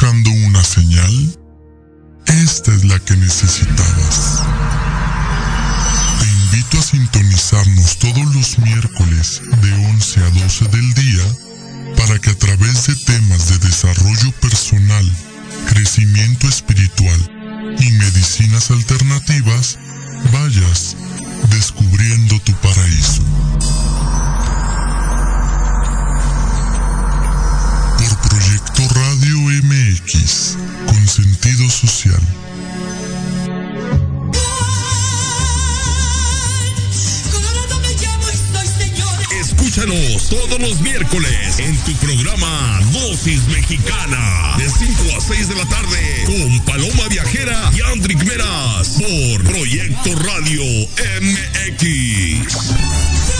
Buscando 0.00 0.30
una 0.30 0.64
señal? 0.64 1.38
Esta 2.24 2.72
es 2.72 2.84
la 2.84 2.98
que 3.00 3.14
necesitabas. 3.16 4.40
Te 6.18 6.26
invito 6.26 6.78
a 6.78 6.82
sintonizarnos 6.82 7.98
todos 7.98 8.34
los 8.34 8.58
miércoles 8.60 9.42
de 9.60 9.72
11 9.74 10.20
a 10.20 10.30
12 10.30 10.68
del 10.68 10.94
día 10.94 11.24
para 11.98 12.18
que 12.18 12.30
a 12.30 12.38
través 12.38 12.86
de 12.86 12.94
temas 12.94 13.50
de 13.50 13.58
desarrollo 13.58 14.32
personal, 14.40 15.06
crecimiento 15.68 16.48
espiritual 16.48 17.76
y 17.78 17.90
medicinas 17.90 18.70
alternativas 18.70 19.78
vayas 20.32 20.96
descubriendo 21.50 22.40
tu 22.40 22.54
paraíso. 22.54 23.22
Proyecto 28.60 28.94
Radio 28.94 29.38
MX 29.62 30.56
con 30.86 31.08
sentido 31.08 31.68
social. 31.70 32.20
Escúchanos 39.40 40.28
todos 40.28 40.60
los 40.60 40.80
miércoles 40.80 41.58
en 41.58 41.76
tu 41.78 41.94
programa 41.96 42.80
Dosis 42.92 43.46
Mexicana 43.48 44.54
de 44.58 44.68
5 44.68 45.16
a 45.16 45.20
6 45.20 45.48
de 45.48 45.56
la 45.56 45.66
tarde 45.66 46.24
con 46.26 46.60
Paloma 46.64 47.08
Viajera 47.08 47.72
y 47.76 47.80
Andrick 47.92 48.22
Meras 48.24 48.98
por 48.98 49.44
Proyecto 49.44 50.14
Radio 50.16 50.62
MX. 51.22 53.39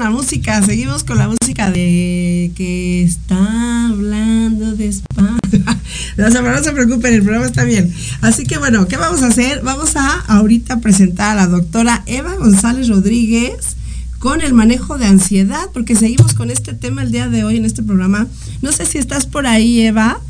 La 0.00 0.10
música, 0.10 0.62
seguimos 0.62 1.02
con 1.02 1.18
la 1.18 1.28
música 1.28 1.70
de 1.70 2.52
que 2.54 3.02
está 3.02 3.86
hablando 3.88 4.76
despacio. 4.76 5.64
no, 6.16 6.30
no 6.30 6.62
se 6.62 6.72
preocupen, 6.72 7.14
el 7.14 7.22
programa 7.22 7.46
está 7.46 7.64
bien. 7.64 7.92
Así 8.20 8.44
que 8.44 8.58
bueno, 8.58 8.86
¿qué 8.86 8.96
vamos 8.96 9.22
a 9.22 9.28
hacer? 9.28 9.62
Vamos 9.62 9.96
a 9.96 10.20
ahorita 10.28 10.80
presentar 10.80 11.32
a 11.32 11.42
la 11.42 11.46
doctora 11.46 12.02
Eva 12.06 12.34
González 12.36 12.88
Rodríguez 12.88 13.76
con 14.18 14.40
el 14.40 14.52
manejo 14.52 14.98
de 14.98 15.06
ansiedad, 15.06 15.68
porque 15.72 15.96
seguimos 15.96 16.34
con 16.34 16.50
este 16.50 16.74
tema 16.74 17.02
el 17.02 17.10
día 17.10 17.28
de 17.28 17.44
hoy 17.44 17.56
en 17.56 17.64
este 17.64 17.82
programa. 17.82 18.26
No 18.62 18.72
sé 18.72 18.86
si 18.86 18.98
estás 18.98 19.26
por 19.26 19.46
ahí, 19.46 19.80
Eva. 19.80 20.20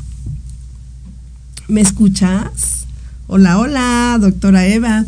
¿Me 1.67 1.81
escuchas? 1.81 2.85
Hola, 3.27 3.59
hola, 3.59 4.17
doctora 4.19 4.65
Eva. 4.65 5.05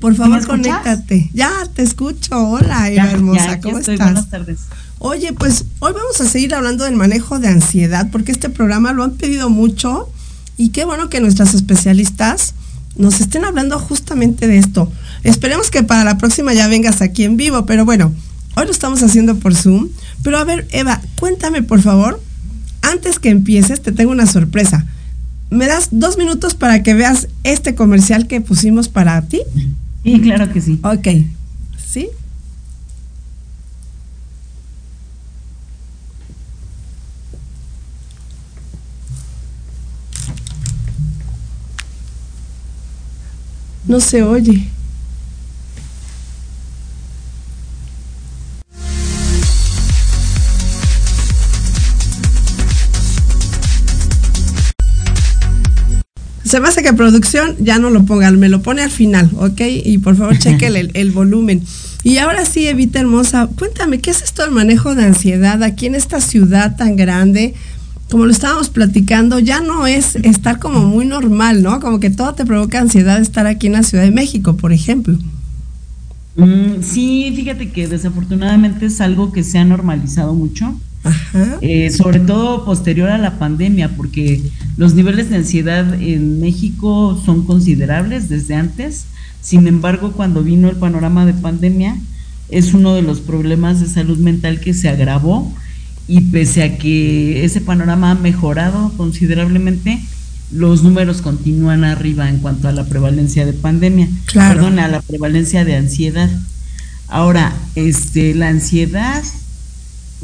Por 0.00 0.14
favor, 0.14 0.46
conéctate. 0.46 1.30
Ya 1.34 1.50
te 1.74 1.82
escucho. 1.82 2.36
Hola, 2.36 2.90
Eva 2.90 3.10
hermosa, 3.10 3.60
¿cómo 3.60 3.78
estás? 3.78 3.98
Buenas 3.98 4.30
tardes. 4.30 4.60
Oye, 4.98 5.32
pues 5.32 5.66
hoy 5.80 5.92
vamos 5.92 6.20
a 6.20 6.28
seguir 6.28 6.54
hablando 6.54 6.84
del 6.84 6.96
manejo 6.96 7.38
de 7.38 7.48
ansiedad, 7.48 8.08
porque 8.10 8.32
este 8.32 8.48
programa 8.48 8.92
lo 8.92 9.04
han 9.04 9.12
pedido 9.12 9.50
mucho 9.50 10.08
y 10.56 10.70
qué 10.70 10.84
bueno 10.84 11.10
que 11.10 11.20
nuestras 11.20 11.54
especialistas 11.54 12.54
nos 12.96 13.20
estén 13.20 13.44
hablando 13.44 13.78
justamente 13.78 14.46
de 14.46 14.58
esto. 14.58 14.90
Esperemos 15.22 15.70
que 15.70 15.82
para 15.82 16.04
la 16.04 16.16
próxima 16.16 16.54
ya 16.54 16.68
vengas 16.68 17.02
aquí 17.02 17.24
en 17.24 17.36
vivo, 17.36 17.66
pero 17.66 17.84
bueno, 17.84 18.12
hoy 18.56 18.64
lo 18.64 18.70
estamos 18.70 19.02
haciendo 19.02 19.36
por 19.36 19.54
Zoom. 19.54 19.88
Pero 20.22 20.38
a 20.38 20.44
ver, 20.44 20.66
Eva, 20.70 21.02
cuéntame 21.18 21.62
por 21.62 21.82
favor, 21.82 22.22
antes 22.82 23.18
que 23.18 23.30
empieces, 23.30 23.82
te 23.82 23.92
tengo 23.92 24.12
una 24.12 24.26
sorpresa. 24.26 24.86
¿Me 25.50 25.66
das 25.66 25.88
dos 25.92 26.18
minutos 26.18 26.54
para 26.54 26.82
que 26.82 26.94
veas 26.94 27.28
este 27.44 27.74
comercial 27.74 28.26
que 28.26 28.40
pusimos 28.40 28.88
para 28.88 29.20
ti? 29.22 29.42
Sí, 30.02 30.20
claro 30.20 30.52
que 30.52 30.60
sí. 30.60 30.80
Ok. 30.82 31.08
¿Sí? 31.86 32.08
No 43.86 44.00
se 44.00 44.22
oye. 44.22 44.73
Se 56.54 56.60
me 56.60 56.68
hace 56.68 56.84
que 56.84 56.92
producción 56.92 57.56
ya 57.58 57.80
no 57.80 57.90
lo 57.90 58.04
pongan, 58.04 58.38
me 58.38 58.48
lo 58.48 58.62
pone 58.62 58.82
al 58.82 58.90
final, 58.92 59.28
¿ok? 59.38 59.60
Y 59.84 59.98
por 59.98 60.14
favor 60.14 60.38
cheque 60.38 60.68
el, 60.68 60.92
el, 60.94 61.10
volumen. 61.10 61.64
Y 62.04 62.18
ahora 62.18 62.46
sí, 62.46 62.68
Evita 62.68 63.00
Hermosa, 63.00 63.48
cuéntame, 63.58 63.98
¿qué 63.98 64.12
es 64.12 64.22
esto 64.22 64.42
del 64.42 64.52
manejo 64.52 64.94
de 64.94 65.02
ansiedad 65.02 65.64
aquí 65.64 65.86
en 65.86 65.96
esta 65.96 66.20
ciudad 66.20 66.76
tan 66.76 66.94
grande? 66.94 67.54
Como 68.08 68.26
lo 68.26 68.30
estábamos 68.30 68.68
platicando, 68.68 69.40
ya 69.40 69.62
no 69.62 69.88
es 69.88 70.14
estar 70.14 70.60
como 70.60 70.82
muy 70.86 71.06
normal, 71.06 71.60
¿no? 71.60 71.80
Como 71.80 71.98
que 71.98 72.10
todo 72.10 72.34
te 72.34 72.46
provoca 72.46 72.78
ansiedad 72.78 73.20
estar 73.20 73.48
aquí 73.48 73.66
en 73.66 73.72
la 73.72 73.82
Ciudad 73.82 74.04
de 74.04 74.12
México, 74.12 74.56
por 74.56 74.72
ejemplo. 74.72 75.18
Mm, 76.36 76.82
sí, 76.82 77.32
fíjate 77.34 77.72
que 77.72 77.88
desafortunadamente 77.88 78.86
es 78.86 79.00
algo 79.00 79.32
que 79.32 79.42
se 79.42 79.58
ha 79.58 79.64
normalizado 79.64 80.34
mucho. 80.34 80.72
Eh, 81.60 81.90
sobre 81.90 82.20
todo 82.20 82.64
posterior 82.64 83.10
a 83.10 83.18
la 83.18 83.38
pandemia, 83.38 83.96
porque 83.96 84.40
los 84.76 84.94
niveles 84.94 85.30
de 85.30 85.36
ansiedad 85.36 86.00
en 86.00 86.40
México 86.40 87.20
son 87.24 87.44
considerables 87.44 88.28
desde 88.28 88.54
antes. 88.54 89.06
Sin 89.40 89.66
embargo, 89.66 90.12
cuando 90.12 90.42
vino 90.42 90.70
el 90.70 90.76
panorama 90.76 91.26
de 91.26 91.34
pandemia, 91.34 91.96
es 92.48 92.72
uno 92.72 92.94
de 92.94 93.02
los 93.02 93.20
problemas 93.20 93.80
de 93.80 93.86
salud 93.86 94.18
mental 94.18 94.60
que 94.60 94.74
se 94.74 94.88
agravó 94.88 95.52
y 96.06 96.20
pese 96.22 96.62
a 96.62 96.78
que 96.78 97.44
ese 97.44 97.60
panorama 97.60 98.10
ha 98.10 98.14
mejorado 98.14 98.92
considerablemente, 98.96 100.00
los 100.52 100.82
números 100.82 101.22
continúan 101.22 101.84
arriba 101.84 102.28
en 102.28 102.38
cuanto 102.38 102.68
a 102.68 102.72
la 102.72 102.84
prevalencia 102.84 103.46
de 103.46 103.54
pandemia, 103.54 104.08
perdón, 104.32 104.78
a 104.78 104.88
la 104.88 105.00
prevalencia 105.00 105.64
de 105.64 105.76
ansiedad. 105.76 106.30
Ahora, 107.08 107.54
este, 107.74 108.34
la 108.34 108.48
ansiedad 108.48 109.22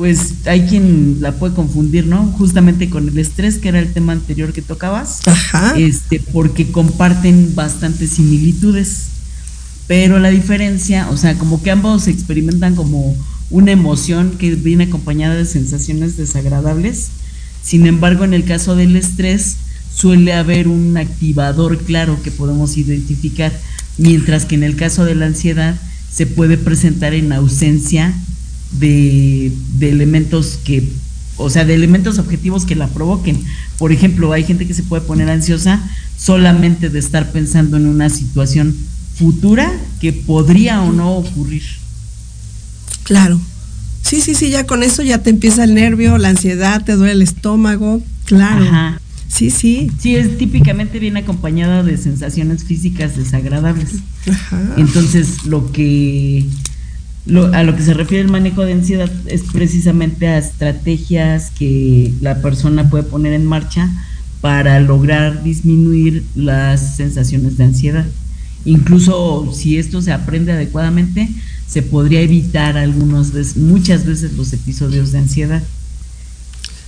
pues 0.00 0.32
hay 0.46 0.62
quien 0.62 1.18
la 1.20 1.32
puede 1.32 1.52
confundir, 1.54 2.06
¿no? 2.06 2.24
Justamente 2.38 2.88
con 2.88 3.06
el 3.06 3.18
estrés, 3.18 3.58
que 3.58 3.68
era 3.68 3.80
el 3.80 3.92
tema 3.92 4.14
anterior 4.14 4.54
que 4.54 4.62
tocabas, 4.62 5.20
Ajá. 5.26 5.74
este, 5.76 6.20
porque 6.32 6.72
comparten 6.72 7.54
bastantes 7.54 8.12
similitudes. 8.12 9.08
pero 9.86 10.18
la 10.18 10.30
diferencia, 10.30 11.10
o 11.10 11.18
sea, 11.18 11.36
como 11.36 11.62
que 11.62 11.70
ambos 11.70 12.08
experimentan 12.08 12.76
como 12.76 13.14
una 13.50 13.72
emoción 13.72 14.36
que 14.38 14.54
viene 14.54 14.84
acompañada 14.84 15.34
de 15.34 15.44
sensaciones 15.44 16.16
desagradables. 16.16 17.08
Sin 17.62 17.86
embargo, 17.86 18.24
en 18.24 18.32
el 18.32 18.44
caso 18.44 18.76
del 18.76 18.96
estrés 18.96 19.56
suele 19.94 20.32
haber 20.32 20.66
un 20.66 20.96
activador 20.96 21.76
claro 21.76 22.22
que 22.22 22.30
podemos 22.30 22.78
identificar, 22.78 23.52
mientras 23.98 24.46
que 24.46 24.54
en 24.54 24.62
el 24.62 24.76
caso 24.76 25.04
de 25.04 25.14
la 25.14 25.26
ansiedad 25.26 25.78
se 26.10 26.24
puede 26.24 26.56
presentar 26.56 27.12
en 27.12 27.34
ausencia 27.34 28.14
de, 28.78 29.52
de 29.78 29.90
elementos 29.90 30.58
que 30.64 30.88
o 31.42 31.48
sea, 31.48 31.64
de 31.64 31.74
elementos 31.74 32.18
objetivos 32.18 32.66
que 32.66 32.76
la 32.76 32.86
provoquen. 32.88 33.42
Por 33.78 33.92
ejemplo, 33.92 34.32
hay 34.32 34.44
gente 34.44 34.66
que 34.66 34.74
se 34.74 34.82
puede 34.82 35.02
poner 35.02 35.30
ansiosa 35.30 35.80
solamente 36.18 36.90
de 36.90 36.98
estar 36.98 37.32
pensando 37.32 37.78
en 37.78 37.86
una 37.86 38.10
situación 38.10 38.76
futura 39.16 39.72
que 40.00 40.12
podría 40.12 40.82
o 40.82 40.92
no 40.92 41.16
ocurrir. 41.16 41.62
Claro. 43.04 43.40
Sí, 44.02 44.20
sí, 44.20 44.34
sí, 44.34 44.50
ya 44.50 44.66
con 44.66 44.82
eso 44.82 45.02
ya 45.02 45.18
te 45.18 45.30
empieza 45.30 45.64
el 45.64 45.74
nervio, 45.74 46.18
la 46.18 46.28
ansiedad, 46.28 46.84
te 46.84 46.94
duele 46.94 47.12
el 47.12 47.22
estómago. 47.22 48.02
Claro. 48.24 48.64
Ajá. 48.64 49.00
Sí, 49.28 49.50
sí. 49.50 49.90
Sí, 50.00 50.16
es 50.16 50.36
típicamente 50.36 50.98
viene 50.98 51.20
acompañada 51.20 51.82
de 51.82 51.96
sensaciones 51.96 52.64
físicas 52.64 53.16
desagradables. 53.16 53.90
Ajá. 54.30 54.74
Entonces, 54.76 55.46
lo 55.46 55.70
que 55.72 56.46
a 57.52 57.62
lo 57.62 57.76
que 57.76 57.82
se 57.82 57.94
refiere 57.94 58.22
el 58.24 58.30
manejo 58.30 58.62
de 58.62 58.72
ansiedad 58.72 59.10
es 59.26 59.42
precisamente 59.52 60.26
a 60.26 60.38
estrategias 60.38 61.50
que 61.50 62.12
la 62.20 62.40
persona 62.40 62.88
puede 62.88 63.04
poner 63.04 63.34
en 63.34 63.44
marcha 63.44 63.90
para 64.40 64.80
lograr 64.80 65.42
disminuir 65.42 66.24
las 66.34 66.96
sensaciones 66.96 67.56
de 67.58 67.64
ansiedad. 67.64 68.06
Incluso 68.64 69.52
si 69.54 69.78
esto 69.78 70.02
se 70.02 70.12
aprende 70.12 70.52
adecuadamente, 70.52 71.28
se 71.66 71.82
podría 71.82 72.20
evitar 72.20 72.76
algunos 72.76 73.32
muchas 73.56 74.04
veces 74.04 74.32
los 74.34 74.52
episodios 74.52 75.12
de 75.12 75.18
ansiedad. 75.18 75.62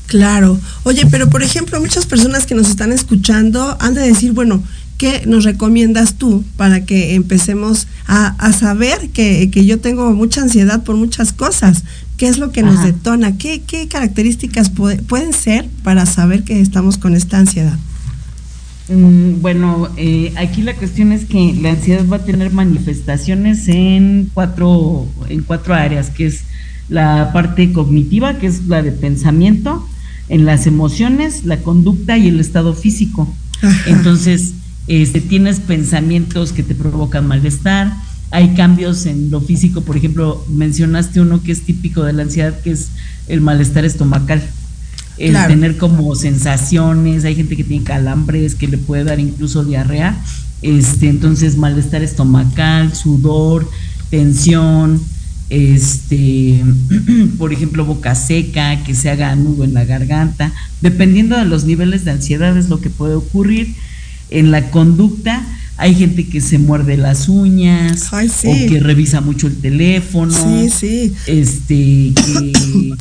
Claro. 0.06 0.58
Oye, 0.82 1.06
pero 1.10 1.30
por 1.30 1.42
ejemplo, 1.42 1.80
muchas 1.80 2.04
personas 2.04 2.44
que 2.44 2.54
nos 2.54 2.68
están 2.68 2.92
escuchando 2.92 3.76
han 3.80 3.94
de 3.94 4.02
decir, 4.02 4.32
bueno, 4.32 4.62
¿qué 5.02 5.24
nos 5.26 5.42
recomiendas 5.42 6.14
tú 6.14 6.44
para 6.56 6.84
que 6.84 7.16
empecemos 7.16 7.88
a, 8.06 8.52
saber 8.52 9.10
que, 9.10 9.50
yo 9.52 9.80
tengo 9.80 10.12
mucha 10.12 10.42
ansiedad 10.42 10.84
por 10.84 10.94
muchas 10.94 11.32
cosas? 11.32 11.82
¿Qué 12.16 12.28
es 12.28 12.38
lo 12.38 12.52
que 12.52 12.62
nos 12.62 12.84
detona? 12.84 13.36
¿Qué, 13.36 13.62
características 13.90 14.70
pueden 14.70 15.32
ser 15.32 15.68
para 15.82 16.06
saber 16.06 16.44
que 16.44 16.60
estamos 16.60 16.98
con 16.98 17.16
esta 17.16 17.38
ansiedad? 17.38 17.76
Mm, 18.88 19.40
bueno, 19.40 19.88
eh, 19.96 20.32
aquí 20.36 20.62
la 20.62 20.76
cuestión 20.76 21.10
es 21.10 21.24
que 21.24 21.52
la 21.60 21.70
ansiedad 21.70 22.06
va 22.06 22.18
a 22.18 22.24
tener 22.24 22.52
manifestaciones 22.52 23.66
en 23.66 24.30
cuatro, 24.32 25.08
en 25.28 25.42
cuatro 25.42 25.74
áreas, 25.74 26.10
que 26.10 26.26
es 26.26 26.42
la 26.88 27.32
parte 27.32 27.72
cognitiva, 27.72 28.38
que 28.38 28.46
es 28.46 28.68
la 28.68 28.82
de 28.82 28.92
pensamiento, 28.92 29.84
en 30.28 30.44
las 30.44 30.68
emociones, 30.68 31.44
la 31.44 31.56
conducta 31.56 32.16
y 32.18 32.28
el 32.28 32.38
estado 32.38 32.72
físico. 32.72 33.34
Entonces, 33.86 34.54
este, 34.86 35.20
tienes 35.20 35.60
pensamientos 35.60 36.52
que 36.52 36.62
te 36.62 36.74
provocan 36.74 37.26
malestar, 37.26 37.92
hay 38.32 38.54
cambios 38.54 39.04
en 39.06 39.30
lo 39.30 39.40
físico, 39.40 39.82
por 39.82 39.96
ejemplo, 39.96 40.44
mencionaste 40.48 41.20
uno 41.20 41.42
que 41.42 41.52
es 41.52 41.62
típico 41.62 42.02
de 42.02 42.14
la 42.14 42.22
ansiedad, 42.22 42.58
que 42.60 42.70
es 42.70 42.88
el 43.28 43.42
malestar 43.42 43.84
estomacal. 43.84 44.42
El 45.18 45.36
tener 45.46 45.76
como 45.76 46.14
sensaciones, 46.14 47.24
hay 47.24 47.34
gente 47.34 47.56
que 47.56 47.64
tiene 47.64 47.84
calambres, 47.84 48.54
que 48.54 48.66
le 48.66 48.78
puede 48.78 49.04
dar 49.04 49.20
incluso 49.20 49.62
diarrea, 49.62 50.18
este, 50.62 51.10
entonces 51.10 51.58
malestar 51.58 52.02
estomacal, 52.02 52.94
sudor, 52.94 53.70
tensión, 54.08 55.02
este, 55.50 56.64
por 57.38 57.52
ejemplo, 57.52 57.84
boca 57.84 58.14
seca, 58.14 58.82
que 58.82 58.94
se 58.94 59.10
haga 59.10 59.36
nudo 59.36 59.64
en 59.64 59.74
la 59.74 59.84
garganta, 59.84 60.50
dependiendo 60.80 61.36
de 61.36 61.44
los 61.44 61.64
niveles 61.64 62.06
de 62.06 62.12
ansiedad 62.12 62.56
es 62.56 62.70
lo 62.70 62.80
que 62.80 62.88
puede 62.88 63.14
ocurrir 63.14 63.74
en 64.38 64.50
la 64.50 64.70
conducta 64.70 65.46
hay 65.82 65.94
gente 65.94 66.28
que 66.28 66.40
se 66.40 66.58
muerde 66.58 66.96
las 66.96 67.28
uñas 67.28 68.08
o 68.12 68.68
que 68.68 68.78
revisa 68.80 69.20
mucho 69.20 69.46
el 69.46 69.56
teléfono. 69.56 70.32
Sí, 70.32 70.70
sí. 70.70 71.12
Este, 71.26 72.12
que, 72.14 72.94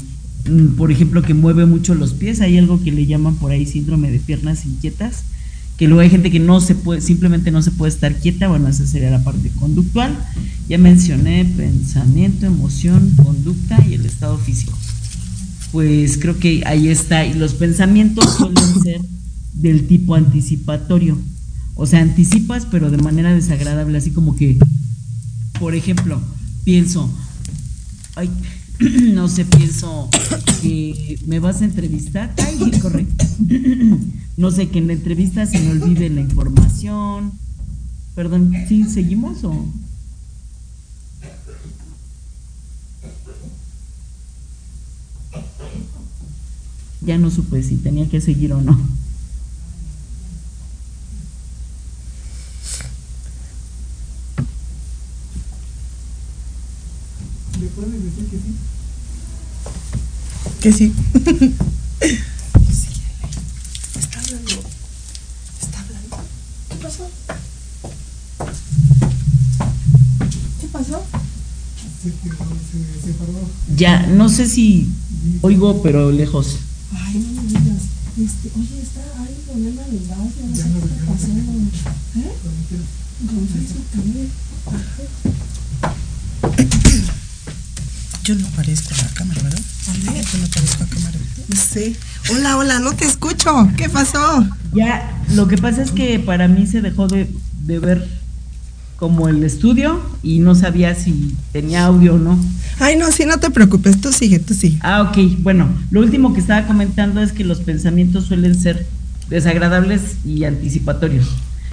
mm, 0.50 0.76
por 0.78 0.92
ejemplo, 0.92 1.22
que 1.22 1.34
mueve 1.34 1.66
mucho 1.66 1.94
los 1.94 2.14
pies. 2.14 2.42
Hay 2.42 2.58
algo 2.58 2.82
que 2.82 2.92
le 2.92 3.06
llaman 3.06 3.36
por 3.36 3.52
ahí 3.52 3.66
síndrome 3.66 4.10
de 4.10 4.20
piernas 4.20 4.66
inquietas. 4.66 5.24
Que 5.78 5.88
luego 5.88 6.02
hay 6.02 6.10
gente 6.10 6.32
que 6.32 6.40
no 6.40 6.62
se 6.62 6.74
puede, 6.76 7.02
simplemente 7.02 7.52
no 7.52 7.62
se 7.62 7.72
puede 7.72 7.92
estar 7.92 8.16
quieta. 8.16 8.48
Bueno, 8.48 8.68
esa 8.68 8.88
sería 8.88 9.12
la 9.12 9.24
parte 9.24 9.50
conductual. 9.60 10.18
Ya 10.68 10.78
mencioné 10.78 11.46
pensamiento, 11.46 12.46
emoción, 12.46 13.12
conducta 13.16 13.84
y 13.88 13.96
el 13.96 14.06
estado 14.06 14.38
físico. 14.38 14.78
Pues 15.72 16.18
creo 16.18 16.40
que 16.40 16.64
ahí 16.66 16.88
está. 16.88 17.26
Y 17.26 17.34
los 17.34 17.54
pensamientos 17.54 18.26
suelen 18.38 18.82
ser 18.82 19.02
del 19.54 19.88
tipo 19.88 20.16
anticipatorio. 20.16 21.18
O 21.76 21.86
sea, 21.86 22.02
anticipas, 22.02 22.66
pero 22.70 22.92
de 22.92 22.98
manera 22.98 23.34
desagradable, 23.34 23.98
así 23.98 24.12
como 24.12 24.36
que, 24.36 24.58
por 25.60 25.74
ejemplo, 25.74 26.22
pienso, 26.64 27.10
ay, 28.16 28.30
no 29.14 29.28
sé, 29.28 29.46
pienso 29.46 30.10
que 30.62 31.20
me 31.26 31.40
vas 31.40 31.62
a 31.62 31.66
entrevistar, 31.66 32.34
ay, 32.38 32.72
correcto, 32.80 33.26
no 34.38 34.52
sé, 34.52 34.70
que 34.70 34.80
en 34.80 34.88
la 34.88 34.94
entrevista 34.94 35.46
se 35.46 35.60
me 35.60 35.72
olvide 35.72 36.10
la 36.10 36.22
información, 36.22 37.32
perdón, 38.16 38.54
¿sí 38.68 38.84
seguimos 38.84 39.44
o...? 39.44 39.66
Ya 47.04 47.18
no 47.18 47.32
supe 47.32 47.64
si 47.64 47.78
tenía 47.78 48.08
que 48.08 48.22
seguir 48.22 48.54
o 48.54 48.62
no. 48.62 48.80
Que 60.62 60.72
sí. 60.72 60.94
Está 64.00 64.20
hablando. 64.20 64.52
Está 65.62 65.82
hablando. 65.82 66.18
¿Qué 66.70 66.76
pasó? 66.82 67.08
¿Qué 70.60 70.68
pasó? 70.72 71.04
Ya, 73.76 74.08
no 74.08 74.30
sé 74.30 74.48
si 74.48 74.88
oigo, 75.42 75.84
pero 75.84 76.12
lejos. 76.12 76.58
Ay, 76.94 77.20
no 77.20 77.34
me 77.42 77.48
digas. 77.48 77.84
Este, 78.18 78.50
oye, 78.58 78.82
está 78.82 79.02
ahí 79.22 79.36
problema 79.46 79.84
de 79.84 80.00
gas, 80.08 80.18
no 80.20 80.56
sé 80.56 80.64
qué 80.64 80.80
está 80.80 81.06
pasando. 81.12 81.52
¿Eh? 82.18 82.32
Con 83.28 83.48
Facebook 83.48 83.86
también. 83.92 84.32
Yo 88.24 88.36
no 88.36 88.48
aparezco 88.48 88.94
a 88.94 88.98
la 88.98 89.10
cámara, 89.16 89.42
¿verdad? 89.42 89.60
Yo 89.88 90.38
no 90.38 90.46
aparezco 90.46 90.84
a 90.84 90.88
cámara. 90.88 91.18
Sí. 91.56 91.96
Hola, 92.30 92.58
hola, 92.58 92.80
no 92.80 92.94
te 92.94 93.06
escucho. 93.06 93.68
¿Qué 93.76 93.90
pasó? 93.90 94.48
Ya, 94.74 95.24
lo 95.34 95.48
que 95.48 95.58
pasa 95.58 95.82
es 95.82 95.92
que 95.92 96.20
para 96.20 96.48
mí 96.48 96.68
se 96.68 96.82
dejó 96.82 97.08
de, 97.08 97.28
ver 97.66 98.08
como 98.98 99.28
el 99.28 99.44
estudio 99.44 100.00
y 100.22 100.40
no 100.40 100.54
sabía 100.54 100.94
si 100.94 101.36
tenía 101.52 101.86
audio 101.86 102.16
o 102.16 102.18
no. 102.20 102.38
Ay, 102.80 102.96
no, 102.96 103.12
sí, 103.12 103.26
no 103.26 103.40
te 103.40 103.50
preocupes, 103.50 104.00
tú 104.00 104.12
sigue, 104.12 104.38
tú 104.38 104.54
sigue. 104.54 104.78
Ah, 104.82 105.02
ok, 105.02 105.40
bueno, 105.40 105.68
lo 105.90 106.02
último 106.02 106.34
que 106.34 106.42
estaba 106.42 106.68
comentando 106.68 107.22
es 107.22 107.32
que 107.32 107.44
los 107.44 107.62
pensamientos 107.62 108.26
suelen 108.26 108.60
ser 108.60 108.86
desagradables 109.30 110.18
y 110.26 110.44
anticipatorios. 110.44 111.28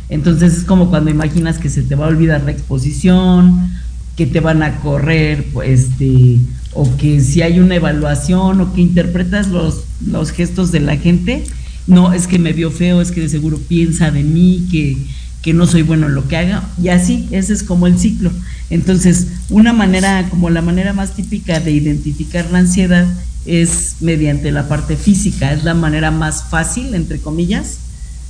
Entonces 0.08 0.56
es 0.56 0.64
como 0.64 0.88
cuando 0.88 1.10
imaginas 1.10 1.58
que 1.58 1.68
se 1.68 1.82
te 1.82 1.94
va 1.94 2.06
a 2.06 2.08
olvidar 2.08 2.42
la 2.44 2.52
exposición 2.52 3.70
que 4.18 4.26
te 4.26 4.40
van 4.40 4.64
a 4.64 4.80
correr, 4.80 5.46
pues, 5.52 5.80
este, 5.82 6.38
o 6.72 6.96
que 6.96 7.20
si 7.20 7.40
hay 7.40 7.60
una 7.60 7.76
evaluación 7.76 8.60
o 8.60 8.74
que 8.74 8.80
interpretas 8.80 9.46
los, 9.46 9.84
los 10.04 10.32
gestos 10.32 10.72
de 10.72 10.80
la 10.80 10.96
gente, 10.96 11.44
no, 11.86 12.12
es 12.12 12.26
que 12.26 12.40
me 12.40 12.52
vio 12.52 12.72
feo, 12.72 13.00
es 13.00 13.12
que 13.12 13.20
de 13.20 13.28
seguro 13.28 13.58
piensa 13.68 14.10
de 14.10 14.24
mí, 14.24 14.66
que, 14.72 14.96
que 15.40 15.54
no 15.54 15.68
soy 15.68 15.82
bueno 15.82 16.08
en 16.08 16.16
lo 16.16 16.26
que 16.26 16.36
haga, 16.36 16.68
y 16.82 16.88
así, 16.88 17.28
ese 17.30 17.52
es 17.52 17.62
como 17.62 17.86
el 17.86 17.96
ciclo. 17.96 18.32
Entonces, 18.70 19.28
una 19.50 19.72
manera, 19.72 20.26
como 20.30 20.50
la 20.50 20.62
manera 20.62 20.92
más 20.92 21.14
típica 21.14 21.60
de 21.60 21.70
identificar 21.70 22.50
la 22.50 22.58
ansiedad 22.58 23.06
es 23.46 23.98
mediante 24.00 24.50
la 24.50 24.66
parte 24.66 24.96
física, 24.96 25.52
es 25.52 25.62
la 25.62 25.74
manera 25.74 26.10
más 26.10 26.42
fácil, 26.50 26.92
entre 26.94 27.20
comillas, 27.20 27.78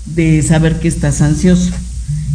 de 0.05 0.43
saber 0.43 0.81
que 0.81 0.89
estás 0.89 1.23
ansioso. 1.23 1.71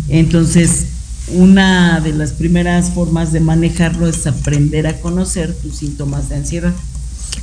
Entonces, 0.09 0.87
una 1.33 1.99
de 1.99 2.13
las 2.13 2.31
primeras 2.31 2.91
formas 2.91 3.31
de 3.31 3.39
manejarlo 3.39 4.07
es 4.07 4.25
aprender 4.27 4.87
a 4.87 4.99
conocer 4.99 5.53
tus 5.53 5.75
síntomas 5.75 6.29
de 6.29 6.35
ansiedad. 6.35 6.73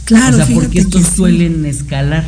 Claro, 0.05 0.37
o 0.39 0.47
sea, 0.47 0.55
porque 0.55 0.81
estos 0.81 1.07
suelen 1.07 1.65
escalar. 1.67 2.25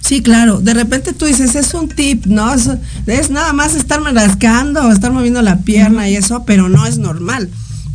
Sí, 0.00 0.20
claro. 0.20 0.60
De 0.60 0.74
repente 0.74 1.12
tú 1.12 1.26
dices, 1.26 1.54
es 1.54 1.74
un 1.74 1.88
tip, 1.88 2.26
¿no? 2.26 2.52
Es, 2.52 3.30
nada 3.30 3.52
más 3.52 3.74
estarme 3.74 4.12
rascando 4.12 4.82
o 4.82 4.92
estar 4.92 5.12
moviendo 5.12 5.40
la 5.42 5.60
pierna 5.60 6.08
y 6.08 6.16
eso, 6.16 6.44
pero 6.44 6.68
no 6.68 6.86
es 6.86 6.98
normal. 6.98 7.48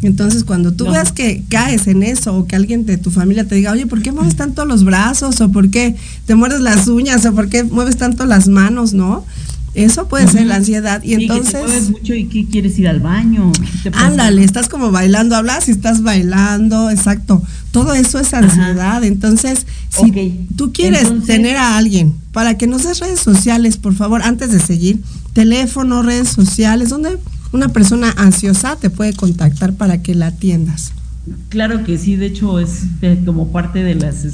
Entonces, 0.03 0.43
cuando 0.43 0.73
tú 0.73 0.85
veas 0.85 1.11
que 1.11 1.43
caes 1.49 1.87
en 1.87 2.03
eso 2.03 2.35
o 2.35 2.45
que 2.45 2.55
alguien 2.55 2.85
de 2.85 2.97
tu 2.97 3.11
familia 3.11 3.47
te 3.47 3.55
diga, 3.55 3.71
oye, 3.71 3.87
¿por 3.87 4.01
qué 4.01 4.11
mueves 4.11 4.35
tanto 4.35 4.63
los 4.65 4.83
brazos? 4.83 5.41
¿O 5.41 5.51
por 5.51 5.69
qué 5.69 5.95
te 6.25 6.35
mueres 6.35 6.61
las 6.61 6.87
uñas? 6.87 7.25
¿O 7.25 7.33
por 7.33 7.49
qué 7.49 7.63
mueves 7.63 7.97
tanto 7.97 8.25
las 8.25 8.47
manos? 8.47 8.93
¿No? 8.93 9.25
Eso 9.77 10.07
puede 10.07 10.27
ser 10.27 10.47
la 10.47 10.55
ansiedad. 10.55 11.03
Y 11.03 11.13
entonces. 11.13 11.53
Que 11.53 11.81
te 11.81 11.91
mucho 11.91 12.13
y 12.15 12.25
qué 12.25 12.45
quieres 12.45 12.79
ir 12.79 12.87
al 12.87 12.99
baño. 12.99 13.51
Ándale, 13.93 14.43
estás 14.43 14.69
como 14.69 14.89
bailando, 14.89 15.35
hablas 15.35 15.67
y 15.67 15.71
estás 15.71 16.01
bailando, 16.01 16.89
exacto. 16.89 17.43
Todo 17.69 17.93
eso 17.93 18.17
es 18.17 18.33
ansiedad. 18.33 19.03
Entonces, 19.03 19.67
si 19.89 20.47
tú 20.55 20.73
quieres 20.73 21.07
tener 21.27 21.57
a 21.57 21.77
alguien 21.77 22.15
para 22.31 22.57
que 22.57 22.65
nos 22.65 22.85
des 22.85 22.99
redes 22.99 23.19
sociales, 23.19 23.77
por 23.77 23.93
favor, 23.93 24.23
antes 24.23 24.51
de 24.51 24.59
seguir, 24.59 24.99
teléfono, 25.33 26.01
redes 26.01 26.29
sociales, 26.29 26.89
donde 26.89 27.19
una 27.51 27.69
persona 27.69 28.11
ansiosa 28.17 28.77
te 28.77 28.89
puede 28.89 29.13
contactar 29.13 29.73
para 29.73 30.01
que 30.01 30.15
la 30.15 30.27
atiendas. 30.27 30.91
Claro 31.49 31.83
que 31.83 31.99
sí, 31.99 32.15
de 32.15 32.25
hecho 32.25 32.59
es 32.59 32.81
eh, 33.03 33.21
como 33.23 33.51
parte 33.51 33.83
de 33.83 33.93
las, 33.93 34.25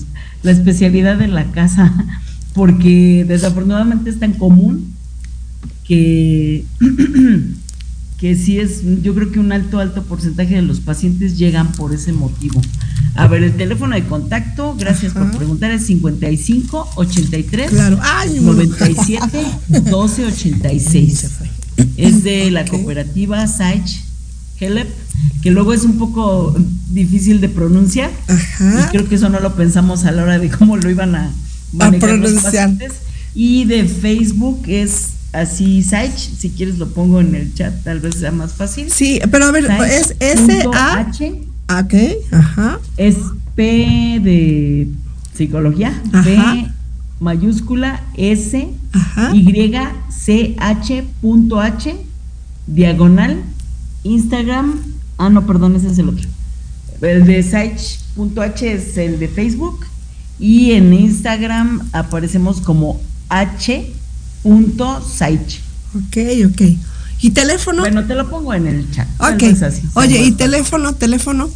la 0.42 0.52
especialidad 0.52 1.18
de 1.18 1.28
la 1.28 1.52
casa, 1.52 1.94
porque 2.54 3.26
desafortunadamente 3.28 4.10
es 4.10 4.20
tan 4.20 4.32
común 4.32 4.94
que, 5.84 6.66
que 8.18 8.36
sí 8.36 8.60
es, 8.60 8.82
yo 9.02 9.14
creo 9.14 9.32
que 9.32 9.40
un 9.40 9.52
alto, 9.52 9.80
alto 9.80 10.04
porcentaje 10.04 10.56
de 10.56 10.62
los 10.62 10.80
pacientes 10.80 11.38
llegan 11.38 11.72
por 11.74 11.94
ese 11.94 12.14
motivo. 12.14 12.62
A 13.16 13.28
ver, 13.28 13.44
el 13.44 13.54
teléfono 13.54 13.96
de 13.96 14.04
contacto, 14.06 14.76
gracias 14.78 15.14
por 15.14 15.30
preguntar, 15.36 15.72
es 15.72 15.86
55 15.86 16.90
83 16.96 17.70
claro. 17.70 18.00
97 18.42 19.46
12 19.90 20.26
86. 20.26 21.26
Es 21.98 22.24
de 22.24 22.50
la 22.52 22.66
cooperativa 22.66 23.46
Saich 23.48 24.04
Helep, 24.60 24.90
que 25.42 25.52
luego 25.52 25.74
es 25.74 25.84
un 25.84 25.98
poco 25.98 26.56
difícil 26.90 27.42
de 27.42 27.50
pronunciar. 27.50 28.10
Y 28.30 28.90
creo 28.92 29.08
que 29.08 29.16
eso 29.16 29.30
no 29.30 29.40
lo 29.40 29.56
pensamos 29.56 30.06
a 30.06 30.12
la 30.12 30.24
hora 30.24 30.40
de 30.40 30.50
cómo 30.50 30.78
lo 30.78 30.90
iban 30.90 31.16
a 31.16 31.32
manejar 31.72 32.18
los 32.20 32.34
pacientes. 32.42 32.94
Y 33.36 33.66
de 33.66 33.86
Facebook 33.86 34.64
es 34.68 35.10
así 35.34 35.84
Saich, 35.84 36.38
si 36.38 36.52
quieres 36.52 36.78
lo 36.78 36.88
pongo 36.90 37.20
en 37.20 37.36
el 37.36 37.54
chat, 37.54 37.84
tal 37.84 38.00
vez 38.00 38.16
sea 38.16 38.32
más 38.32 38.54
fácil. 38.54 38.90
Sí, 38.90 39.20
pero 39.30 39.46
a 39.46 39.52
ver, 39.52 39.66
es 39.90 40.16
S 40.20 40.64
A 40.74 41.00
H, 41.00 41.42
ok, 41.70 41.94
ajá. 42.32 42.80
Es 42.96 43.18
P 43.56 44.20
de 44.24 44.88
psicología, 45.36 46.02
P 46.24 46.72
mayúscula 47.20 48.04
S 48.16 48.70
Y 49.34 49.74
C 50.10 50.56
H 50.58 51.04
punto 51.22 51.60
H 51.60 51.96
diagonal 52.68 53.44
Instagram. 54.04 54.80
Ah, 55.18 55.30
no, 55.30 55.46
perdón, 55.46 55.76
ese 55.76 55.88
es 55.88 55.98
el 56.00 56.10
otro. 56.10 56.28
El 57.02 57.26
de 57.26 57.44
Saich.h 57.44 58.74
es 58.74 58.98
el 58.98 59.20
de 59.20 59.28
Facebook 59.28 59.86
y 60.40 60.72
en 60.72 60.94
Instagram 60.94 61.88
aparecemos 61.92 62.62
como 62.62 63.00
H 63.30 63.94
Ok, 65.96 66.18
ok. 66.48 66.62
¿Y 67.22 67.32
teléfono? 67.32 67.82
Bueno, 67.82 68.06
te 68.06 68.16
lo 68.16 68.30
pongo 68.30 68.54
en 68.54 68.68
el 68.68 68.92
chat. 68.92 69.08
Ok. 69.20 69.44
Oye, 69.94 70.24
¿y 70.24 70.32
teléfono, 70.34 70.94
teléfono? 70.94 71.50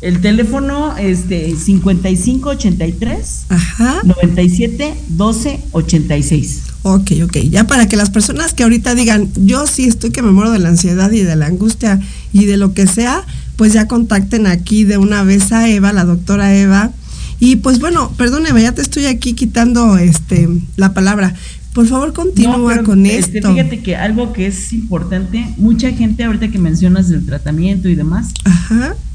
El 0.00 0.20
teléfono, 0.20 0.96
este, 0.96 1.54
5583 1.54 3.44
Ajá. 3.48 4.00
97 4.02 4.94
12 5.10 5.60
86. 5.70 6.60
Ok, 6.82 7.12
ok. 7.22 7.36
Ya 7.48 7.64
para 7.68 7.86
que 7.86 7.96
las 7.96 8.10
personas 8.10 8.52
que 8.52 8.64
ahorita 8.64 8.96
digan, 8.96 9.30
yo 9.36 9.68
sí 9.68 9.84
estoy 9.84 10.10
que 10.10 10.22
me 10.22 10.32
muero 10.32 10.50
de 10.50 10.58
la 10.58 10.70
ansiedad 10.70 11.12
y 11.12 11.20
de 11.20 11.36
la 11.36 11.46
angustia 11.46 12.00
y 12.32 12.46
de 12.46 12.56
lo 12.56 12.74
que 12.74 12.88
sea, 12.88 13.24
pues 13.54 13.72
ya 13.72 13.86
contacten 13.86 14.48
aquí 14.48 14.82
de 14.82 14.98
una 14.98 15.22
vez 15.22 15.52
a 15.52 15.68
Eva, 15.68 15.92
la 15.92 16.04
doctora 16.04 16.56
Eva. 16.56 16.90
Y 17.38 17.56
pues 17.56 17.78
bueno, 17.78 18.10
perdóneme, 18.16 18.62
ya 18.62 18.72
te 18.72 18.82
estoy 18.82 19.06
aquí 19.06 19.34
quitando 19.34 19.98
este 19.98 20.48
la 20.74 20.94
palabra, 20.94 21.34
por 21.72 21.86
favor, 21.86 22.12
continúa 22.12 22.82
con 22.82 23.06
este, 23.06 23.38
esto. 23.38 23.52
Fíjate 23.52 23.80
que 23.80 23.96
algo 23.96 24.32
que 24.32 24.46
es 24.46 24.72
importante, 24.72 25.54
mucha 25.56 25.90
gente 25.92 26.24
ahorita 26.24 26.48
que 26.48 26.58
mencionas 26.58 27.08
del 27.08 27.24
tratamiento 27.24 27.88
y 27.88 27.94
demás, 27.94 28.32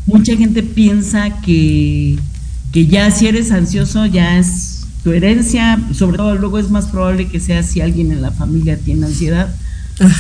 mucha 0.07 0.35
gente 0.35 0.63
piensa 0.63 1.39
que, 1.41 2.17
que 2.71 2.87
ya 2.87 3.11
si 3.11 3.27
eres 3.27 3.51
ansioso 3.51 4.07
ya 4.07 4.39
es 4.39 4.87
tu 5.03 5.11
herencia, 5.11 5.79
sobre 5.93 6.17
todo 6.17 6.35
luego 6.35 6.57
es 6.57 6.71
más 6.71 6.87
probable 6.87 7.27
que 7.27 7.39
sea 7.39 7.61
si 7.61 7.81
alguien 7.81 8.11
en 8.11 8.23
la 8.23 8.31
familia 8.31 8.77
tiene 8.77 9.05
ansiedad, 9.05 9.55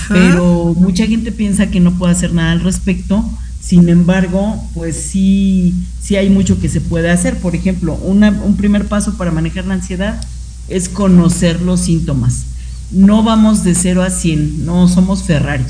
pero 0.07 0.75
mucha 0.77 1.07
gente 1.07 1.31
piensa 1.31 1.71
que 1.71 1.79
no 1.79 1.97
puede 1.97 2.11
hacer 2.11 2.33
nada 2.33 2.51
al 2.51 2.61
respecto. 2.61 3.27
Sin 3.59 3.89
embargo, 3.89 4.63
pues 4.75 4.95
sí, 4.95 5.73
sí 5.99 6.15
hay 6.15 6.29
mucho 6.29 6.59
que 6.59 6.69
se 6.69 6.79
puede 6.79 7.09
hacer. 7.09 7.37
Por 7.39 7.53
ejemplo, 7.53 7.95
un 7.95 8.55
primer 8.55 8.85
paso 8.85 9.17
para 9.17 9.31
manejar 9.31 9.65
la 9.65 9.73
ansiedad 9.73 10.21
es 10.69 10.89
conocer 10.89 11.61
los 11.61 11.81
síntomas. 11.81 12.43
No 12.91 13.23
vamos 13.23 13.63
de 13.63 13.75
0 13.75 14.03
a 14.03 14.09
100, 14.09 14.65
no 14.65 14.87
somos 14.87 15.23
Ferrari. 15.23 15.65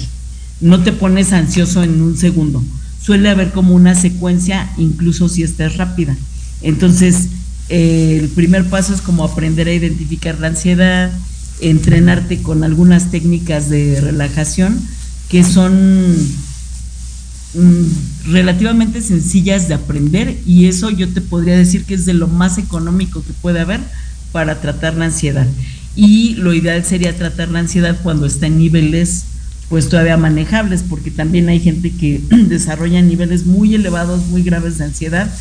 No 0.62 0.84
te 0.84 0.92
pones 0.92 1.34
ansioso 1.34 1.84
en 1.84 2.02
un 2.02 2.18
segundo. 2.18 2.64
Suele 3.02 3.30
haber 3.30 3.52
como 3.52 3.74
una 3.74 3.96
secuencia, 3.96 4.70
incluso 4.78 5.30
si 5.30 5.44
es 5.44 5.78
rápida. 5.78 6.16
Entonces, 6.62 7.30
eh, 7.70 8.20
el 8.22 8.30
primer 8.30 8.70
paso 8.70 8.94
es 8.94 9.02
como 9.02 9.24
aprender 9.24 9.68
a 9.68 9.74
identificar 9.74 10.40
la 10.40 10.48
ansiedad, 10.48 11.12
entrenarte 11.60 12.42
con 12.42 12.64
algunas 12.64 13.12
técnicas 13.12 13.70
de 13.70 14.00
relajación 14.00 14.80
que 15.30 15.44
son 15.44 16.14
mm, 17.54 18.32
relativamente 18.32 19.02
sencillas 19.02 19.68
de 19.68 19.74
aprender 19.74 20.38
y 20.46 20.68
eso 20.68 20.90
yo 20.90 21.10
te 21.10 21.22
podría 21.22 21.58
decir 21.58 21.84
que 21.84 21.96
es 21.96 22.06
de 22.06 22.14
lo 22.14 22.28
más 22.28 22.58
económico 22.58 23.24
que 23.24 23.34
puede 23.34 23.60
haber 23.60 23.82
para 24.32 24.62
tratar 24.62 24.96
la 24.96 25.06
ansiedad. 25.06 25.48
Y 25.96 26.36
lo 26.36 26.54
ideal 26.54 26.86
sería 26.86 27.16
tratar 27.16 27.50
la 27.50 27.60
ansiedad 27.60 27.98
cuando 28.04 28.26
está 28.26 28.48
en 28.48 28.58
niveles 28.58 29.26
pues 29.70 29.90
todavía 29.90 30.16
manejables, 30.16 30.84
porque 30.88 31.12
también 31.12 31.50
hay 31.50 31.60
gente 31.60 31.92
que 31.92 32.22
desarrolla 32.30 33.02
niveles 33.02 33.46
muy 33.46 33.76
elevados, 33.76 34.28
muy 34.28 34.42
graves 34.44 34.78
de 34.78 34.86
ansiedad 34.86 35.34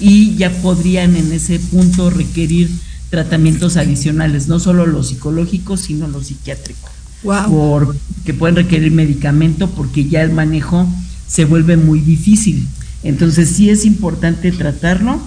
y 0.00 0.34
ya 0.36 0.50
podrían 0.62 1.16
en 1.16 1.32
ese 1.32 1.58
punto 1.58 2.10
requerir 2.10 2.70
tratamientos 3.10 3.76
adicionales, 3.76 4.48
no 4.48 4.60
solo 4.60 4.86
lo 4.86 5.02
psicológico, 5.02 5.76
sino 5.76 6.08
lo 6.08 6.22
psiquiátrico. 6.22 6.90
Wow. 7.22 7.94
que 8.24 8.34
pueden 8.34 8.56
requerir 8.56 8.92
medicamento 8.92 9.68
porque 9.70 10.06
ya 10.06 10.22
el 10.22 10.32
manejo 10.32 10.86
se 11.26 11.44
vuelve 11.44 11.76
muy 11.76 12.00
difícil. 12.00 12.66
Entonces 13.02 13.48
sí 13.50 13.70
es 13.70 13.84
importante 13.84 14.52
tratarlo 14.52 15.20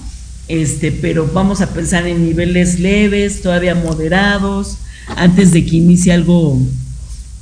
este, 0.50 0.92
pero 0.92 1.30
vamos 1.34 1.62
a 1.62 1.74
pensar 1.74 2.08
en 2.08 2.26
niveles 2.26 2.80
leves, 2.80 3.42
todavía 3.42 3.76
moderados, 3.76 4.78
antes 5.16 5.52
de 5.54 5.66
que 5.66 5.78
inicie 5.78 6.12
algo 6.12 6.60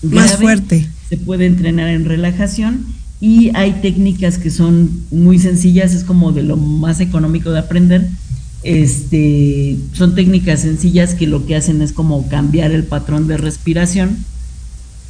más 0.04 0.36
fuerte. 0.36 0.88
Se 1.10 1.18
puede 1.18 1.46
entrenar 1.46 1.88
en 1.88 2.06
relajación 2.06 2.86
y 3.20 3.50
hay 3.56 3.80
técnicas 3.82 4.38
que 4.38 4.52
son 4.52 4.92
muy 5.10 5.40
sencillas, 5.40 5.94
es 5.94 6.04
como 6.04 6.34
de 6.34 6.44
lo 6.44 6.58
más 6.58 7.00
económico 7.00 7.52
de 7.52 7.60
aprender. 7.60 8.08
Este, 8.64 9.78
son 9.94 10.14
técnicas 10.14 10.62
sencillas 10.62 11.16
que 11.16 11.28
lo 11.28 11.46
que 11.46 11.56
hacen 11.56 11.82
es 11.82 11.94
como 11.94 12.28
cambiar 12.28 12.72
el 12.72 12.84
patrón 12.84 13.28
de 13.28 13.38
respiración 13.38 14.18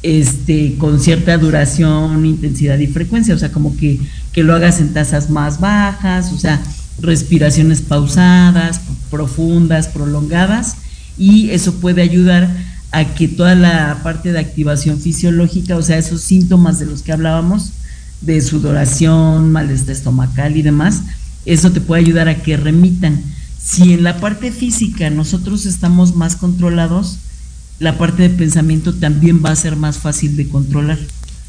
este, 0.02 0.76
con 0.78 1.00
cierta 1.00 1.36
duración, 1.38 2.24
intensidad 2.24 2.78
y 2.78 2.86
frecuencia, 2.86 3.34
o 3.34 3.38
sea, 3.38 3.50
como 3.50 3.76
que, 3.76 3.98
que 4.32 4.44
lo 4.44 4.54
hagas 4.54 4.80
en 4.80 4.92
tasas 4.92 5.30
más 5.30 5.60
bajas, 5.60 6.32
o 6.32 6.38
sea, 6.38 6.62
respiraciones 7.00 7.82
pausadas, 7.82 8.80
profundas, 9.10 9.88
prolongadas, 9.88 10.76
y 11.16 11.50
eso 11.50 11.74
puede 11.74 12.02
ayudar 12.02 12.48
a 12.90 13.04
que 13.14 13.28
toda 13.28 13.54
la 13.54 14.00
parte 14.02 14.32
de 14.32 14.38
activación 14.38 15.00
fisiológica, 15.00 15.76
o 15.76 15.82
sea, 15.82 15.98
esos 15.98 16.22
síntomas 16.22 16.78
de 16.78 16.86
los 16.86 17.02
que 17.02 17.12
hablábamos, 17.12 17.72
de 18.20 18.40
sudoración, 18.40 19.52
malestar 19.52 19.90
estomacal 19.90 20.56
y 20.56 20.62
demás, 20.62 21.02
eso 21.44 21.70
te 21.70 21.80
puede 21.80 22.02
ayudar 22.02 22.28
a 22.28 22.42
que 22.42 22.56
remitan. 22.56 23.20
Si 23.62 23.92
en 23.92 24.02
la 24.02 24.18
parte 24.18 24.50
física 24.50 25.10
nosotros 25.10 25.66
estamos 25.66 26.16
más 26.16 26.36
controlados, 26.36 27.18
la 27.78 27.96
parte 27.96 28.22
de 28.22 28.30
pensamiento 28.30 28.94
también 28.94 29.42
va 29.44 29.50
a 29.50 29.56
ser 29.56 29.76
más 29.76 29.98
fácil 29.98 30.36
de 30.36 30.48
controlar. 30.48 30.98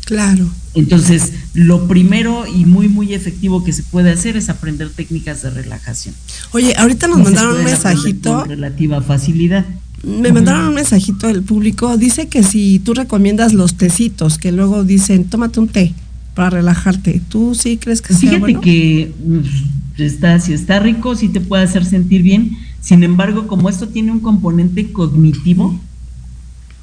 Claro. 0.09 0.49
Entonces, 0.73 1.33
lo 1.53 1.87
primero 1.87 2.47
y 2.47 2.65
muy, 2.65 2.87
muy 2.87 3.13
efectivo 3.13 3.63
que 3.63 3.71
se 3.71 3.83
puede 3.83 4.09
hacer 4.09 4.37
es 4.37 4.49
aprender 4.49 4.89
técnicas 4.89 5.43
de 5.43 5.51
relajación. 5.51 6.15
Oye, 6.51 6.73
ahorita 6.75 7.07
nos 7.07 7.19
mandaron 7.19 7.57
un 7.57 7.63
mensajito. 7.63 8.39
Con 8.39 8.49
relativa 8.49 9.03
facilidad. 9.03 9.67
Me 10.03 10.33
mandaron 10.33 10.69
un 10.69 10.73
mensajito 10.73 11.27
del 11.27 11.43
público. 11.43 11.95
Dice 11.95 12.27
que 12.27 12.41
si 12.41 12.79
tú 12.79 12.95
recomiendas 12.95 13.53
los 13.53 13.75
tecitos, 13.75 14.39
que 14.39 14.51
luego 14.51 14.83
dicen, 14.83 15.25
tómate 15.25 15.59
un 15.59 15.67
té 15.67 15.93
para 16.33 16.49
relajarte. 16.49 17.21
¿Tú 17.29 17.53
sí 17.53 17.77
crees 17.77 18.01
que 18.01 18.15
Fíjate 18.15 18.29
sea 18.29 18.39
bueno? 18.39 18.61
que 18.61 19.13
mm, 19.23 20.01
está, 20.01 20.39
si 20.39 20.53
está 20.53 20.79
rico, 20.79 21.15
sí 21.15 21.29
te 21.29 21.39
puede 21.39 21.65
hacer 21.65 21.85
sentir 21.85 22.23
bien. 22.23 22.57
Sin 22.81 23.03
embargo, 23.03 23.45
como 23.45 23.69
esto 23.69 23.89
tiene 23.89 24.11
un 24.11 24.21
componente 24.21 24.91
cognitivo, 24.91 25.79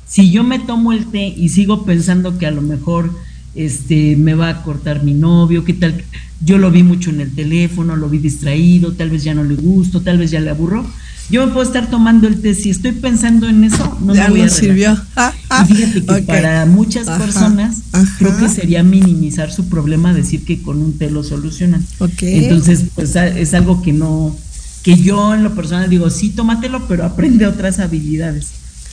si 0.08 0.30
yo 0.30 0.44
me 0.44 0.58
tomo 0.58 0.92
el 0.92 1.06
té 1.06 1.26
y 1.28 1.48
sigo 1.48 1.84
pensando 1.84 2.38
que 2.38 2.46
a 2.46 2.50
lo 2.50 2.62
mejor 2.62 3.10
este 3.54 4.16
me 4.16 4.34
va 4.34 4.50
a 4.50 4.62
cortar 4.62 5.02
mi 5.02 5.14
novio, 5.14 5.64
qué 5.64 5.72
tal, 5.72 6.04
yo 6.44 6.58
lo 6.58 6.70
vi 6.70 6.82
mucho 6.82 7.10
en 7.10 7.20
el 7.20 7.34
teléfono, 7.34 7.96
lo 7.96 8.08
vi 8.08 8.18
distraído, 8.18 8.92
tal 8.92 9.10
vez 9.10 9.24
ya 9.24 9.34
no 9.34 9.44
le 9.44 9.54
gusto, 9.54 10.02
tal 10.02 10.18
vez 10.18 10.30
ya 10.30 10.40
le 10.40 10.50
aburro, 10.50 10.86
yo 11.28 11.44
me 11.44 11.52
puedo 11.52 11.66
estar 11.66 11.90
tomando 11.90 12.28
el 12.28 12.40
té, 12.40 12.54
si 12.54 12.70
estoy 12.70 12.92
pensando 12.92 13.48
en 13.48 13.64
eso, 13.64 13.98
no 14.00 14.14
me 14.14 14.28
voy 14.28 14.42
a 14.42 14.48
sirvió. 14.48 14.96
Ah, 15.16 15.32
ah, 15.50 15.66
y 15.68 15.74
fíjate 15.74 16.04
que 16.04 16.22
para 16.22 16.66
muchas 16.66 17.08
personas 17.18 17.78
creo 18.18 18.36
que 18.38 18.48
sería 18.48 18.82
minimizar 18.82 19.50
su 19.50 19.68
problema 19.68 20.12
decir 20.12 20.44
que 20.44 20.62
con 20.62 20.82
un 20.82 20.98
té 20.98 21.10
lo 21.10 21.24
solucionan. 21.24 21.84
Entonces, 22.20 22.84
pues 22.94 23.16
es 23.16 23.54
algo 23.54 23.82
que 23.82 23.92
no, 23.92 24.36
que 24.82 24.96
yo 24.96 25.34
en 25.34 25.42
lo 25.42 25.54
personal 25.54 25.90
digo, 25.90 26.10
sí, 26.10 26.30
tómatelo, 26.30 26.86
pero 26.86 27.04
aprende 27.04 27.46
otras 27.46 27.80
habilidades. 27.80 28.50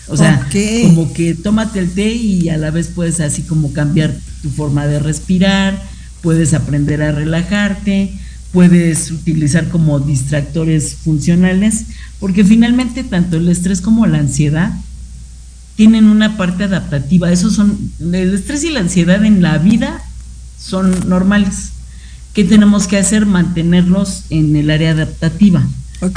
O 0.07 0.17
sea, 0.17 0.47
como 0.83 1.13
que 1.13 1.33
tómate 1.33 1.79
el 1.79 1.91
té 1.91 2.13
y 2.13 2.49
a 2.49 2.57
la 2.57 2.71
vez 2.71 2.89
puedes 2.93 3.19
así 3.19 3.43
como 3.43 3.71
cambiar 3.71 4.13
tu 4.41 4.49
forma 4.49 4.85
de 4.85 4.99
respirar, 4.99 5.81
puedes 6.21 6.53
aprender 6.53 7.01
a 7.01 7.11
relajarte, 7.11 8.13
puedes 8.51 9.11
utilizar 9.11 9.69
como 9.69 9.99
distractores 9.99 10.95
funcionales, 10.95 11.85
porque 12.19 12.43
finalmente 12.43 13.03
tanto 13.03 13.37
el 13.37 13.47
estrés 13.49 13.81
como 13.81 14.05
la 14.05 14.19
ansiedad 14.19 14.73
tienen 15.75 16.05
una 16.05 16.37
parte 16.37 16.65
adaptativa. 16.65 17.31
Esos 17.31 17.53
son, 17.53 17.91
el 17.99 18.33
estrés 18.33 18.63
y 18.63 18.69
la 18.71 18.81
ansiedad 18.81 19.23
en 19.25 19.41
la 19.41 19.57
vida 19.57 20.01
son 20.59 21.09
normales. 21.09 21.71
¿Qué 22.33 22.43
tenemos 22.43 22.87
que 22.87 22.97
hacer? 22.97 23.25
Mantenerlos 23.25 24.23
en 24.29 24.55
el 24.55 24.69
área 24.69 24.91
adaptativa. 24.91 25.65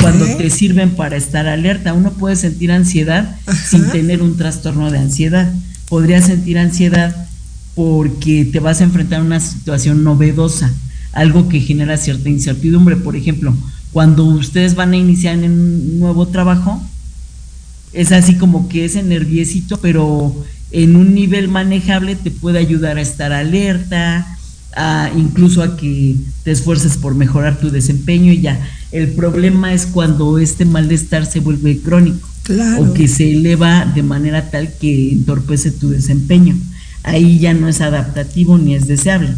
Cuando 0.01 0.27
te 0.37 0.51
sirven 0.51 0.91
para 0.91 1.17
estar 1.17 1.47
alerta, 1.47 1.93
uno 1.93 2.13
puede 2.13 2.37
sentir 2.37 2.73
ansiedad 2.73 3.37
sin 3.69 3.89
tener 3.91 4.23
un 4.23 4.37
trastorno 4.37 4.91
de 4.91 4.99
ansiedad. 4.99 5.53
Podría 5.89 6.21
sentir 6.23 6.59
ansiedad 6.59 7.29
porque 7.75 8.45
te 8.45 8.59
vas 8.59 8.81
a 8.81 8.85
enfrentar 8.85 9.21
a 9.21 9.25
una 9.25 9.39
situación 9.39 10.03
novedosa 10.03 10.73
algo 11.17 11.49
que 11.49 11.61
genera 11.61 11.97
cierta 11.97 12.29
incertidumbre. 12.29 12.97
Por 12.97 13.17
ejemplo, 13.17 13.55
cuando 13.93 14.25
ustedes 14.25 14.75
van 14.75 14.93
a 14.93 14.97
iniciar 14.97 15.35
en 15.39 15.51
un 15.51 15.99
nuevo 15.99 16.29
trabajo, 16.29 16.81
es 17.93 18.13
así 18.13 18.37
como 18.37 18.69
que 18.69 18.85
ese 18.85 19.03
nerviosito, 19.03 19.79
pero 19.79 20.45
en 20.71 20.95
un 20.97 21.15
nivel 21.15 21.49
manejable 21.49 22.17
te 22.17 22.31
puede 22.31 22.59
ayudar 22.59 22.99
a 22.99 23.01
estar 23.01 23.33
alerta, 23.33 24.27
a, 24.77 25.11
incluso 25.17 25.63
a 25.63 25.77
que 25.79 26.17
te 26.45 26.51
esfuerces 26.51 26.99
por 26.99 27.15
mejorar 27.15 27.59
tu 27.59 27.71
desempeño 27.71 28.33
y 28.33 28.43
ya. 28.43 28.61
El 28.93 29.09
problema 29.13 29.73
es 29.73 29.87
cuando 29.87 30.39
este 30.39 30.65
malestar 30.65 31.27
se 31.27 31.41
vuelve 31.41 31.81
crónico 31.81 32.29
o 32.79 32.93
que 32.95 33.09
se 33.09 33.33
eleva 33.33 33.85
de 33.87 34.03
manera 34.03 34.51
tal 34.51 34.73
que 34.75 35.13
entorpece 35.13 35.71
tu 35.71 35.91
desempeño. 35.91 36.57
Ahí 37.03 37.39
ya 37.39 37.55
no 37.55 37.69
es 37.69 37.81
adaptativo 37.81 38.59
ni 38.59 38.75
es 38.75 38.87
deseable. 38.87 39.35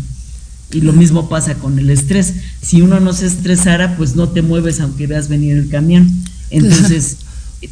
Y 0.73 0.83
lo 0.83 0.93
mismo 0.93 1.29
pasa 1.29 1.55
con 1.55 1.79
el 1.79 1.89
estrés. 1.89 2.35
Si 2.61 2.83
uno 2.83 3.01
no 3.01 3.13
se 3.15 3.27
estresara, 3.27 3.97
pues 3.97 4.17
no 4.17 4.29
te 4.29 4.43
mueves 4.43 4.81
aunque 4.81 5.07
veas 5.07 5.29
venir 5.29 5.57
el 5.57 5.69
camión. 5.71 6.11
Entonces, 6.51 7.17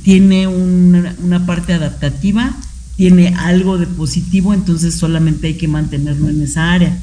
tiene 0.02 0.46
una, 0.46 1.14
una, 1.22 1.44
parte 1.46 1.74
adaptativa, 1.74 2.56
tiene 2.96 3.34
algo 3.36 3.78
de 3.78 3.86
positivo, 3.86 4.54
entonces 4.54 4.94
solamente 4.94 5.48
hay 5.48 5.54
que 5.54 5.68
mantenerlo 5.68 6.28
en 6.30 6.42
esa 6.42 6.72
área. 6.72 6.98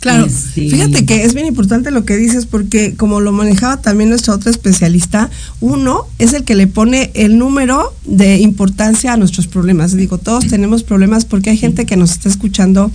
Claro, 0.00 0.26
este, 0.26 0.68
fíjate 0.70 1.04
que 1.04 1.24
es 1.24 1.34
bien 1.34 1.46
importante 1.46 1.90
lo 1.90 2.04
que 2.04 2.16
dices 2.16 2.46
porque 2.46 2.94
como 2.94 3.20
lo 3.20 3.32
manejaba 3.32 3.78
también 3.78 4.10
nuestro 4.10 4.34
otro 4.34 4.48
especialista, 4.48 5.28
uno 5.60 6.06
es 6.20 6.34
el 6.34 6.44
que 6.44 6.54
le 6.54 6.68
pone 6.68 7.10
el 7.14 7.36
número 7.36 7.92
de 8.04 8.38
importancia 8.38 9.12
a 9.12 9.16
nuestros 9.16 9.48
problemas. 9.48 9.96
Digo, 9.96 10.18
todos 10.18 10.46
tenemos 10.46 10.84
problemas 10.84 11.24
porque 11.24 11.50
hay 11.50 11.56
gente 11.56 11.84
que 11.84 11.96
nos 11.96 12.12
está 12.12 12.28
escuchando 12.28 12.92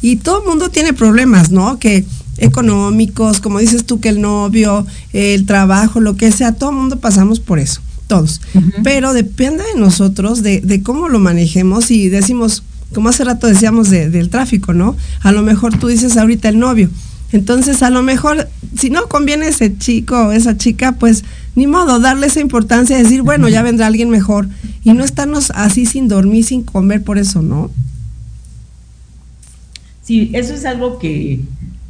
y 0.00 0.16
todo 0.16 0.42
el 0.42 0.48
mundo 0.48 0.68
tiene 0.68 0.92
problemas, 0.92 1.50
¿no? 1.50 1.80
Que 1.80 2.04
económicos, 2.38 3.40
como 3.40 3.58
dices 3.58 3.84
tú, 3.84 3.98
que 3.98 4.10
el 4.10 4.20
novio, 4.20 4.86
el 5.12 5.46
trabajo, 5.46 6.00
lo 6.00 6.16
que 6.16 6.30
sea, 6.30 6.52
todo 6.52 6.70
el 6.70 6.76
mundo 6.76 7.00
pasamos 7.00 7.40
por 7.40 7.58
eso, 7.58 7.80
todos. 8.06 8.40
Pero 8.82 9.12
depende 9.12 9.64
de 9.74 9.80
nosotros, 9.80 10.42
de, 10.42 10.60
de, 10.60 10.82
cómo 10.82 11.08
lo 11.08 11.18
manejemos 11.18 11.90
y 11.90 12.08
decimos, 12.08 12.62
como 12.94 13.10
hace 13.10 13.24
rato 13.24 13.46
decíamos 13.46 13.90
del 13.90 14.30
tráfico, 14.30 14.72
¿no? 14.72 14.96
A 15.20 15.32
lo 15.32 15.42
mejor 15.42 15.78
tú 15.78 15.88
dices 15.88 16.16
ahorita 16.16 16.48
el 16.48 16.58
novio. 16.58 16.88
Entonces, 17.32 17.82
a 17.82 17.90
lo 17.90 18.02
mejor, 18.02 18.48
si 18.78 18.90
no 18.90 19.08
conviene 19.08 19.48
ese 19.48 19.76
chico 19.76 20.28
o 20.28 20.32
esa 20.32 20.56
chica, 20.56 20.92
pues 20.92 21.24
ni 21.56 21.66
modo, 21.66 21.98
darle 21.98 22.28
esa 22.28 22.40
importancia, 22.40 22.96
decir, 22.96 23.22
bueno, 23.22 23.48
ya 23.48 23.62
vendrá 23.62 23.86
alguien 23.88 24.08
mejor 24.08 24.48
y 24.84 24.92
no 24.92 25.04
estarnos 25.04 25.50
así 25.50 25.84
sin 25.84 26.08
dormir, 26.08 26.44
sin 26.44 26.62
comer 26.62 27.02
por 27.02 27.18
eso, 27.18 27.42
¿no? 27.42 27.70
Sí, 30.02 30.30
eso 30.32 30.54
es 30.54 30.64
algo 30.64 30.98
que 30.98 31.40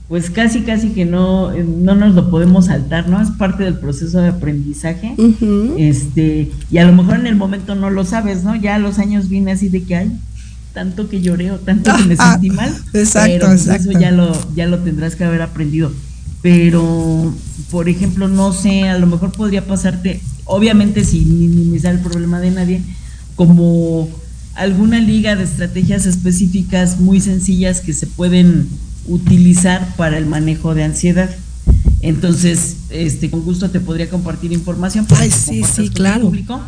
pues 0.09 0.31
casi 0.31 0.61
casi 0.61 0.91
que 0.91 1.07
no, 1.07 1.51
no 1.51 1.95
nos 1.95 2.15
lo 2.15 2.31
podemos 2.31 2.67
saltar, 2.67 3.09
¿no? 3.09 3.21
Es 3.21 3.31
parte 3.31 3.65
del 3.65 3.75
proceso 3.75 4.21
de 4.21 4.29
aprendizaje. 4.29 5.15
Este, 5.79 6.51
y 6.71 6.79
a 6.79 6.85
lo 6.85 6.93
mejor 6.93 7.17
en 7.17 7.27
el 7.27 7.37
momento 7.37 7.75
no 7.75 7.91
lo 7.91 8.05
sabes, 8.05 8.45
¿no? 8.45 8.55
Ya 8.55 8.75
a 8.75 8.79
los 8.79 8.99
años 8.99 9.29
viene 9.29 9.53
así 9.53 9.69
de 9.69 9.83
que 9.83 9.97
hay 9.97 10.13
tanto 10.75 11.09
que 11.09 11.23
lloré 11.23 11.53
o 11.53 11.59
tanto 11.59 11.97
que 11.97 12.03
me 12.03 12.17
sentí 12.17 12.51
mal. 12.51 12.75
Exacto, 12.93 13.31
pero 13.33 13.47
pues, 13.47 13.67
eso 13.69 13.93
ya 13.93 14.11
lo, 14.11 14.55
ya 14.55 14.67
lo 14.67 14.81
tendrás 14.81 15.15
que 15.15 15.25
haber 15.25 15.41
aprendido. 15.41 15.93
Pero, 16.43 17.33
por 17.71 17.89
ejemplo, 17.89 18.29
no 18.29 18.53
sé, 18.53 18.89
a 18.89 18.99
lo 18.99 19.07
mejor 19.07 19.33
podría 19.33 19.65
pasarte, 19.67 20.21
obviamente 20.45 21.05
sin 21.05 21.39
minimizar 21.39 21.95
el 21.95 22.01
problema 22.01 22.41
de 22.41 22.51
nadie, 22.51 22.83
como 23.37 24.11
alguna 24.55 24.99
liga 24.99 25.37
de 25.37 25.45
estrategias 25.45 26.05
específicas 26.05 27.01
muy 27.01 27.21
sencillas 27.21 27.81
que 27.81 27.95
se 27.95 28.07
pueden 28.07 28.69
utilizar 29.07 29.95
para 29.97 30.19
el 30.19 30.27
manejo 30.27 30.75
de 30.75 30.85
ansiedad. 30.85 31.31
Entonces, 32.05 32.77
este, 32.91 33.31
con 33.31 33.41
gusto 33.43 33.71
te 33.71 33.81
podría 33.81 34.11
compartir 34.11 34.53
información 34.53 35.07
para 35.07 35.25
sí, 35.31 35.63
sí, 35.65 35.89
claro. 35.89 36.27
público. 36.27 36.61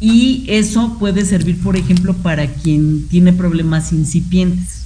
Y 0.00 0.44
eso 0.48 0.98
puede 0.98 1.24
servir, 1.24 1.58
por 1.62 1.76
ejemplo, 1.76 2.12
para 2.12 2.46
quien 2.46 3.06
tiene 3.08 3.32
problemas 3.32 3.92
incipientes. 3.92 4.82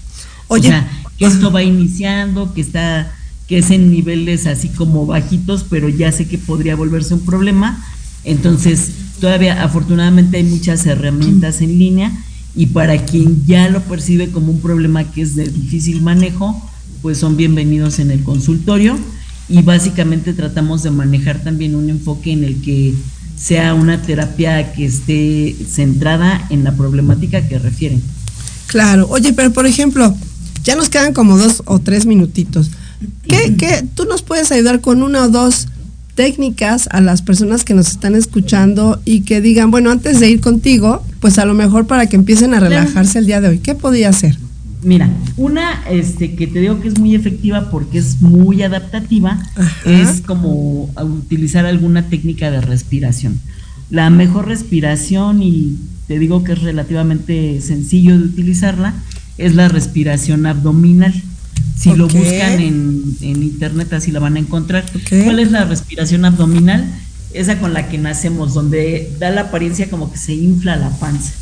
Oye, 0.46 0.68
o 0.68 0.70
sea, 0.70 0.88
que 1.18 1.24
esto 1.24 1.50
va 1.50 1.64
iniciando, 1.64 2.54
que 2.54 2.60
está, 2.60 3.12
que 3.48 3.58
es 3.58 3.72
en 3.72 3.90
niveles 3.90 4.46
así 4.46 4.68
como 4.68 5.06
bajitos, 5.06 5.66
pero 5.68 5.88
ya 5.88 6.12
sé 6.12 6.28
que 6.28 6.38
podría 6.38 6.76
volverse 6.76 7.14
un 7.14 7.24
problema. 7.24 7.84
Entonces, 8.22 8.92
todavía 9.20 9.64
afortunadamente 9.64 10.36
hay 10.36 10.44
muchas 10.44 10.86
herramientas 10.86 11.62
en 11.62 11.80
línea 11.80 12.12
y 12.54 12.66
para 12.66 13.04
quien 13.04 13.44
ya 13.44 13.68
lo 13.68 13.80
percibe 13.82 14.30
como 14.30 14.52
un 14.52 14.60
problema 14.60 15.02
que 15.02 15.22
es 15.22 15.34
de 15.34 15.48
difícil 15.48 16.00
manejo, 16.00 16.60
pues 17.02 17.18
son 17.18 17.36
bienvenidos 17.36 17.98
en 17.98 18.12
el 18.12 18.22
consultorio 18.22 18.96
y 19.50 19.62
básicamente 19.62 20.32
tratamos 20.32 20.82
de 20.82 20.90
manejar 20.90 21.42
también 21.42 21.74
un 21.74 21.90
enfoque 21.90 22.32
en 22.32 22.44
el 22.44 22.62
que 22.62 22.94
sea 23.36 23.74
una 23.74 24.00
terapia 24.02 24.72
que 24.72 24.84
esté 24.86 25.56
centrada 25.68 26.46
en 26.50 26.62
la 26.62 26.72
problemática 26.72 27.46
que 27.48 27.58
refieren. 27.58 28.02
Claro, 28.66 29.08
oye, 29.10 29.32
pero 29.32 29.52
por 29.52 29.66
ejemplo, 29.66 30.14
ya 30.62 30.76
nos 30.76 30.88
quedan 30.88 31.12
como 31.12 31.36
dos 31.36 31.62
o 31.66 31.78
tres 31.78 32.06
minutitos. 32.06 32.70
¿Qué, 33.26 33.54
qué, 33.56 33.84
tú 33.94 34.04
nos 34.04 34.22
puedes 34.22 34.52
ayudar 34.52 34.80
con 34.80 35.02
una 35.02 35.24
o 35.24 35.28
dos 35.28 35.68
técnicas 36.14 36.88
a 36.92 37.00
las 37.00 37.22
personas 37.22 37.64
que 37.64 37.74
nos 37.74 37.88
están 37.88 38.14
escuchando 38.14 39.00
y 39.04 39.22
que 39.22 39.40
digan, 39.40 39.70
bueno, 39.70 39.90
antes 39.90 40.20
de 40.20 40.28
ir 40.28 40.40
contigo, 40.40 41.02
pues 41.20 41.38
a 41.38 41.46
lo 41.46 41.54
mejor 41.54 41.86
para 41.86 42.06
que 42.06 42.16
empiecen 42.16 42.52
a 42.54 42.60
relajarse 42.60 43.18
el 43.18 43.26
día 43.26 43.40
de 43.40 43.48
hoy, 43.48 43.58
¿qué 43.58 43.74
podría 43.74 44.10
hacer? 44.10 44.38
Mira, 44.82 45.10
una 45.36 45.82
este, 45.90 46.34
que 46.34 46.46
te 46.46 46.60
digo 46.60 46.80
que 46.80 46.88
es 46.88 46.98
muy 46.98 47.14
efectiva 47.14 47.70
porque 47.70 47.98
es 47.98 48.22
muy 48.22 48.62
adaptativa, 48.62 49.38
es 49.84 50.22
como 50.22 50.90
utilizar 51.00 51.66
alguna 51.66 52.08
técnica 52.08 52.50
de 52.50 52.60
respiración. 52.60 53.40
La 53.90 54.08
mejor 54.08 54.46
respiración, 54.46 55.42
y 55.42 55.76
te 56.06 56.18
digo 56.18 56.44
que 56.44 56.52
es 56.52 56.62
relativamente 56.62 57.60
sencillo 57.60 58.18
de 58.18 58.24
utilizarla, 58.24 58.94
es 59.36 59.54
la 59.54 59.68
respiración 59.68 60.46
abdominal. 60.46 61.12
Si 61.76 61.94
lo 61.94 62.08
buscan 62.08 62.60
en, 62.60 63.16
internet 63.20 63.92
así 63.92 64.12
la 64.12 64.20
van 64.20 64.36
a 64.36 64.38
encontrar. 64.38 64.84
¿Cuál 65.24 65.40
es 65.40 65.50
la 65.50 65.64
respiración 65.64 66.24
abdominal? 66.24 66.86
Esa 67.34 67.58
con 67.58 67.74
la 67.74 67.88
que 67.88 67.98
nacemos, 67.98 68.54
donde 68.54 69.12
da 69.18 69.30
la 69.30 69.42
apariencia 69.42 69.90
como 69.90 70.10
que 70.10 70.18
se 70.18 70.34
infla 70.34 70.76
la 70.76 70.90
panza. 70.98 71.32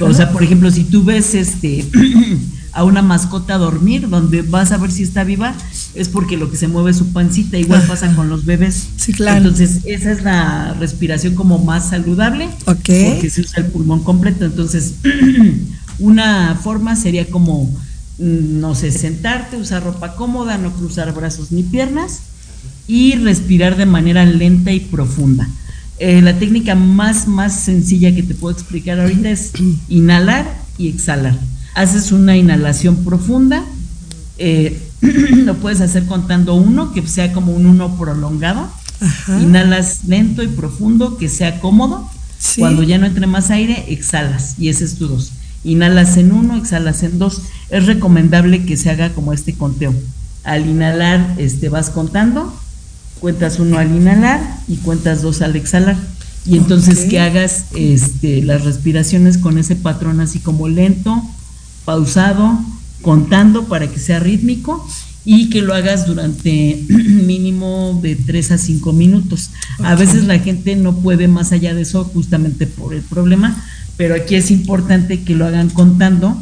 O 0.00 0.12
sea, 0.12 0.32
por 0.32 0.42
ejemplo, 0.42 0.70
si 0.70 0.84
tú 0.84 1.04
ves 1.04 1.34
este 1.34 1.84
a 2.78 2.84
una 2.84 3.02
mascota 3.02 3.58
dormir, 3.58 4.08
donde 4.08 4.42
vas 4.42 4.72
a 4.72 4.78
ver 4.78 4.90
si 4.90 5.02
está 5.02 5.24
viva, 5.24 5.54
es 5.94 6.08
porque 6.08 6.36
lo 6.36 6.50
que 6.50 6.56
se 6.56 6.68
mueve 6.68 6.92
es 6.92 6.96
su 6.96 7.12
pancita, 7.12 7.58
igual 7.58 7.82
pasa 7.86 8.14
con 8.14 8.28
los 8.28 8.44
bebés. 8.44 8.88
Sí, 8.96 9.12
claro. 9.12 9.38
Entonces, 9.38 9.80
esa 9.84 10.12
es 10.12 10.22
la 10.22 10.74
respiración 10.74 11.34
como 11.34 11.58
más 11.58 11.90
saludable, 11.90 12.48
porque 12.64 13.30
se 13.30 13.40
usa 13.40 13.62
el 13.62 13.66
pulmón 13.70 14.04
completo. 14.04 14.44
Entonces, 14.44 14.94
una 15.98 16.58
forma 16.62 16.96
sería 16.96 17.26
como 17.26 17.70
Mm, 18.18 18.58
no 18.60 18.74
sé, 18.74 18.90
sentarte, 18.90 19.56
usar 19.56 19.84
ropa 19.84 20.16
cómoda, 20.16 20.58
no 20.58 20.72
cruzar 20.72 21.14
brazos 21.14 21.52
ni 21.52 21.62
piernas 21.62 22.20
y 22.88 23.14
respirar 23.14 23.76
de 23.76 23.86
manera 23.86 24.24
lenta 24.24 24.72
y 24.72 24.80
profunda. 24.80 25.48
eh, 26.00 26.22
la 26.22 26.38
técnica 26.38 26.76
más, 26.76 27.26
más 27.26 27.64
sencilla 27.64 28.14
que 28.14 28.22
te 28.22 28.34
puedo 28.34 28.54
explicar 28.54 29.00
ahorita 29.00 29.30
es 29.30 29.52
inhalar 29.88 30.46
y 30.78 30.88
exhalar. 30.88 31.36
Haces 31.74 32.12
una 32.12 32.36
inhalación 32.36 33.04
profunda, 33.04 33.64
eh, 34.38 34.80
lo 35.00 35.54
puedes 35.56 35.80
hacer 35.80 36.06
contando 36.06 36.54
uno, 36.54 36.92
que 36.92 37.06
sea 37.06 37.32
como 37.32 37.52
un 37.52 37.66
uno 37.66 37.96
prolongado. 37.96 38.68
Inhalas 39.40 40.04
lento 40.06 40.42
y 40.42 40.48
profundo, 40.48 41.18
que 41.18 41.28
sea 41.28 41.60
cómodo. 41.60 42.08
Cuando 42.56 42.82
ya 42.82 42.98
no 42.98 43.06
entre 43.06 43.26
más 43.26 43.50
aire, 43.50 43.84
exhalas 43.88 44.54
y 44.58 44.68
ese 44.68 44.84
es 44.84 44.96
tu 44.96 45.08
dos. 45.08 45.32
Inhalas 45.64 46.16
en 46.16 46.32
uno, 46.32 46.56
exhalas 46.56 47.02
en 47.02 47.18
dos. 47.18 47.42
Es 47.70 47.86
recomendable 47.86 48.64
que 48.64 48.76
se 48.76 48.90
haga 48.90 49.10
como 49.10 49.32
este 49.32 49.54
conteo. 49.54 49.94
Al 50.44 50.68
inhalar, 50.68 51.34
este, 51.38 51.68
vas 51.68 51.90
contando, 51.90 52.52
cuentas 53.20 53.58
uno 53.58 53.78
al 53.78 53.94
inhalar 53.94 54.40
y 54.68 54.76
cuentas 54.76 55.22
dos 55.22 55.42
al 55.42 55.56
exhalar. 55.56 55.96
Y 56.46 56.56
entonces 56.56 57.00
que 57.10 57.20
hagas 57.20 57.66
este, 57.76 58.42
las 58.42 58.64
respiraciones 58.64 59.36
con 59.36 59.58
ese 59.58 59.76
patrón 59.76 60.20
así 60.20 60.38
como 60.38 60.68
lento, 60.68 61.22
pausado, 61.88 62.60
contando 63.00 63.64
para 63.64 63.86
que 63.86 63.98
sea 63.98 64.20
rítmico 64.20 64.86
y 65.24 65.48
que 65.48 65.62
lo 65.62 65.72
hagas 65.72 66.06
durante 66.06 66.84
mínimo 66.88 67.98
de 68.02 68.14
3 68.14 68.52
a 68.52 68.58
5 68.58 68.92
minutos. 68.92 69.48
A 69.82 69.94
veces 69.94 70.24
la 70.24 70.38
gente 70.38 70.76
no 70.76 70.98
puede 70.98 71.28
más 71.28 71.50
allá 71.50 71.72
de 71.72 71.80
eso 71.80 72.04
justamente 72.04 72.66
por 72.66 72.92
el 72.92 73.00
problema, 73.00 73.56
pero 73.96 74.14
aquí 74.14 74.34
es 74.34 74.50
importante 74.50 75.22
que 75.22 75.34
lo 75.34 75.46
hagan 75.46 75.70
contando 75.70 76.36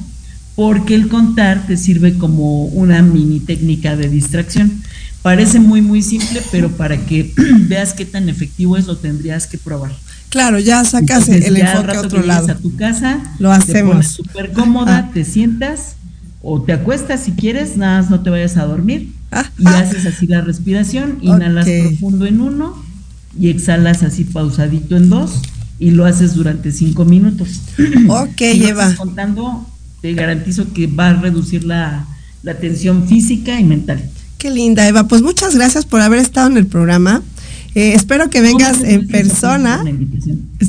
porque 0.56 0.96
el 0.96 1.06
contar 1.06 1.64
te 1.68 1.76
sirve 1.76 2.18
como 2.18 2.64
una 2.64 3.00
mini 3.02 3.38
técnica 3.38 3.94
de 3.94 4.08
distracción. 4.08 4.82
Parece 5.22 5.60
muy 5.60 5.80
muy 5.80 6.02
simple, 6.02 6.42
pero 6.50 6.72
para 6.72 6.96
que 7.06 7.32
veas 7.68 7.94
qué 7.94 8.04
tan 8.04 8.28
efectivo 8.28 8.76
es 8.76 8.88
lo 8.88 8.96
tendrías 8.96 9.46
que 9.46 9.58
probar. 9.58 9.92
Claro, 10.28 10.58
ya 10.58 10.84
sacas 10.84 11.28
el 11.28 11.56
enfoque 11.56 11.96
a 11.96 12.00
otro 12.00 12.22
lado. 12.22 12.50
a 12.50 12.54
tu 12.56 12.74
casa, 12.76 13.20
lo 13.38 13.52
hacemos. 13.52 14.06
Súper 14.06 14.52
cómoda, 14.52 15.10
te 15.12 15.24
sientas 15.24 15.96
o 16.42 16.62
te 16.62 16.72
acuestas 16.72 17.24
si 17.24 17.32
quieres, 17.32 17.76
nada 17.76 18.00
más 18.00 18.10
no 18.10 18.20
te 18.20 18.30
vayas 18.30 18.56
a 18.56 18.66
dormir 18.66 19.12
y 19.58 19.66
haces 19.66 20.06
así 20.06 20.26
la 20.26 20.40
respiración, 20.40 21.18
inhalas 21.20 21.66
profundo 21.66 22.26
en 22.26 22.40
uno 22.40 22.84
y 23.38 23.48
exhalas 23.48 24.02
así 24.02 24.24
pausadito 24.24 24.96
en 24.96 25.10
dos 25.10 25.42
y 25.78 25.90
lo 25.90 26.04
haces 26.04 26.34
durante 26.34 26.72
cinco 26.72 27.04
minutos. 27.04 27.60
Ok, 28.08 28.40
lleva. 28.54 28.94
contando, 28.94 29.66
te 30.00 30.14
garantizo 30.14 30.72
que 30.72 30.86
va 30.86 31.10
a 31.10 31.14
reducir 31.14 31.64
la, 31.64 32.06
la 32.42 32.54
tensión 32.54 33.08
física 33.08 33.58
y 33.58 33.64
mental. 33.64 34.02
Qué 34.38 34.50
linda, 34.50 34.86
Eva. 34.86 35.08
Pues 35.08 35.22
muchas 35.22 35.54
gracias 35.54 35.84
por 35.84 36.00
haber 36.00 36.18
estado 36.18 36.48
en 36.48 36.56
el 36.56 36.66
programa. 36.66 37.22
Eh, 37.76 37.92
espero 37.92 38.30
que 38.30 38.40
vengas 38.40 38.82
en 38.82 39.06
persona. 39.06 39.84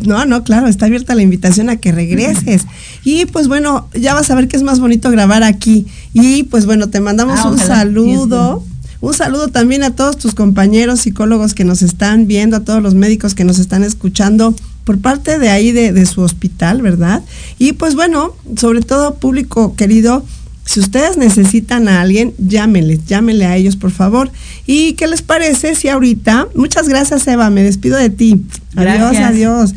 No, 0.06 0.26
no, 0.26 0.44
claro, 0.44 0.68
está 0.68 0.88
abierta 0.88 1.16
la 1.16 1.22
invitación 1.22 1.70
a 1.70 1.78
que 1.78 1.94
regreses. 1.94 2.64
Y 3.06 3.26
pues 3.28 3.48
bueno, 3.48 3.88
ya 3.94 4.14
vas 4.14 4.30
a 4.30 4.36
ver 4.36 4.50
que 4.50 4.58
es 4.58 4.64
más 4.64 4.82
bonito 4.82 5.10
grabar 5.10 5.42
aquí. 5.42 5.88
Y 6.12 6.44
pues 6.44 6.66
bueno, 6.66 6.90
te 6.90 7.00
mandamos 7.00 7.40
ah, 7.40 7.48
un 7.48 7.60
saludo. 7.60 8.62
Un 9.00 9.14
saludo 9.14 9.48
también 9.48 9.84
a 9.84 9.96
todos 9.96 10.18
tus 10.18 10.36
compañeros 10.36 11.00
psicólogos 11.00 11.54
que 11.54 11.64
nos 11.64 11.82
están 11.82 12.28
viendo, 12.28 12.58
a 12.58 12.66
todos 12.66 12.84
los 12.84 12.94
médicos 12.94 13.36
que 13.36 13.46
nos 13.46 13.58
están 13.58 13.86
escuchando 13.86 14.54
por 14.84 15.00
parte 15.00 15.40
de 15.40 15.48
ahí 15.48 15.72
de, 15.72 15.94
de 15.94 16.06
su 16.06 16.20
hospital, 16.20 16.82
¿verdad? 16.82 17.24
Y 17.58 17.72
pues 17.72 17.96
bueno, 17.96 18.34
sobre 18.58 18.82
todo 18.82 19.16
público 19.16 19.78
querido, 19.78 20.26
si 20.68 20.82
ustedes 20.82 21.16
necesitan 21.16 21.88
a 21.88 22.02
alguien, 22.02 22.34
llámenles, 22.38 23.06
llámenle 23.06 23.46
a 23.46 23.56
ellos, 23.56 23.78
por 23.78 23.92
favor. 23.92 24.30
¿Y 24.66 24.94
qué 24.94 25.08
les 25.08 25.22
parece 25.22 25.76
si 25.76 25.88
ahorita, 25.88 26.50
muchas 26.56 26.90
gracias 26.90 27.26
Eva, 27.26 27.50
me 27.50 27.64
despido 27.64 27.98
de 27.98 28.10
ti. 28.10 28.44
Adiós, 28.76 29.16
adiós. 29.16 29.76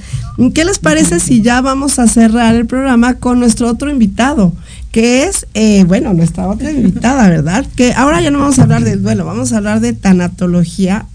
¿Qué 0.52 0.64
les 0.64 0.80
parece 0.80 1.20
si 1.20 1.42
ya 1.42 1.60
vamos 1.60 2.00
a 2.00 2.08
cerrar 2.08 2.56
el 2.56 2.66
programa 2.66 3.14
con 3.14 3.38
nuestro 3.38 3.68
otro 3.68 3.88
invitado? 3.88 4.52
Que 4.90 5.24
es, 5.24 5.46
eh, 5.54 5.84
bueno, 5.84 6.12
nuestra 6.12 6.48
otra 6.48 6.72
invitada, 6.72 7.28
¿verdad? 7.28 7.64
Que 7.76 7.92
ahora 7.92 8.20
ya 8.20 8.32
no 8.32 8.40
vamos 8.40 8.58
a 8.58 8.64
hablar 8.64 8.82
del 8.82 9.00
duelo, 9.00 9.24
vamos 9.24 9.52
a 9.52 9.58
hablar 9.58 9.78
de 9.78 9.92
tanatología 9.92 11.06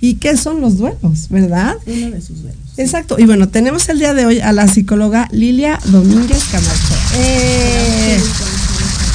y 0.00 0.14
qué 0.14 0.36
son 0.36 0.60
los 0.60 0.78
duelos, 0.78 1.28
¿verdad? 1.28 1.74
Uno 1.86 2.10
de 2.12 2.20
sus 2.20 2.42
duelos. 2.42 2.60
Exacto. 2.76 3.16
Y 3.18 3.24
bueno, 3.24 3.48
tenemos 3.48 3.88
el 3.88 3.98
día 3.98 4.14
de 4.14 4.26
hoy 4.26 4.38
a 4.38 4.52
la 4.52 4.68
psicóloga 4.68 5.28
Lilia 5.32 5.80
Domínguez 5.86 6.44
Camacho. 6.52 6.94
Eh, 7.16 8.20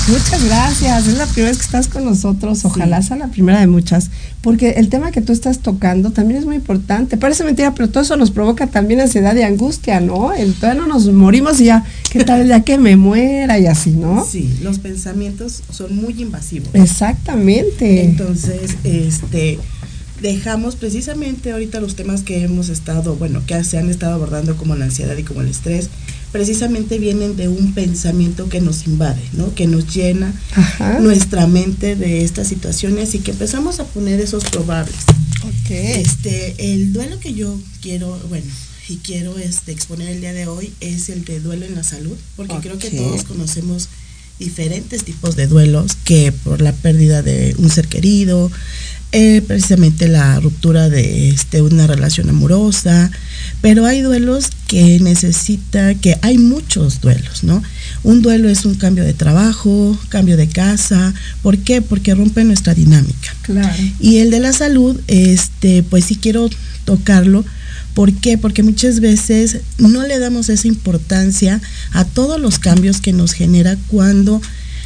Muchas 0.08 0.44
gracias. 0.44 1.08
Es 1.08 1.18
la 1.18 1.26
primera 1.26 1.52
vez 1.52 1.60
que 1.60 1.66
estás 1.66 1.88
con 1.88 2.04
nosotros. 2.04 2.66
Ojalá 2.66 3.02
sea 3.02 3.16
la 3.16 3.30
primera 3.30 3.60
de 3.60 3.68
muchas. 3.68 4.10
Porque 4.42 4.72
el 4.72 4.90
tema 4.90 5.12
que 5.12 5.22
tú 5.22 5.32
estás 5.32 5.60
tocando 5.60 6.12
también 6.12 6.40
es 6.40 6.46
muy 6.46 6.58
importante. 6.58 7.16
Parece 7.16 7.46
mentira, 7.46 7.74
pero 7.74 7.90
todo 7.90 8.04
eso 8.04 8.18
nos 8.18 8.32
provoca 8.32 8.68
también 8.68 9.00
ansiedad 9.00 9.34
y 9.36 9.44
angustia, 9.44 10.02
¿no? 10.02 10.34
El, 10.34 10.54
todavía 10.56 10.82
no 10.82 10.88
nos 10.88 11.08
morimos 11.08 11.62
y 11.62 11.66
ya, 11.66 11.86
¿qué 12.12 12.26
tal 12.26 12.46
ya 12.48 12.62
que 12.62 12.78
me 12.78 12.98
muera 12.98 13.58
y 13.60 13.68
así, 13.68 13.92
¿no? 13.92 14.26
Sí, 14.26 14.54
los 14.62 14.80
pensamientos 14.80 15.64
son 15.72 15.96
muy 15.96 16.22
invasivos. 16.22 16.70
Exactamente. 16.74 18.04
Entonces, 18.04 18.76
este 18.84 19.60
dejamos 20.22 20.78
precisamente 20.78 21.52
ahorita 21.52 21.82
los 21.82 21.96
temas 21.96 22.24
que 22.24 22.44
hemos 22.44 22.70
estado, 22.70 23.16
bueno, 23.16 23.42
que 23.46 23.62
se 23.66 23.78
han 23.78 23.90
estado 23.90 24.14
abordando 24.14 24.56
como 24.56 24.74
la 24.76 24.86
ansiedad 24.86 25.18
y 25.18 25.24
como 25.24 25.42
el 25.42 25.50
estrés, 25.50 25.90
precisamente 26.34 26.98
vienen 26.98 27.38
de 27.38 27.48
un 27.48 27.74
pensamiento 27.74 28.50
que 28.50 28.60
nos 28.60 28.88
invade, 28.88 29.22
¿no? 29.34 29.54
Que 29.54 29.68
nos 29.68 29.94
llena 29.94 30.34
nuestra 31.00 31.46
mente 31.46 31.96
de 31.96 32.24
estas 32.26 32.48
situaciones 32.48 33.14
y 33.14 33.20
que 33.20 33.32
empezamos 33.32 33.80
a 33.80 33.86
poner 33.86 34.20
esos 34.20 34.44
probables. 34.46 34.96
Okay. 35.64 36.02
Este, 36.02 36.74
el 36.74 36.92
duelo 36.92 37.20
que 37.20 37.36
yo 37.36 37.56
quiero, 37.82 38.20
bueno, 38.30 38.48
y 38.90 38.98
quiero 38.98 39.38
este, 39.38 39.72
exponer 39.72 40.10
el 40.10 40.22
día 40.22 40.34
de 40.34 40.48
hoy 40.48 40.74
es 40.82 41.10
el 41.10 41.24
de 41.24 41.40
duelo 41.40 41.68
en 41.68 41.76
la 41.76 41.84
salud, 41.84 42.18
porque 42.36 42.56
creo 42.62 42.80
que 42.80 42.90
todos 42.90 43.24
conocemos 43.24 43.88
diferentes 44.40 45.04
tipos 45.04 45.36
de 45.36 45.46
duelos 45.46 45.96
que 46.04 46.32
por 46.32 46.62
la 46.62 46.74
pérdida 46.74 47.22
de 47.22 47.56
un 47.60 47.70
ser 47.70 47.88
querido, 47.88 48.52
eh, 49.12 49.44
precisamente 49.46 50.08
la 50.08 50.40
ruptura 50.40 50.90
de 50.90 51.30
este, 51.30 51.62
una 51.62 51.86
relación 51.86 52.28
amorosa, 52.30 53.12
pero 53.64 53.86
hay 53.86 54.02
duelos 54.02 54.50
que 54.68 55.00
necesita, 55.00 55.96
que 55.96 56.18
hay 56.22 56.38
muchos 56.38 57.00
duelos, 57.00 57.46
¿no? 57.46 57.64
Un 58.04 58.22
duelo 58.22 58.50
es 58.50 58.66
un 58.66 58.76
cambio 58.76 59.06
de 59.06 59.14
trabajo, 59.14 59.98
cambio 60.10 60.36
de 60.36 60.50
casa, 60.50 61.14
¿por 61.42 61.58
qué? 61.58 61.82
Porque 61.82 62.14
rompe 62.14 62.44
nuestra 62.44 62.74
dinámica. 62.74 63.34
Claro. 63.42 63.74
Y 64.02 64.18
el 64.18 64.32
de 64.32 64.42
la 64.42 64.52
salud, 64.52 65.00
este, 65.08 65.82
pues 65.82 66.04
sí 66.04 66.18
quiero 66.18 66.50
tocarlo, 66.84 67.46
¿Por 67.94 68.12
qué? 68.12 68.40
Porque 68.40 68.64
muchas 68.64 69.00
veces 69.00 69.60
no 69.78 70.02
le 70.02 70.18
damos 70.18 70.50
esa 70.50 70.68
importancia 70.68 71.62
a 71.92 72.06
todos 72.06 72.42
los 72.42 72.58
cambios 72.58 73.02
que 73.02 73.14
nos 73.14 73.34
genera 73.34 73.78
cuando 73.88 74.42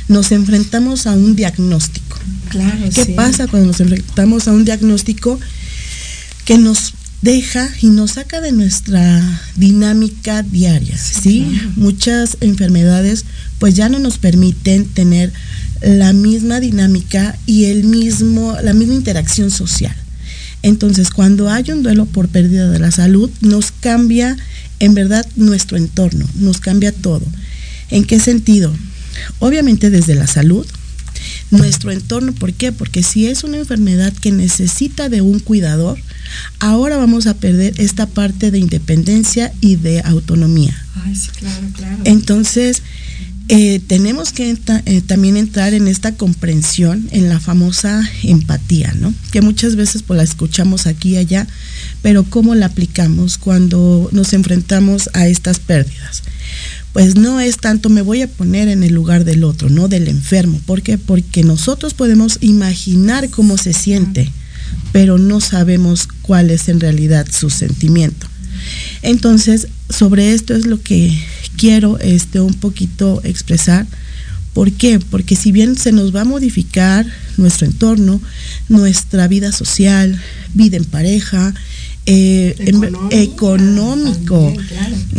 nos 0.10 0.34
enfrentamos 0.34 1.08
a 1.08 1.14
un 1.14 1.34
diagnóstico. 1.34 2.20
Claro, 2.50 2.90
¿Qué 2.94 3.06
pasa 3.06 3.48
cuando 3.48 3.68
nos 3.70 3.80
enfrentamos 3.80 4.50
a 4.50 4.52
un 4.52 4.66
diagnóstico 4.66 5.40
que 6.44 6.58
nos 6.58 6.94
deja 7.22 7.70
y 7.82 7.88
nos 7.88 8.12
saca 8.12 8.42
de 8.42 8.52
nuestra 8.52 9.42
dinámica 9.56 10.44
diaria, 10.44 10.98
¿sí? 10.98 11.46
Muchas 11.76 12.38
enfermedades 12.42 13.26
pues 13.60 13.76
ya 13.76 13.90
no 13.90 14.00
nos 14.00 14.18
permiten 14.18 14.86
tener 14.86 15.34
la 15.82 16.14
misma 16.14 16.60
dinámica 16.60 17.38
y 17.46 17.66
el 17.66 17.84
mismo 17.84 18.56
la 18.64 18.74
misma 18.74 18.96
interacción 18.96 19.52
social. 19.52 19.96
Entonces, 20.64 21.12
cuando 21.12 21.50
hay 21.50 21.72
un 21.72 21.84
duelo 21.84 22.06
por 22.06 22.30
pérdida 22.30 22.70
de 22.70 22.80
la 22.80 22.92
salud, 22.92 23.30
nos 23.42 23.72
cambia 23.72 24.36
en 24.80 24.94
verdad 24.96 25.26
nuestro 25.36 25.78
entorno, 25.78 26.28
nos 26.36 26.60
cambia 26.60 26.92
todo. 26.92 27.24
¿En 27.90 28.04
qué 28.04 28.20
sentido? 28.20 28.76
Obviamente 29.40 29.90
desde 29.90 30.16
la 30.16 30.28
salud, 30.28 30.66
nuestro 31.52 31.92
entorno, 31.92 32.34
¿por 32.34 32.54
qué? 32.54 32.72
Porque 32.72 33.04
si 33.04 33.28
es 33.28 33.44
una 33.44 33.58
enfermedad 33.58 34.14
que 34.14 34.32
necesita 34.32 35.10
de 35.10 35.22
un 35.22 35.40
cuidador, 35.40 35.98
ahora 36.60 36.98
vamos 36.98 37.28
a 37.28 37.36
perder 37.36 37.74
esta 37.78 38.06
parte 38.06 38.52
de 38.52 38.60
independencia 38.60 39.54
y 39.62 39.76
de 39.76 40.02
autonomía. 40.02 40.76
Ay, 41.06 41.16
sí, 41.16 41.30
claro, 41.40 41.68
claro. 41.74 41.98
Entonces, 42.04 42.82
eh, 43.50 43.80
tenemos 43.88 44.34
que 44.34 44.58
eh, 44.86 45.02
también 45.02 45.38
entrar 45.38 45.74
en 45.74 45.88
esta 45.88 46.16
comprensión, 46.16 47.08
en 47.12 47.30
la 47.30 47.40
famosa 47.40 48.04
empatía, 48.24 48.94
¿no? 49.00 49.14
Que 49.32 49.42
muchas 49.42 49.78
veces 49.78 50.04
pues 50.04 50.18
la 50.18 50.24
escuchamos 50.24 50.86
aquí 50.86 51.12
y 51.12 51.18
allá, 51.18 51.48
pero 52.02 52.26
¿cómo 52.26 52.56
la 52.56 52.66
aplicamos 52.66 53.38
cuando 53.38 54.10
nos 54.12 54.34
enfrentamos 54.34 55.10
a 55.14 55.28
estas 55.28 55.60
pérdidas? 55.60 56.24
Pues 56.98 57.16
no 57.16 57.40
es 57.40 57.58
tanto 57.58 57.90
me 57.90 58.02
voy 58.02 58.24
a 58.24 58.28
poner 58.28 58.70
en 58.70 58.82
el 58.82 58.92
lugar 58.92 59.24
del 59.24 59.44
otro, 59.44 59.70
no 59.70 59.88
del 59.88 60.08
enfermo. 60.08 60.60
¿Por 60.66 60.82
qué? 60.82 60.98
Porque 60.98 61.44
nosotros 61.44 61.94
podemos 61.94 62.40
imaginar 62.42 63.30
cómo 63.30 63.60
se 63.60 63.74
siente, 63.74 64.32
pero 64.94 65.20
no 65.20 65.40
sabemos 65.40 66.08
cuál 66.24 66.50
es 66.50 66.70
en 66.70 66.80
realidad 66.80 67.28
su 67.32 67.52
sentimiento. 67.52 68.26
Entonces, 69.04 69.68
sobre 69.92 70.34
esto 70.34 70.56
es 70.56 70.66
lo 70.66 70.82
que 70.82 71.16
quiero 71.56 72.00
este, 72.00 72.40
un 72.40 72.56
poquito 72.56 73.22
expresar. 73.24 73.86
¿Por 74.56 74.72
qué? 74.72 75.00
Porque 75.00 75.36
si 75.36 75.52
bien 75.52 75.78
se 75.78 75.92
nos 75.92 76.16
va 76.16 76.22
a 76.22 76.26
modificar 76.26 77.06
nuestro 77.38 77.68
entorno, 77.68 78.20
nuestra 78.70 79.28
vida 79.28 79.52
social, 79.52 80.20
vida 80.56 80.78
en 80.78 80.86
pareja, 80.86 81.54
eh, 82.10 82.56
económico. 83.12 84.54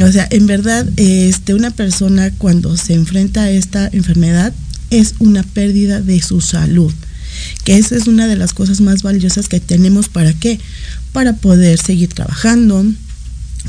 O 0.00 0.10
sea, 0.10 0.26
en 0.30 0.46
verdad, 0.46 0.88
este, 0.96 1.52
una 1.52 1.70
persona 1.70 2.30
cuando 2.38 2.76
se 2.78 2.94
enfrenta 2.94 3.42
a 3.42 3.50
esta 3.50 3.88
enfermedad 3.92 4.54
es 4.90 5.14
una 5.18 5.42
pérdida 5.42 6.00
de 6.00 6.22
su 6.22 6.40
salud, 6.40 6.92
que 7.64 7.76
esa 7.76 7.94
es 7.94 8.06
una 8.06 8.26
de 8.26 8.36
las 8.36 8.54
cosas 8.54 8.80
más 8.80 9.02
valiosas 9.02 9.48
que 9.48 9.60
tenemos 9.60 10.08
para 10.08 10.32
qué, 10.32 10.58
para 11.12 11.34
poder 11.34 11.78
seguir 11.78 12.08
trabajando, 12.08 12.86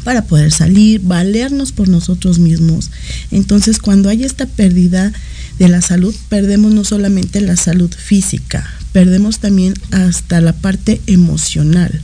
para 0.05 0.23
poder 0.23 0.53
salir, 0.53 1.01
valernos 1.01 1.73
por 1.73 1.89
nosotros 1.89 2.39
mismos. 2.39 2.89
Entonces, 3.31 3.79
cuando 3.79 4.07
hay 4.07 4.23
esta 4.23 4.45
pérdida 4.45 5.11
de 5.57 5.67
la 5.67 5.81
salud, 5.81 6.15
perdemos 6.29 6.73
no 6.73 6.85
solamente 6.85 7.41
la 7.41 7.57
salud 7.57 7.91
física, 7.93 8.65
perdemos 8.93 9.39
también 9.39 9.73
hasta 9.91 10.39
la 10.39 10.53
parte 10.53 11.01
emocional. 11.05 12.01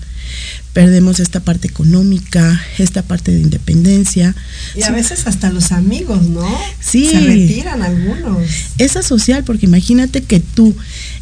Perdemos 0.75 1.21
esta 1.21 1.39
parte 1.39 1.69
económica, 1.69 2.61
esta 2.77 3.01
parte 3.01 3.31
de 3.31 3.39
independencia. 3.39 4.35
Y 4.75 4.83
a 4.83 4.91
veces 4.91 5.25
hasta 5.25 5.49
los 5.49 5.71
amigos, 5.71 6.23
¿no? 6.23 6.45
Sí. 6.81 7.07
Se 7.09 7.21
retiran 7.21 7.81
algunos. 7.81 8.43
Esa 8.77 9.01
social, 9.01 9.45
porque 9.45 9.67
imagínate 9.67 10.21
que 10.21 10.41
tú 10.41 10.75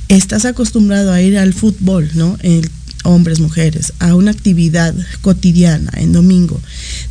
estás 0.08 0.45
acostumbrado 0.45 1.12
a 1.14 1.22
ir 1.22 1.38
al 1.38 1.54
fútbol, 1.54 2.10
¿no? 2.16 2.36
El 2.41 2.72
hombres, 3.04 3.39
mujeres, 3.39 3.93
a 3.99 4.16
una 4.16 4.32
actividad 4.32 4.95
cotidiana 5.22 5.91
en 5.97 6.14
domingo, 6.14 6.60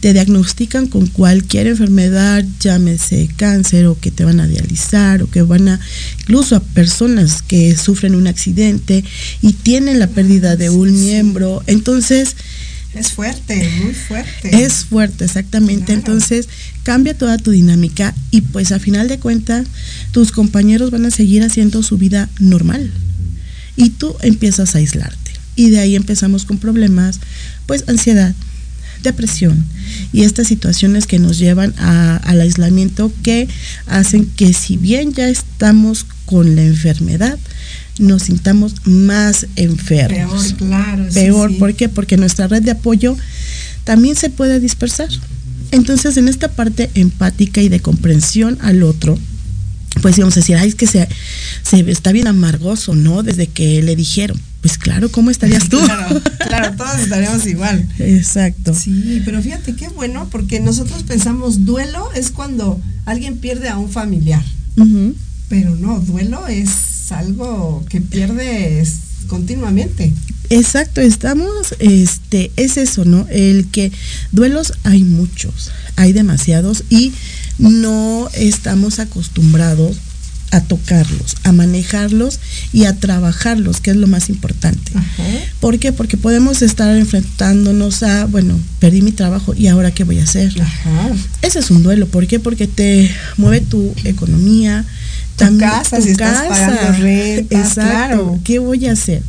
te 0.01 0.13
diagnostican 0.13 0.87
con 0.87 1.07
cualquier 1.07 1.67
enfermedad, 1.69 2.45
llámese 2.61 3.29
cáncer 3.37 3.87
o 3.87 3.99
que 3.99 4.11
te 4.11 4.25
van 4.25 4.41
a 4.41 4.47
dializar 4.47 5.23
o 5.23 5.31
que 5.31 5.43
van 5.43 5.69
a, 5.69 5.81
incluso 6.21 6.57
a 6.57 6.61
personas 6.61 7.43
que 7.43 7.77
sufren 7.77 8.15
un 8.15 8.27
accidente 8.27 9.05
y 9.41 9.53
tienen 9.53 9.99
la 9.99 10.09
pérdida 10.09 10.57
de 10.57 10.71
un 10.71 10.93
miembro, 10.93 11.63
entonces... 11.67 12.37
Es 12.95 13.13
fuerte, 13.13 13.71
muy 13.83 13.95
fuerte. 13.95 14.65
Es 14.65 14.85
fuerte, 14.85 15.25
exactamente. 15.25 15.95
Entonces 15.95 16.49
cambia 16.83 17.17
toda 17.17 17.39
tu 17.39 17.51
dinámica 17.51 18.15
y 18.31 18.43
pues 18.43 18.71
a 18.71 18.79
final 18.79 19.09
de 19.09 19.19
cuentas 19.19 19.67
tus 20.11 20.31
compañeros 20.31 20.91
van 20.91 21.07
a 21.07 21.11
seguir 21.11 21.43
haciendo 21.43 21.83
su 21.83 21.97
vida 21.97 22.29
normal. 22.39 22.93
Y 23.77 23.91
tú 23.91 24.15
empiezas 24.21 24.75
a 24.75 24.79
aislarte 24.79 25.22
y 25.57 25.71
de 25.71 25.81
ahí 25.81 25.97
empezamos 25.97 26.45
con 26.45 26.59
problemas, 26.59 27.21
pues 27.67 27.85
ansiedad, 27.89 28.35
depresión 29.03 29.65
y 30.13 30.23
estas 30.23 30.47
situaciones 30.47 31.07
que 31.07 31.19
nos 31.19 31.39
llevan 31.39 31.75
al 31.79 32.41
aislamiento 32.41 33.13
que 33.23 33.49
hacen 33.87 34.27
que 34.27 34.53
si 34.53 34.77
bien 34.77 35.13
ya 35.13 35.29
estamos 35.29 36.07
con 36.27 36.57
la 36.57 36.63
enfermedad, 36.63 37.39
nos 37.99 38.25
sintamos 38.25 38.75
más 38.85 39.47
enfermos. 39.57 40.55
Peor, 40.55 40.57
claro. 40.57 41.09
Peor, 41.13 41.59
¿por 41.59 41.75
qué? 41.75 41.89
Porque 41.89 42.17
nuestra 42.17 42.47
red 42.47 42.63
de 42.63 42.71
apoyo 42.71 43.17
también 43.85 44.17
se 44.17 44.31
puede 44.31 44.61
dispersar. 44.61 45.09
Entonces, 45.73 46.17
en 46.17 46.29
esta 46.29 46.49
parte 46.49 46.91
empática 46.95 47.61
y 47.61 47.69
de 47.69 47.81
comprensión 47.81 48.59
al 48.61 48.83
otro, 48.83 49.19
pues 50.01 50.17
íbamos 50.17 50.37
a 50.37 50.41
decir, 50.41 50.57
ay, 50.57 50.69
es 50.69 50.75
que 50.75 50.87
se, 50.87 51.09
se 51.63 51.91
está 51.91 52.13
bien 52.13 52.27
amargoso, 52.27 52.95
¿no? 52.95 53.23
Desde 53.23 53.47
que 53.47 53.83
le 53.83 53.97
dijeron, 53.97 54.41
pues 54.63 54.79
claro, 54.79 55.11
¿cómo 55.11 55.31
estarías 55.31 55.69
tú? 55.69 55.79
Claro, 55.85 56.23
claro, 56.39 56.77
todos 56.77 57.01
estaríamos 57.01 57.45
igual. 57.47 57.87
Exacto. 57.99 58.73
Sí, 58.73 59.21
pero 59.25 59.43
fíjate 59.43 59.75
qué 59.75 59.89
bueno, 59.89 60.29
porque 60.31 60.61
nosotros 60.61 61.03
pensamos 61.03 61.65
duelo 61.65 62.09
es 62.15 62.31
cuando 62.31 62.81
alguien 63.05 63.39
pierde 63.39 63.69
a 63.69 63.77
un 63.77 63.91
familiar. 63.91 64.43
Pero 65.49 65.75
no, 65.75 65.99
duelo 66.01 66.47
es 66.47 67.11
algo 67.11 67.85
que 67.89 68.01
pierdes 68.01 68.99
continuamente. 69.27 70.13
Exacto, 70.49 71.01
estamos, 71.01 71.75
este, 71.81 72.53
es 72.57 72.77
eso, 72.77 73.05
¿no? 73.05 73.27
El 73.31 73.67
que 73.67 73.91
duelos 74.31 74.75
hay 74.85 75.03
muchos, 75.03 75.73
hay 75.97 76.13
demasiados 76.13 76.85
y 76.89 77.13
no 77.59 78.29
estamos 78.35 79.01
acostumbrados 79.01 79.97
a 80.53 80.61
tocarlos, 80.61 81.37
a 81.45 81.53
manejarlos 81.53 82.39
y 82.75 82.85
a 82.85 82.95
trabajarlos, 82.95 83.81
que 83.81 83.91
es 83.91 83.97
lo 83.97 84.07
más 84.07 84.29
importante. 84.29 84.93
¿Por 85.61 85.79
qué? 85.79 85.93
Porque 85.93 86.19
podemos 86.19 86.61
estar 86.61 86.95
enfrentándonos 86.95 88.03
a, 88.03 88.27
bueno, 88.27 88.61
perdí 88.79 89.01
mi 89.01 89.13
trabajo 89.13 89.55
y 89.57 89.69
ahora 89.69 89.91
qué 89.93 90.05
voy 90.05 90.19
a 90.19 90.25
hacer. 90.25 90.53
Ese 91.41 91.59
es 91.59 91.71
un 91.71 91.83
duelo. 91.83 92.07
¿Por 92.07 92.27
qué? 92.27 92.39
Porque 92.39 92.67
te 92.67 93.11
mueve 93.39 93.63
tu 93.63 93.95
economía, 94.05 94.85
tu 95.39 95.57
casa, 95.57 96.03
si 96.03 96.11
estás 96.11 96.47
pagando 96.47 96.99
renta, 96.99 97.59
exacto, 97.59 98.39
¿qué 98.45 98.59
voy 98.59 98.87
a 98.87 98.93
hacer? 98.93 99.23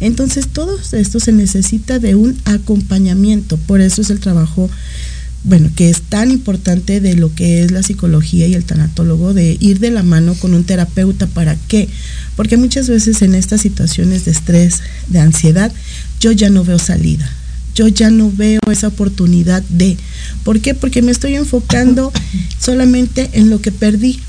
Entonces, 0.00 0.48
todo 0.48 0.78
esto 0.92 1.20
se 1.20 1.32
necesita 1.32 1.98
de 1.98 2.14
un 2.14 2.40
acompañamiento, 2.46 3.58
por 3.58 3.82
eso 3.82 4.00
es 4.00 4.08
el 4.08 4.20
trabajo 4.20 4.70
bueno, 5.42 5.70
que 5.74 5.88
es 5.88 6.02
tan 6.02 6.30
importante 6.30 7.00
de 7.00 7.14
lo 7.14 7.34
que 7.34 7.62
es 7.62 7.70
la 7.70 7.82
psicología 7.82 8.46
y 8.46 8.54
el 8.54 8.64
tanatólogo, 8.64 9.32
de 9.32 9.56
ir 9.58 9.80
de 9.80 9.90
la 9.90 10.02
mano 10.02 10.34
con 10.34 10.52
un 10.52 10.64
terapeuta. 10.64 11.26
¿Para 11.26 11.56
qué? 11.56 11.88
Porque 12.36 12.58
muchas 12.58 12.88
veces 12.88 13.22
en 13.22 13.34
estas 13.34 13.62
situaciones 13.62 14.26
de 14.26 14.32
estrés, 14.32 14.80
de 15.08 15.20
ansiedad, 15.20 15.72
yo 16.20 16.32
ya 16.32 16.50
no 16.50 16.62
veo 16.64 16.78
salida. 16.78 17.30
Yo 17.74 17.88
ya 17.88 18.10
no 18.10 18.30
veo 18.30 18.60
esa 18.70 18.88
oportunidad 18.88 19.62
de. 19.70 19.96
¿Por 20.44 20.60
qué? 20.60 20.74
Porque 20.74 21.00
me 21.00 21.12
estoy 21.12 21.36
enfocando 21.36 22.12
solamente 22.60 23.30
en 23.32 23.48
lo 23.48 23.62
que 23.62 23.72
perdí, 23.72 24.20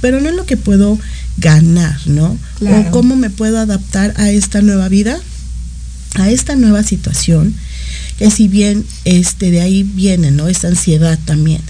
pero 0.00 0.20
no 0.20 0.28
en 0.28 0.36
lo 0.36 0.46
que 0.46 0.56
puedo 0.56 0.98
ganar, 1.38 1.98
¿no? 2.06 2.38
O 2.60 2.90
cómo 2.92 3.16
me 3.16 3.30
puedo 3.30 3.58
adaptar 3.58 4.14
a 4.16 4.30
esta 4.30 4.62
nueva 4.62 4.88
vida, 4.88 5.18
a 6.14 6.30
esta 6.30 6.54
nueva 6.54 6.84
situación 6.84 7.54
que 8.18 8.30
si 8.30 8.48
bien 8.48 8.84
este, 9.04 9.50
de 9.50 9.60
ahí 9.60 9.82
viene, 9.82 10.30
¿no? 10.30 10.48
Esa 10.48 10.68
ansiedad 10.68 11.18
también. 11.24 11.60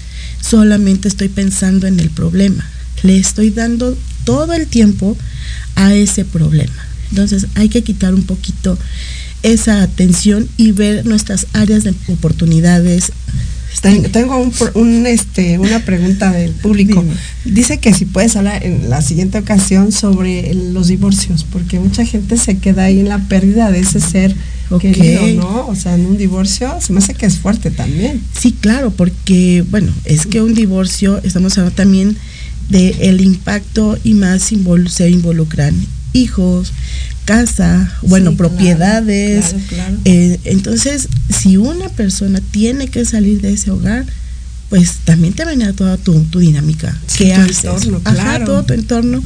Solamente 0.41 1.07
estoy 1.07 1.29
pensando 1.29 1.87
en 1.87 1.99
el 1.99 2.09
problema. 2.09 2.67
Le 3.03 3.17
estoy 3.17 3.49
dando 3.49 3.97
todo 4.23 4.53
el 4.53 4.67
tiempo 4.67 5.17
a 5.75 5.93
ese 5.93 6.25
problema. 6.25 6.73
Entonces 7.09 7.47
hay 7.55 7.69
que 7.69 7.83
quitar 7.83 8.13
un 8.13 8.23
poquito 8.23 8.77
esa 9.43 9.81
atención 9.83 10.47
y 10.57 10.71
ver 10.71 11.05
nuestras 11.05 11.47
áreas 11.53 11.83
de 11.83 11.93
oportunidades. 12.07 13.11
Tengo 14.11 14.51
un, 14.73 15.05
este, 15.05 15.59
una 15.59 15.85
pregunta 15.85 16.31
del 16.31 16.51
público. 16.51 17.03
Dice 17.43 17.77
que 17.77 17.93
si 17.93 18.05
puedes 18.05 18.35
hablar 18.35 18.65
en 18.65 18.89
la 18.89 19.01
siguiente 19.01 19.37
ocasión 19.37 19.91
sobre 19.91 20.51
los 20.53 20.87
divorcios, 20.87 21.45
porque 21.51 21.79
mucha 21.79 22.05
gente 22.05 22.37
se 22.37 22.57
queda 22.57 22.85
ahí 22.85 22.99
en 22.99 23.09
la 23.09 23.19
pérdida 23.19 23.69
de 23.69 23.79
ese 23.79 23.99
ser 23.99 24.35
Okay. 24.69 25.35
¿no? 25.37 25.67
O 25.67 25.75
sea, 25.75 25.95
en 25.95 26.05
un 26.05 26.17
divorcio 26.17 26.75
se 26.81 26.91
me 26.91 26.99
hace 26.99 27.13
que 27.13 27.25
es 27.25 27.37
fuerte 27.37 27.71
también. 27.71 28.21
Sí, 28.37 28.51
claro, 28.59 28.91
porque, 28.91 29.63
bueno, 29.69 29.91
es 30.05 30.25
que 30.25 30.41
un 30.41 30.53
divorcio, 30.53 31.21
estamos 31.23 31.57
hablando 31.57 31.75
también 31.75 32.17
de 32.69 32.95
el 33.01 33.21
impacto 33.21 33.97
y 34.03 34.15
más 34.15 34.43
se 34.43 35.09
involucran 35.09 35.75
hijos, 36.13 36.71
casa, 37.25 37.91
bueno, 38.03 38.35
propiedades. 38.35 39.55
Eh, 40.05 40.39
entonces, 40.45 41.09
si 41.29 41.57
una 41.57 41.89
persona 41.89 42.39
tiene 42.51 42.87
que 42.87 43.05
salir 43.05 43.41
de 43.41 43.53
ese 43.53 43.71
hogar, 43.71 44.05
pues 44.69 44.99
también 45.03 45.33
te 45.33 45.45
venía 45.45 45.73
toda 45.73 45.97
tu, 45.97 46.23
tu 46.23 46.39
dinámica. 46.39 46.97
¿Qué 47.17 47.33
haces? 47.33 47.65
Ajá, 48.03 48.43
todo 48.43 48.63
tu 48.63 48.73
entorno 48.73 49.21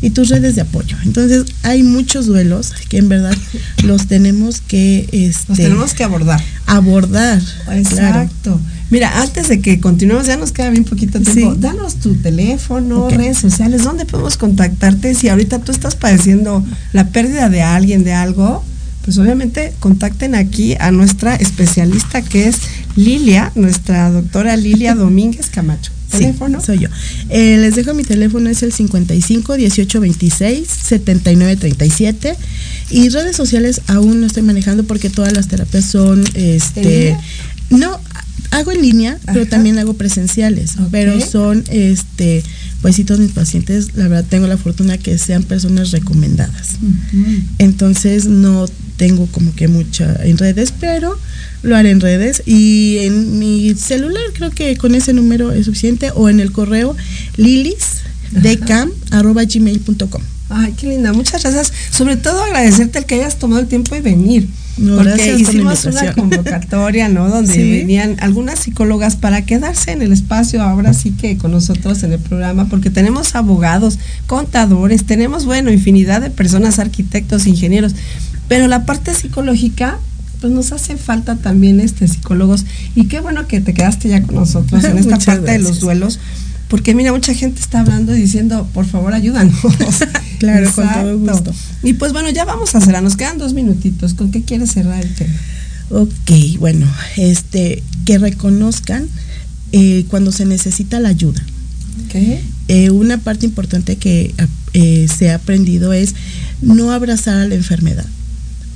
y 0.00 0.10
tus 0.10 0.28
redes 0.28 0.54
de 0.54 0.62
apoyo. 0.62 0.96
Entonces 1.04 1.44
hay 1.62 1.82
muchos 1.82 2.26
duelos 2.26 2.72
que 2.88 2.98
en 2.98 3.08
verdad 3.08 3.36
los 3.84 4.06
tenemos 4.06 4.60
que... 4.60 5.08
Este, 5.12 5.48
los 5.48 5.58
tenemos 5.58 5.94
que 5.94 6.04
abordar. 6.04 6.42
Abordar. 6.66 7.40
Exacto. 7.72 8.60
Mira, 8.90 9.20
antes 9.20 9.48
de 9.48 9.60
que 9.60 9.78
continuemos, 9.78 10.26
ya 10.26 10.36
nos 10.36 10.50
queda 10.50 10.70
bien 10.70 10.84
poquito 10.84 11.20
tiempo. 11.20 11.54
Danos 11.54 11.96
tu 11.96 12.14
teléfono, 12.16 13.08
redes 13.08 13.38
sociales, 13.38 13.84
¿dónde 13.84 14.04
podemos 14.04 14.36
contactarte? 14.36 15.14
Si 15.14 15.28
ahorita 15.28 15.60
tú 15.60 15.70
estás 15.70 15.94
padeciendo 15.94 16.64
la 16.92 17.06
pérdida 17.08 17.48
de 17.48 17.62
alguien, 17.62 18.02
de 18.02 18.14
algo, 18.14 18.64
pues 19.04 19.18
obviamente 19.18 19.72
contacten 19.80 20.34
aquí 20.34 20.76
a 20.78 20.90
nuestra 20.90 21.34
especialista 21.36 22.22
que 22.22 22.48
es 22.48 22.58
Lilia, 22.96 23.52
nuestra 23.54 24.10
doctora 24.10 24.56
Lilia 24.56 24.94
Domínguez 24.96 25.50
Camacho. 25.50 25.92
¿Teléfono? 26.10 26.60
soy 26.60 26.80
yo. 26.80 26.88
Eh, 27.28 27.56
les 27.58 27.76
dejo 27.76 27.94
mi 27.94 28.02
teléfono, 28.02 28.50
es 28.50 28.64
el 28.64 28.72
55 28.72 29.54
18 29.54 30.00
26 30.00 30.68
79 30.68 31.56
37. 31.56 32.34
Y 32.90 33.08
redes 33.10 33.36
sociales 33.36 33.80
aún 33.86 34.20
no 34.20 34.26
estoy 34.26 34.42
manejando 34.42 34.82
porque 34.82 35.08
todas 35.08 35.32
las 35.32 35.46
terapias 35.46 35.84
son, 35.84 36.24
este, 36.34 37.16
no, 37.70 37.98
hago 38.50 38.72
en 38.72 38.82
línea, 38.82 39.16
pero 39.26 39.46
también 39.46 39.78
hago 39.78 39.94
presenciales, 39.94 40.74
pero 40.90 41.20
son, 41.20 41.62
este, 41.70 42.42
pues 42.82 42.96
sí, 42.96 43.04
todos 43.04 43.20
mis 43.20 43.30
pacientes, 43.32 43.94
la 43.94 44.08
verdad, 44.08 44.24
tengo 44.28 44.48
la 44.48 44.56
fortuna 44.56 44.98
que 44.98 45.16
sean 45.18 45.44
personas 45.44 45.92
recomendadas. 45.92 46.78
Entonces 47.58 48.24
no 48.26 48.66
tengo 48.96 49.26
como 49.26 49.54
que 49.54 49.68
mucha 49.68 50.16
en 50.24 50.36
redes, 50.36 50.74
pero 50.78 51.16
lo 51.62 51.76
haré 51.76 51.90
en 51.90 52.00
redes 52.00 52.42
y 52.44 52.98
en 52.98 53.38
mi 53.38 53.74
celular 53.74 54.22
creo 54.34 54.50
que 54.50 54.76
con 54.76 54.94
ese 54.94 55.12
número 55.12 55.52
es 55.52 55.66
suficiente 55.66 56.10
o 56.14 56.28
en 56.28 56.40
el 56.40 56.50
correo 56.52 56.96
lilisdecam.gmail.com 57.36 60.22
Ay, 60.52 60.74
qué 60.76 60.88
linda, 60.88 61.12
muchas 61.12 61.42
gracias. 61.42 61.72
Sobre 61.92 62.16
todo 62.16 62.42
agradecerte 62.42 62.98
el 62.98 63.04
que 63.04 63.14
hayas 63.14 63.38
tomado 63.38 63.62
el 63.62 63.68
tiempo 63.68 63.94
de 63.94 64.00
venir. 64.00 64.48
Porque 64.96 65.36
hicimos 65.38 65.84
una 65.84 66.12
convocatoria, 66.12 67.08
¿no? 67.08 67.28
Donde 67.30 67.56
venían 67.56 68.16
algunas 68.20 68.60
psicólogas 68.60 69.16
para 69.16 69.42
quedarse 69.42 69.92
en 69.92 70.02
el 70.02 70.12
espacio 70.12 70.62
ahora 70.62 70.94
sí 70.94 71.12
que 71.12 71.36
con 71.36 71.52
nosotros 71.52 72.02
en 72.02 72.12
el 72.12 72.18
programa, 72.18 72.66
porque 72.66 72.90
tenemos 72.90 73.34
abogados, 73.34 73.98
contadores, 74.26 75.04
tenemos, 75.04 75.44
bueno, 75.44 75.70
infinidad 75.70 76.20
de 76.20 76.30
personas, 76.30 76.78
arquitectos, 76.78 77.46
ingenieros, 77.46 77.94
pero 78.48 78.66
la 78.66 78.84
parte 78.84 79.14
psicológica 79.14 79.98
pues 80.40 80.52
nos 80.52 80.72
hace 80.72 80.96
falta 80.96 81.36
también 81.36 81.80
este 81.80 82.08
psicólogos. 82.08 82.64
Y 82.94 83.08
qué 83.08 83.20
bueno 83.20 83.46
que 83.46 83.60
te 83.60 83.74
quedaste 83.74 84.08
ya 84.08 84.22
con 84.22 84.36
nosotros 84.36 84.82
en 84.84 84.96
esta 84.98 85.18
parte 85.18 85.52
de 85.52 85.58
los 85.58 85.80
duelos 85.80 86.18
porque 86.70 86.94
mira, 86.94 87.12
mucha 87.12 87.34
gente 87.34 87.60
está 87.60 87.80
hablando 87.80 88.16
y 88.16 88.20
diciendo, 88.20 88.66
por 88.72 88.86
favor, 88.86 89.12
ayúdanos. 89.12 89.58
claro, 90.38 90.72
con 90.72 90.88
todo 90.88 91.18
gusto. 91.18 91.52
Y 91.82 91.94
pues 91.94 92.12
bueno, 92.12 92.30
ya 92.30 92.44
vamos 92.44 92.76
a 92.76 92.80
cerrar, 92.80 93.02
nos 93.02 93.16
quedan 93.16 93.38
dos 93.38 93.54
minutitos. 93.54 94.14
¿Con 94.14 94.30
qué 94.30 94.42
quieres 94.42 94.70
cerrar 94.70 95.04
el 95.04 95.12
tema? 95.14 95.34
Ok, 95.90 96.30
bueno, 96.60 96.86
este, 97.16 97.82
que 98.04 98.18
reconozcan 98.18 99.08
eh, 99.72 100.04
cuando 100.08 100.30
se 100.30 100.44
necesita 100.44 101.00
la 101.00 101.08
ayuda. 101.08 101.44
Eh, 102.68 102.90
una 102.90 103.18
parte 103.18 103.46
importante 103.46 103.96
que 103.96 104.32
eh, 104.72 105.08
se 105.08 105.30
ha 105.30 105.36
aprendido 105.36 105.92
es 105.92 106.14
no 106.62 106.92
abrazar 106.92 107.36
a 107.36 107.46
la 107.46 107.56
enfermedad. 107.56 108.06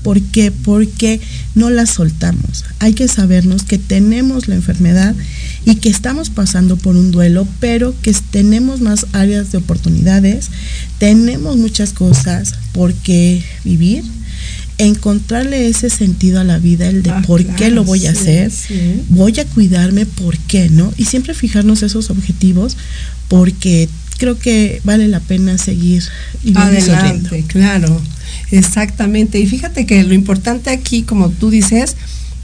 ¿Por 0.05 0.21
qué? 0.21 0.53
Porque 0.53 1.21
no 1.55 1.71
la 1.71 1.87
soltamos. 1.87 2.65
Hay 2.79 2.93
que 2.93 3.09
sabernos 3.09 3.63
que 3.63 3.79
tenemos 3.79 4.49
la 4.49 4.55
enfermedad 4.55 5.17
y 5.65 5.77
que 5.77 5.89
estamos 5.89 6.29
pasando 6.29 6.77
por 6.77 6.95
un 6.95 7.11
duelo, 7.11 7.49
pero 7.59 7.95
que 8.03 8.15
tenemos 8.31 8.83
más 8.83 9.07
áreas 9.13 9.51
de 9.51 9.59
oportunidades, 9.59 10.51
tenemos 10.99 11.57
muchas 11.57 11.95
cosas 11.95 12.55
por 12.73 12.93
qué 12.93 13.43
vivir, 13.65 14.05
encontrarle 14.77 15.69
ese 15.69 15.89
sentido 15.89 16.39
a 16.39 16.45
la 16.45 16.59
vida, 16.59 16.87
el 16.89 17.03
de 17.03 17.11
ah, 17.11 17.23
por 17.27 17.43
qué 17.43 17.71
lo 17.71 17.83
voy 17.85 18.07
a 18.07 18.11
hacer, 18.11 18.53
voy 19.09 19.41
a 19.41 19.47
cuidarme, 19.47 20.05
por 20.05 20.37
qué, 20.37 20.69
¿no? 20.69 20.93
Y 20.99 21.07
siempre 21.07 21.33
fijarnos 21.33 21.83
esos 21.83 22.11
objetivos 22.11 22.77
porque 23.29 23.89
creo 24.19 24.39
que 24.39 24.81
vale 24.85 25.09
la 25.09 25.21
pena 25.21 25.59
seguir 25.59 26.03
Adelante, 26.55 27.45
claro. 27.47 28.01
Exactamente. 28.51 29.39
Y 29.39 29.47
fíjate 29.47 29.87
que 29.87 30.03
lo 30.05 30.15
importante 30.15 30.71
aquí, 30.71 31.03
como 31.03 31.31
tú 31.31 31.51
dices, 31.51 31.97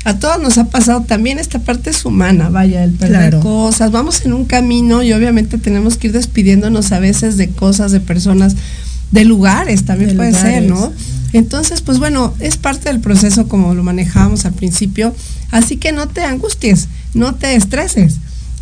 a 0.05 0.19
todos 0.19 0.41
nos 0.41 0.57
ha 0.59 0.71
pasado 0.71 1.03
también 1.03 1.39
esta 1.39 1.59
parte 1.59 1.91
es 1.91 2.05
humana, 2.05 2.49
vaya, 2.49 2.85
el 2.85 2.93
perder 2.93 3.39
cosas. 3.41 3.91
Vamos 3.91 4.25
en 4.25 4.33
un 4.33 4.45
camino 4.47 5.03
y 5.03 5.13
obviamente 5.13 5.59
tenemos 5.59 5.99
que 5.99 6.09
ir 6.09 6.13
despidiéndonos 6.13 6.93
a 6.93 7.01
veces 7.01 7.37
de 7.37 7.51
cosas, 7.51 7.93
de 7.93 8.01
personas, 8.01 8.57
de 9.11 9.25
lugares, 9.25 9.85
también 9.85 10.17
puede 10.17 10.33
ser, 10.33 10.63
¿no? 10.63 10.93
Entonces, 11.33 11.81
pues 11.81 11.99
bueno, 11.99 12.35
es 12.41 12.57
parte 12.57 12.89
del 12.89 13.01
proceso 13.01 13.47
como 13.47 13.75
lo 13.75 13.83
manejábamos 13.83 14.47
al 14.47 14.53
principio. 14.53 15.15
Así 15.51 15.77
que 15.77 15.93
no 15.93 16.09
te 16.09 16.23
angusties, 16.23 16.89
no 17.15 17.35
te 17.35 17.55
estreses. 17.55 18.17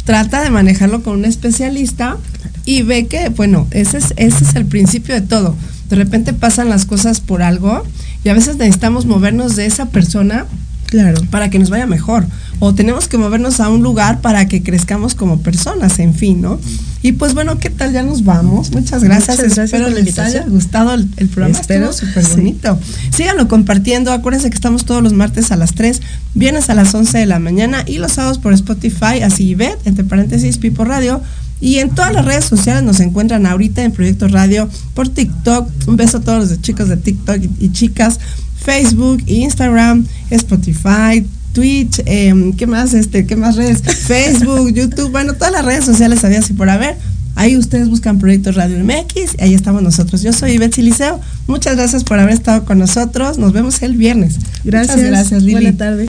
Trata 0.09 0.41
de 0.41 0.49
manejarlo 0.49 1.03
con 1.03 1.19
un 1.19 1.27
especialista 1.27 2.17
y 2.65 2.81
ve 2.81 3.09
que, 3.09 3.29
bueno, 3.29 3.67
ese 3.73 3.99
es, 3.99 4.15
ese 4.17 4.43
es 4.43 4.55
el 4.55 4.65
principio 4.65 5.15
de 5.15 5.21
todo. 5.21 5.55
De 5.91 5.97
repente 5.97 6.33
pasan 6.33 6.71
las 6.71 6.87
cosas 6.87 7.21
por 7.21 7.43
algo 7.43 7.85
y 8.25 8.31
a 8.31 8.33
veces 8.33 8.57
necesitamos 8.57 9.05
movernos 9.05 9.55
de 9.55 9.67
esa 9.67 9.91
persona 9.91 10.47
Claro. 10.89 11.20
Para 11.30 11.51
que 11.51 11.59
nos 11.59 11.68
vaya 11.68 11.86
mejor. 11.86 12.26
O 12.61 12.74
tenemos 12.74 13.09
que 13.09 13.18
movernos 13.18 13.61
a 13.61 13.68
un 13.68 13.82
lugar 13.82 14.20
para 14.20 14.49
que 14.49 14.62
crezcamos 14.62 15.14
como 15.14 15.41
personas, 15.43 15.99
en 15.99 16.14
fin, 16.14 16.41
¿no? 16.41 16.59
Y 17.03 17.12
pues 17.12 17.34
bueno, 17.34 17.59
¿qué 17.59 17.70
tal? 17.70 17.93
Ya 17.93 18.03
nos 18.03 18.24
vamos. 18.24 18.72
Muchas 18.72 19.05
gracias. 19.05 19.39
gracias 19.39 19.59
Espero 19.72 19.91
les 19.91 20.18
haya 20.18 20.45
gustado 20.49 20.95
el, 20.95 21.28
programa. 21.28 21.59
Espero. 21.59 21.93
súper 21.93 22.26
bonito. 22.26 22.78
Síganlo 23.14 23.47
compartiendo. 23.49 24.12
Acuérdense 24.12 24.49
que 24.49 24.57
estamos 24.57 24.84
todos 24.86 25.03
los 25.03 25.12
martes 25.12 25.53
a 25.53 25.57
las 25.57 25.74
3, 25.74 26.01
viernes 26.34 26.70
a 26.70 26.74
las 26.74 26.95
11 26.95 27.18
de 27.18 27.26
la 27.26 27.39
mañana 27.39 27.84
y 27.86 27.99
los 27.99 28.12
sábados 28.12 28.39
por 28.39 28.53
Spotify, 28.55 29.22
así 29.22 29.55
ve, 29.55 29.76
entre 29.84 30.05
paréntesis, 30.05 30.59
Pipo 30.59 30.84
Radio 30.84 31.20
y 31.61 31.79
en 31.79 31.91
todas 31.91 32.13
las 32.13 32.25
redes 32.25 32.45
sociales 32.45 32.83
nos 32.85 33.01
encuentran 33.01 33.47
ahorita 33.47 33.83
en 33.83 33.93
Proyecto 33.93 34.29
Radio, 34.29 34.69
por 34.95 35.09
TikTok. 35.09 35.69
Un 35.87 35.97
beso 35.97 36.19
a 36.19 36.21
todos 36.21 36.49
los 36.49 36.63
chicos 36.63 36.89
de 36.89 36.97
TikTok 36.97 37.43
y, 37.59 37.71
chicas. 37.73 38.19
Facebook, 38.65 39.23
Instagram, 39.27 40.07
Spotify, 40.31 41.25
Twitch, 41.53 42.03
em, 42.05 42.53
¿qué 42.53 42.67
más? 42.67 42.93
Este, 42.93 43.27
¿qué 43.27 43.37
más 43.37 43.57
redes? 43.57 43.83
Facebook, 44.07 44.73
YouTube, 44.73 45.11
bueno, 45.11 45.35
todas 45.35 45.53
las 45.53 45.65
redes 45.65 45.85
sociales 45.85 46.25
había 46.25 46.41
así 46.41 46.53
por 46.53 46.69
haber. 46.69 46.97
Ahí 47.35 47.57
ustedes 47.57 47.89
buscan 47.89 48.19
Proyecto 48.19 48.51
Radio 48.51 48.85
MX 48.85 49.37
y 49.39 49.43
ahí 49.43 49.55
estamos 49.55 49.81
nosotros. 49.81 50.23
Yo 50.23 50.33
soy 50.33 50.59
Betsy 50.59 50.83
Liceo. 50.83 51.21
Muchas 51.47 51.77
gracias 51.77 52.03
por 52.03 52.19
haber 52.19 52.35
estado 52.35 52.65
con 52.65 52.79
nosotros. 52.79 53.39
Nos 53.39 53.53
vemos 53.53 53.81
el 53.83 53.97
viernes. 53.97 54.37
Gracias. 54.65 55.01
gracias, 55.01 55.43
Lili. 55.43 55.53
Buenas 55.53 55.77
tardes. 55.77 56.09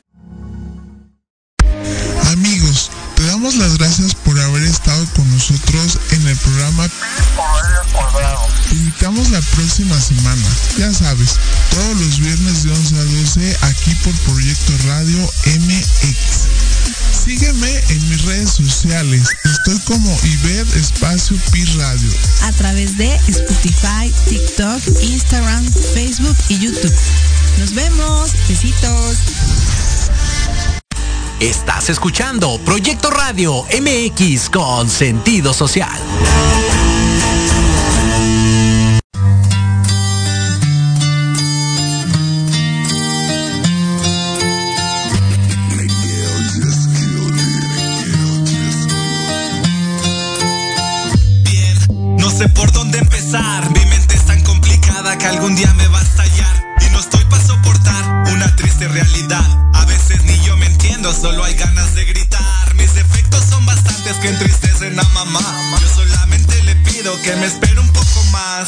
Amigos, 2.32 2.90
te 3.16 3.24
damos 3.28 3.56
las 3.58 3.78
gracias 3.78 4.16
nosotros 5.40 5.98
en 6.12 6.28
el 6.28 6.36
programa 6.36 6.90
invitamos 8.72 9.30
la 9.30 9.40
próxima 9.40 9.98
semana, 10.02 10.46
ya 10.78 10.94
sabes, 10.94 11.38
todos 11.72 11.98
los 11.98 12.20
viernes 12.20 12.64
de 12.64 12.72
11 12.72 12.96
a 12.96 13.04
12 13.04 13.58
aquí 13.62 13.96
por 14.04 14.14
Proyecto 14.26 14.74
Radio 14.86 15.18
MX. 15.46 16.50
Sígueme 17.24 17.84
en 17.88 18.10
mis 18.10 18.26
redes 18.26 18.52
sociales. 18.52 19.24
Estoy 19.46 19.80
como 19.86 20.20
Iber 20.24 20.68
Espacio 20.76 21.38
Pi 21.52 21.64
Radio. 21.78 22.12
A 22.44 22.52
través 22.52 22.98
de 22.98 23.16
Spotify, 23.28 24.14
TikTok, 24.28 24.82
Instagram, 25.02 25.66
Facebook 25.94 26.36
y 26.50 26.60
YouTube. 26.60 26.96
Nos 27.60 27.74
vemos. 27.74 28.34
Besitos. 28.50 29.20
Estás 31.40 31.90
escuchando 31.90 32.60
Proyecto 32.66 33.10
Radio 33.10 33.64
MX 33.64 34.50
con 34.50 34.90
sentido 34.90 35.54
social. 35.54 35.98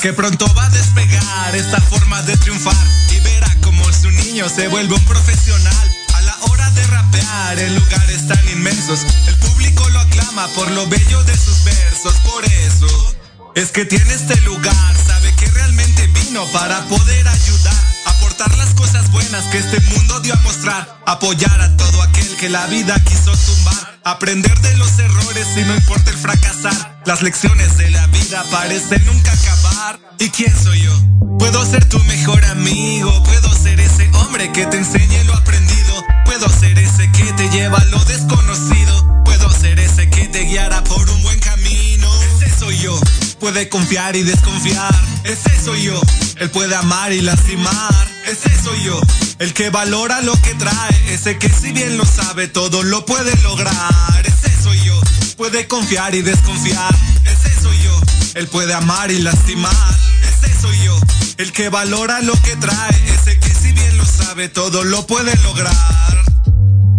Que 0.01 0.13
pronto 0.13 0.51
va 0.55 0.65
a 0.65 0.69
despegar 0.69 1.55
esta 1.55 1.79
forma 1.79 2.23
de 2.23 2.35
triunfar 2.37 2.75
y 3.11 3.19
verá 3.19 3.55
como 3.61 3.83
su 3.93 4.09
niño 4.09 4.49
se 4.49 4.67
vuelve 4.67 4.95
un 4.95 5.05
profesional. 5.05 5.95
A 6.15 6.21
la 6.21 6.35
hora 6.49 6.67
de 6.71 6.87
rapear 6.87 7.59
en 7.59 7.75
lugares 7.75 8.27
tan 8.27 8.49
inmensos, 8.49 9.05
el 9.27 9.35
público 9.37 9.87
lo 9.89 9.99
aclama 9.99 10.47
por 10.55 10.71
lo 10.71 10.87
bello 10.87 11.23
de 11.25 11.37
sus 11.37 11.63
versos. 11.65 12.15
Por 12.25 12.43
eso 12.45 13.15
es 13.53 13.71
que 13.71 13.85
tiene 13.85 14.11
este 14.11 14.41
lugar, 14.41 14.95
sabe 15.05 15.35
que 15.35 15.45
realmente 15.51 16.07
vino 16.07 16.45
para 16.51 16.81
poder 16.85 17.27
ayudar 17.27 17.75
aportar 18.07 18.57
las 18.57 18.73
cosas 18.73 19.11
buenas 19.11 19.45
que 19.45 19.59
este 19.59 19.79
mundo 19.81 20.19
dio 20.21 20.33
a 20.33 20.37
mostrar, 20.37 20.97
apoyar 21.05 21.61
a 21.61 21.77
todo 21.77 22.01
aquel 22.01 22.35
que 22.37 22.49
la 22.49 22.65
vida 22.65 22.99
quiso 23.03 23.37
tumbar, 23.37 23.99
aprender 24.03 24.59
de 24.61 24.77
los 24.77 24.97
errores 24.97 25.47
y 25.57 25.61
no 25.61 25.75
importa 25.75 26.09
el 26.09 26.17
fracasar. 26.17 26.90
Las 27.05 27.23
lecciones 27.23 27.77
de 27.77 27.89
la 27.89 28.05
vida 28.07 28.43
parecen 28.51 29.03
nunca 29.05 29.31
acabar. 29.31 29.99
¿Y 30.19 30.29
quién 30.29 30.53
soy 30.55 30.81
yo? 30.81 30.93
Puedo 31.39 31.65
ser 31.65 31.87
tu 31.89 31.97
mejor 32.03 32.43
amigo, 32.45 33.23
puedo 33.23 33.53
ser 33.55 33.79
ese 33.79 34.09
hombre 34.13 34.51
que 34.51 34.65
te 34.67 34.77
enseñe 34.77 35.23
lo 35.25 35.33
aprendido, 35.33 36.05
puedo 36.25 36.47
ser 36.49 36.77
ese 36.77 37.11
que 37.11 37.23
te 37.33 37.49
lleva 37.49 37.79
a 37.79 37.85
lo 37.85 38.03
desconocido, 38.05 39.23
puedo 39.25 39.49
ser 39.49 39.79
ese 39.79 40.09
que 40.11 40.27
te 40.27 40.41
guiará 40.43 40.83
por 40.83 41.09
un 41.09 41.23
buen 41.23 41.39
camino. 41.39 42.07
Ese 42.23 42.49
soy 42.59 42.77
yo 42.77 42.99
puede 43.41 43.67
confiar 43.69 44.15
y 44.15 44.21
desconfiar. 44.21 44.93
Ese 45.23 45.59
soy 45.59 45.83
yo. 45.83 45.99
Él 46.37 46.51
puede 46.51 46.75
amar 46.75 47.11
y 47.11 47.21
lastimar. 47.21 48.07
Ese 48.27 48.49
soy 48.61 48.83
yo. 48.83 49.01
El 49.39 49.53
que 49.53 49.71
valora 49.71 50.21
lo 50.21 50.39
que 50.41 50.53
trae. 50.53 51.13
Ese 51.13 51.37
que 51.39 51.49
si 51.49 51.71
bien 51.73 51.97
lo 51.97 52.05
sabe 52.05 52.47
todo 52.47 52.83
lo 52.83 53.03
puede 53.05 53.35
lograr. 53.41 54.23
Ese 54.23 54.61
soy 54.61 54.79
yo. 54.85 55.01
Puede 55.41 55.67
confiar 55.67 56.13
y 56.13 56.21
desconfiar. 56.21 56.93
Ese 57.25 57.59
soy 57.59 57.75
yo. 57.81 57.99
Él 58.35 58.47
puede 58.47 58.75
amar 58.75 59.09
y 59.09 59.17
lastimar. 59.23 59.73
Ese 60.21 60.53
soy 60.61 60.77
yo. 60.85 60.95
El 61.39 61.51
que 61.51 61.69
valora 61.69 62.21
lo 62.21 62.33
que 62.43 62.55
trae. 62.57 62.93
Ese 63.07 63.39
que 63.39 63.49
si 63.49 63.71
bien 63.71 63.97
lo 63.97 64.05
sabe 64.05 64.49
todo 64.49 64.83
lo 64.83 65.07
puede 65.07 65.35
lograr. 65.37 65.73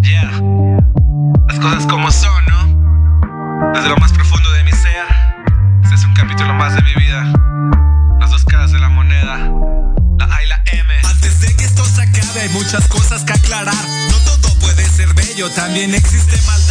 Yeah. 0.00 0.42
Las 1.46 1.60
cosas 1.60 1.86
como 1.86 2.10
son, 2.10 2.44
¿no? 2.46 3.70
Desde 3.74 3.88
lo 3.88 3.96
más 3.98 4.12
profundo 4.12 4.50
de 4.50 4.64
mi 4.64 4.72
ser 4.72 5.06
es 5.94 6.04
un 6.04 6.12
capítulo 6.14 6.52
más 6.52 6.74
de 6.74 6.82
mi 6.82 6.94
vida. 6.94 7.32
Las 8.18 8.32
dos 8.32 8.44
caras 8.44 8.72
de 8.72 8.80
la 8.80 8.88
moneda, 8.88 9.38
la 10.18 10.24
A 10.24 10.42
y 10.42 10.48
la 10.48 10.64
M. 10.66 10.94
Antes 11.04 11.42
de 11.42 11.54
que 11.54 11.64
esto 11.64 11.84
se 11.84 12.02
acabe, 12.02 12.40
hay 12.40 12.48
muchas 12.48 12.88
cosas 12.88 13.22
que 13.22 13.34
aclarar. 13.34 13.88
No 14.10 14.18
todo 14.18 14.52
puede 14.58 14.84
ser 14.90 15.14
bello, 15.14 15.48
también 15.52 15.94
existe 15.94 16.36
maldad. 16.44 16.61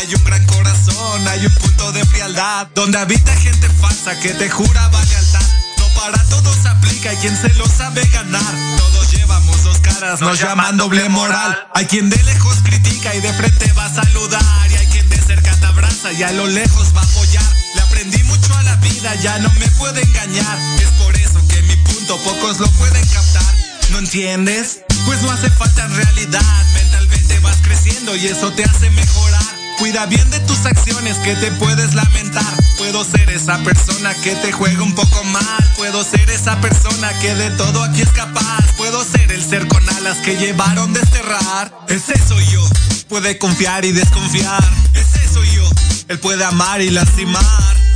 Hay 0.00 0.14
un 0.14 0.24
gran 0.24 0.42
corazón, 0.46 1.28
hay 1.28 1.44
un 1.44 1.52
punto 1.52 1.92
de 1.92 2.02
frialdad. 2.06 2.68
Donde 2.74 2.96
habita 2.96 3.36
gente 3.36 3.68
falsa 3.82 4.18
que 4.18 4.30
te 4.30 4.48
juraba 4.48 5.04
lealtad. 5.04 5.46
No 5.76 5.84
para 6.00 6.24
todos 6.24 6.56
aplica 6.64 7.12
y 7.12 7.16
quien 7.18 7.36
se 7.36 7.52
lo 7.54 7.66
sabe 7.68 8.02
ganar. 8.06 8.54
Todos 8.78 9.12
llevamos 9.12 9.62
dos 9.62 9.78
caras, 9.80 10.22
nos 10.22 10.40
llaman 10.40 10.78
doble 10.78 11.06
moral. 11.10 11.68
Hay 11.74 11.84
quien 11.84 12.08
de 12.08 12.16
lejos 12.22 12.56
critica 12.64 13.14
y 13.14 13.20
de 13.20 13.30
frente 13.34 13.70
va 13.74 13.84
a 13.84 13.94
saludar. 13.94 14.70
Y 14.70 14.76
hay 14.76 14.86
quien 14.86 15.06
de 15.10 15.18
cerca 15.18 15.54
te 15.56 15.66
abraza 15.66 16.12
y 16.12 16.22
a 16.22 16.32
lo 16.32 16.46
lejos 16.46 16.96
va 16.96 17.02
a 17.02 17.04
apoyar. 17.04 17.56
Le 17.74 17.82
aprendí 17.82 18.22
mucho 18.22 18.56
a 18.56 18.62
la 18.62 18.76
vida, 18.76 19.14
ya 19.16 19.38
no 19.40 19.50
me 19.50 19.68
puede 19.72 20.00
engañar. 20.00 20.58
Es 20.78 20.88
por 21.04 21.14
eso 21.14 21.46
que 21.46 21.60
mi 21.64 21.76
punto 21.76 22.16
pocos 22.24 22.58
lo 22.58 22.70
pueden 22.70 23.06
captar. 23.08 23.54
¿No 23.90 23.98
entiendes? 23.98 24.80
Pues 25.04 25.20
no 25.20 25.30
hace 25.30 25.50
falta 25.50 25.84
en 25.84 25.94
realidad. 25.94 26.66
Mentalmente 26.72 27.38
vas 27.40 27.58
creciendo 27.62 28.16
y 28.16 28.28
eso 28.28 28.50
te 28.52 28.64
hace 28.64 28.88
mejorar. 28.88 29.49
Cuida 29.80 30.04
bien 30.04 30.30
de 30.30 30.38
tus 30.40 30.66
acciones 30.66 31.16
que 31.24 31.34
te 31.36 31.50
puedes 31.52 31.94
lamentar. 31.94 32.44
Puedo 32.76 33.02
ser 33.02 33.30
esa 33.30 33.56
persona 33.64 34.14
que 34.22 34.34
te 34.36 34.52
juega 34.52 34.82
un 34.82 34.94
poco 34.94 35.24
mal. 35.24 35.72
Puedo 35.78 36.04
ser 36.04 36.28
esa 36.28 36.60
persona 36.60 37.18
que 37.20 37.34
de 37.34 37.50
todo 37.52 37.82
aquí 37.84 38.02
es 38.02 38.10
capaz. 38.10 38.62
Puedo 38.76 39.02
ser 39.02 39.32
el 39.32 39.42
ser 39.42 39.66
con 39.68 39.82
alas 39.88 40.18
que 40.18 40.36
llevaron 40.36 40.92
desterrar. 40.92 41.72
Ese 41.88 42.12
soy 42.28 42.44
yo. 42.48 42.62
Puede 43.08 43.38
confiar 43.38 43.86
y 43.86 43.92
desconfiar. 43.92 44.62
Ese 44.92 45.26
soy 45.32 45.50
yo. 45.56 45.64
Él 46.08 46.18
puede 46.18 46.44
amar 46.44 46.82
y 46.82 46.90
lastimar. 46.90 47.42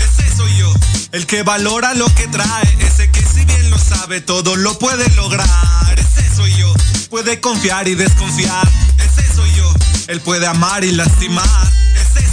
Ese 0.01 0.35
soy 0.35 0.57
yo. 0.57 0.73
El 1.13 1.27
que 1.27 1.43
valora 1.43 1.93
lo 1.93 2.07
que 2.15 2.27
trae. 2.29 2.79
Ese 2.81 3.11
que 3.11 3.21
si 3.21 3.45
bien 3.45 3.71
lo 3.71 3.79
sabe 3.79 4.23
todo 4.23 4.57
lo 4.57 4.79
puede 4.79 5.07
lograr. 5.17 5.99
Ese 5.99 6.35
soy 6.35 6.51
yo. 6.57 6.73
Puede 7.11 7.41
confiar 7.41 7.89
y 7.89 7.95
desconfiar. 7.95 8.67
Ese 8.97 9.35
soy 9.35 9.53
yo. 9.55 9.75
Él 10.09 10.23
puede 10.23 10.47
amar 10.47 10.83
y 10.83 10.93
lastimar. 10.93 11.74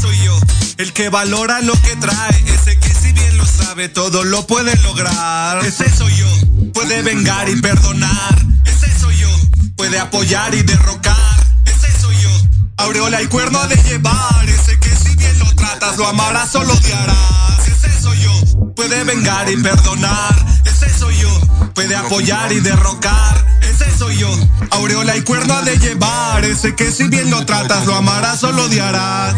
Soy 0.01 0.17
yo. 0.25 0.39
El 0.77 0.93
que 0.93 1.09
valora 1.09 1.61
lo 1.61 1.73
que 1.73 1.95
trae. 1.97 2.43
Ese 2.47 2.79
que 2.79 2.91
si 2.91 3.11
bien 3.11 3.37
lo 3.37 3.45
sabe 3.45 3.87
todo 3.87 4.23
lo 4.23 4.47
puede 4.47 4.75
lograr. 4.77 5.63
Ese 5.63 5.89
soy 5.95 6.11
yo. 6.15 6.27
Puede 6.73 7.03
vengar 7.03 7.47
y 7.49 7.61
perdonar. 7.61 8.35
Ese 8.65 8.99
soy 8.99 9.15
yo. 9.17 9.29
Puede 9.75 9.99
apoyar 9.99 10.55
y 10.55 10.63
derrocar. 10.63 11.15
Ese 11.65 11.91
soy 11.99 12.15
yo. 12.19 12.29
Aureola 12.77 13.21
y 13.21 13.27
cuerno 13.27 13.67
de 13.67 13.75
llevar. 13.75 14.49
Ese 14.49 14.79
que 14.79 14.89
si 14.95 15.15
bien 15.17 15.37
lo 15.37 15.45
tratas 15.53 15.97
lo 15.97 16.07
amarás 16.07 16.55
o 16.55 16.63
lo 16.63 16.73
odiarás. 16.73 17.67
Ese 17.67 18.01
soy 18.01 18.19
yo. 18.21 18.73
Puede 18.75 19.03
vengar 19.03 19.51
y 19.51 19.57
perdonar. 19.57 20.35
Ese 20.65 20.89
soy 20.97 21.15
yo. 21.17 21.29
Puede 21.75 21.95
apoyar 21.95 22.51
y 22.51 22.59
derrocar. 22.59 23.45
Ese 23.61 23.95
soy 23.99 24.17
yo. 24.17 24.29
Aureola 24.71 25.15
y 25.15 25.21
cuerno 25.21 25.61
de 25.61 25.77
llevar. 25.77 26.43
Ese 26.43 26.75
que 26.75 26.91
si 26.91 27.07
bien 27.07 27.29
lo 27.29 27.45
tratas 27.45 27.85
lo 27.85 27.93
amarás 27.95 28.43
o 28.43 28.51
lo 28.51 28.65
odiarás. 28.65 29.35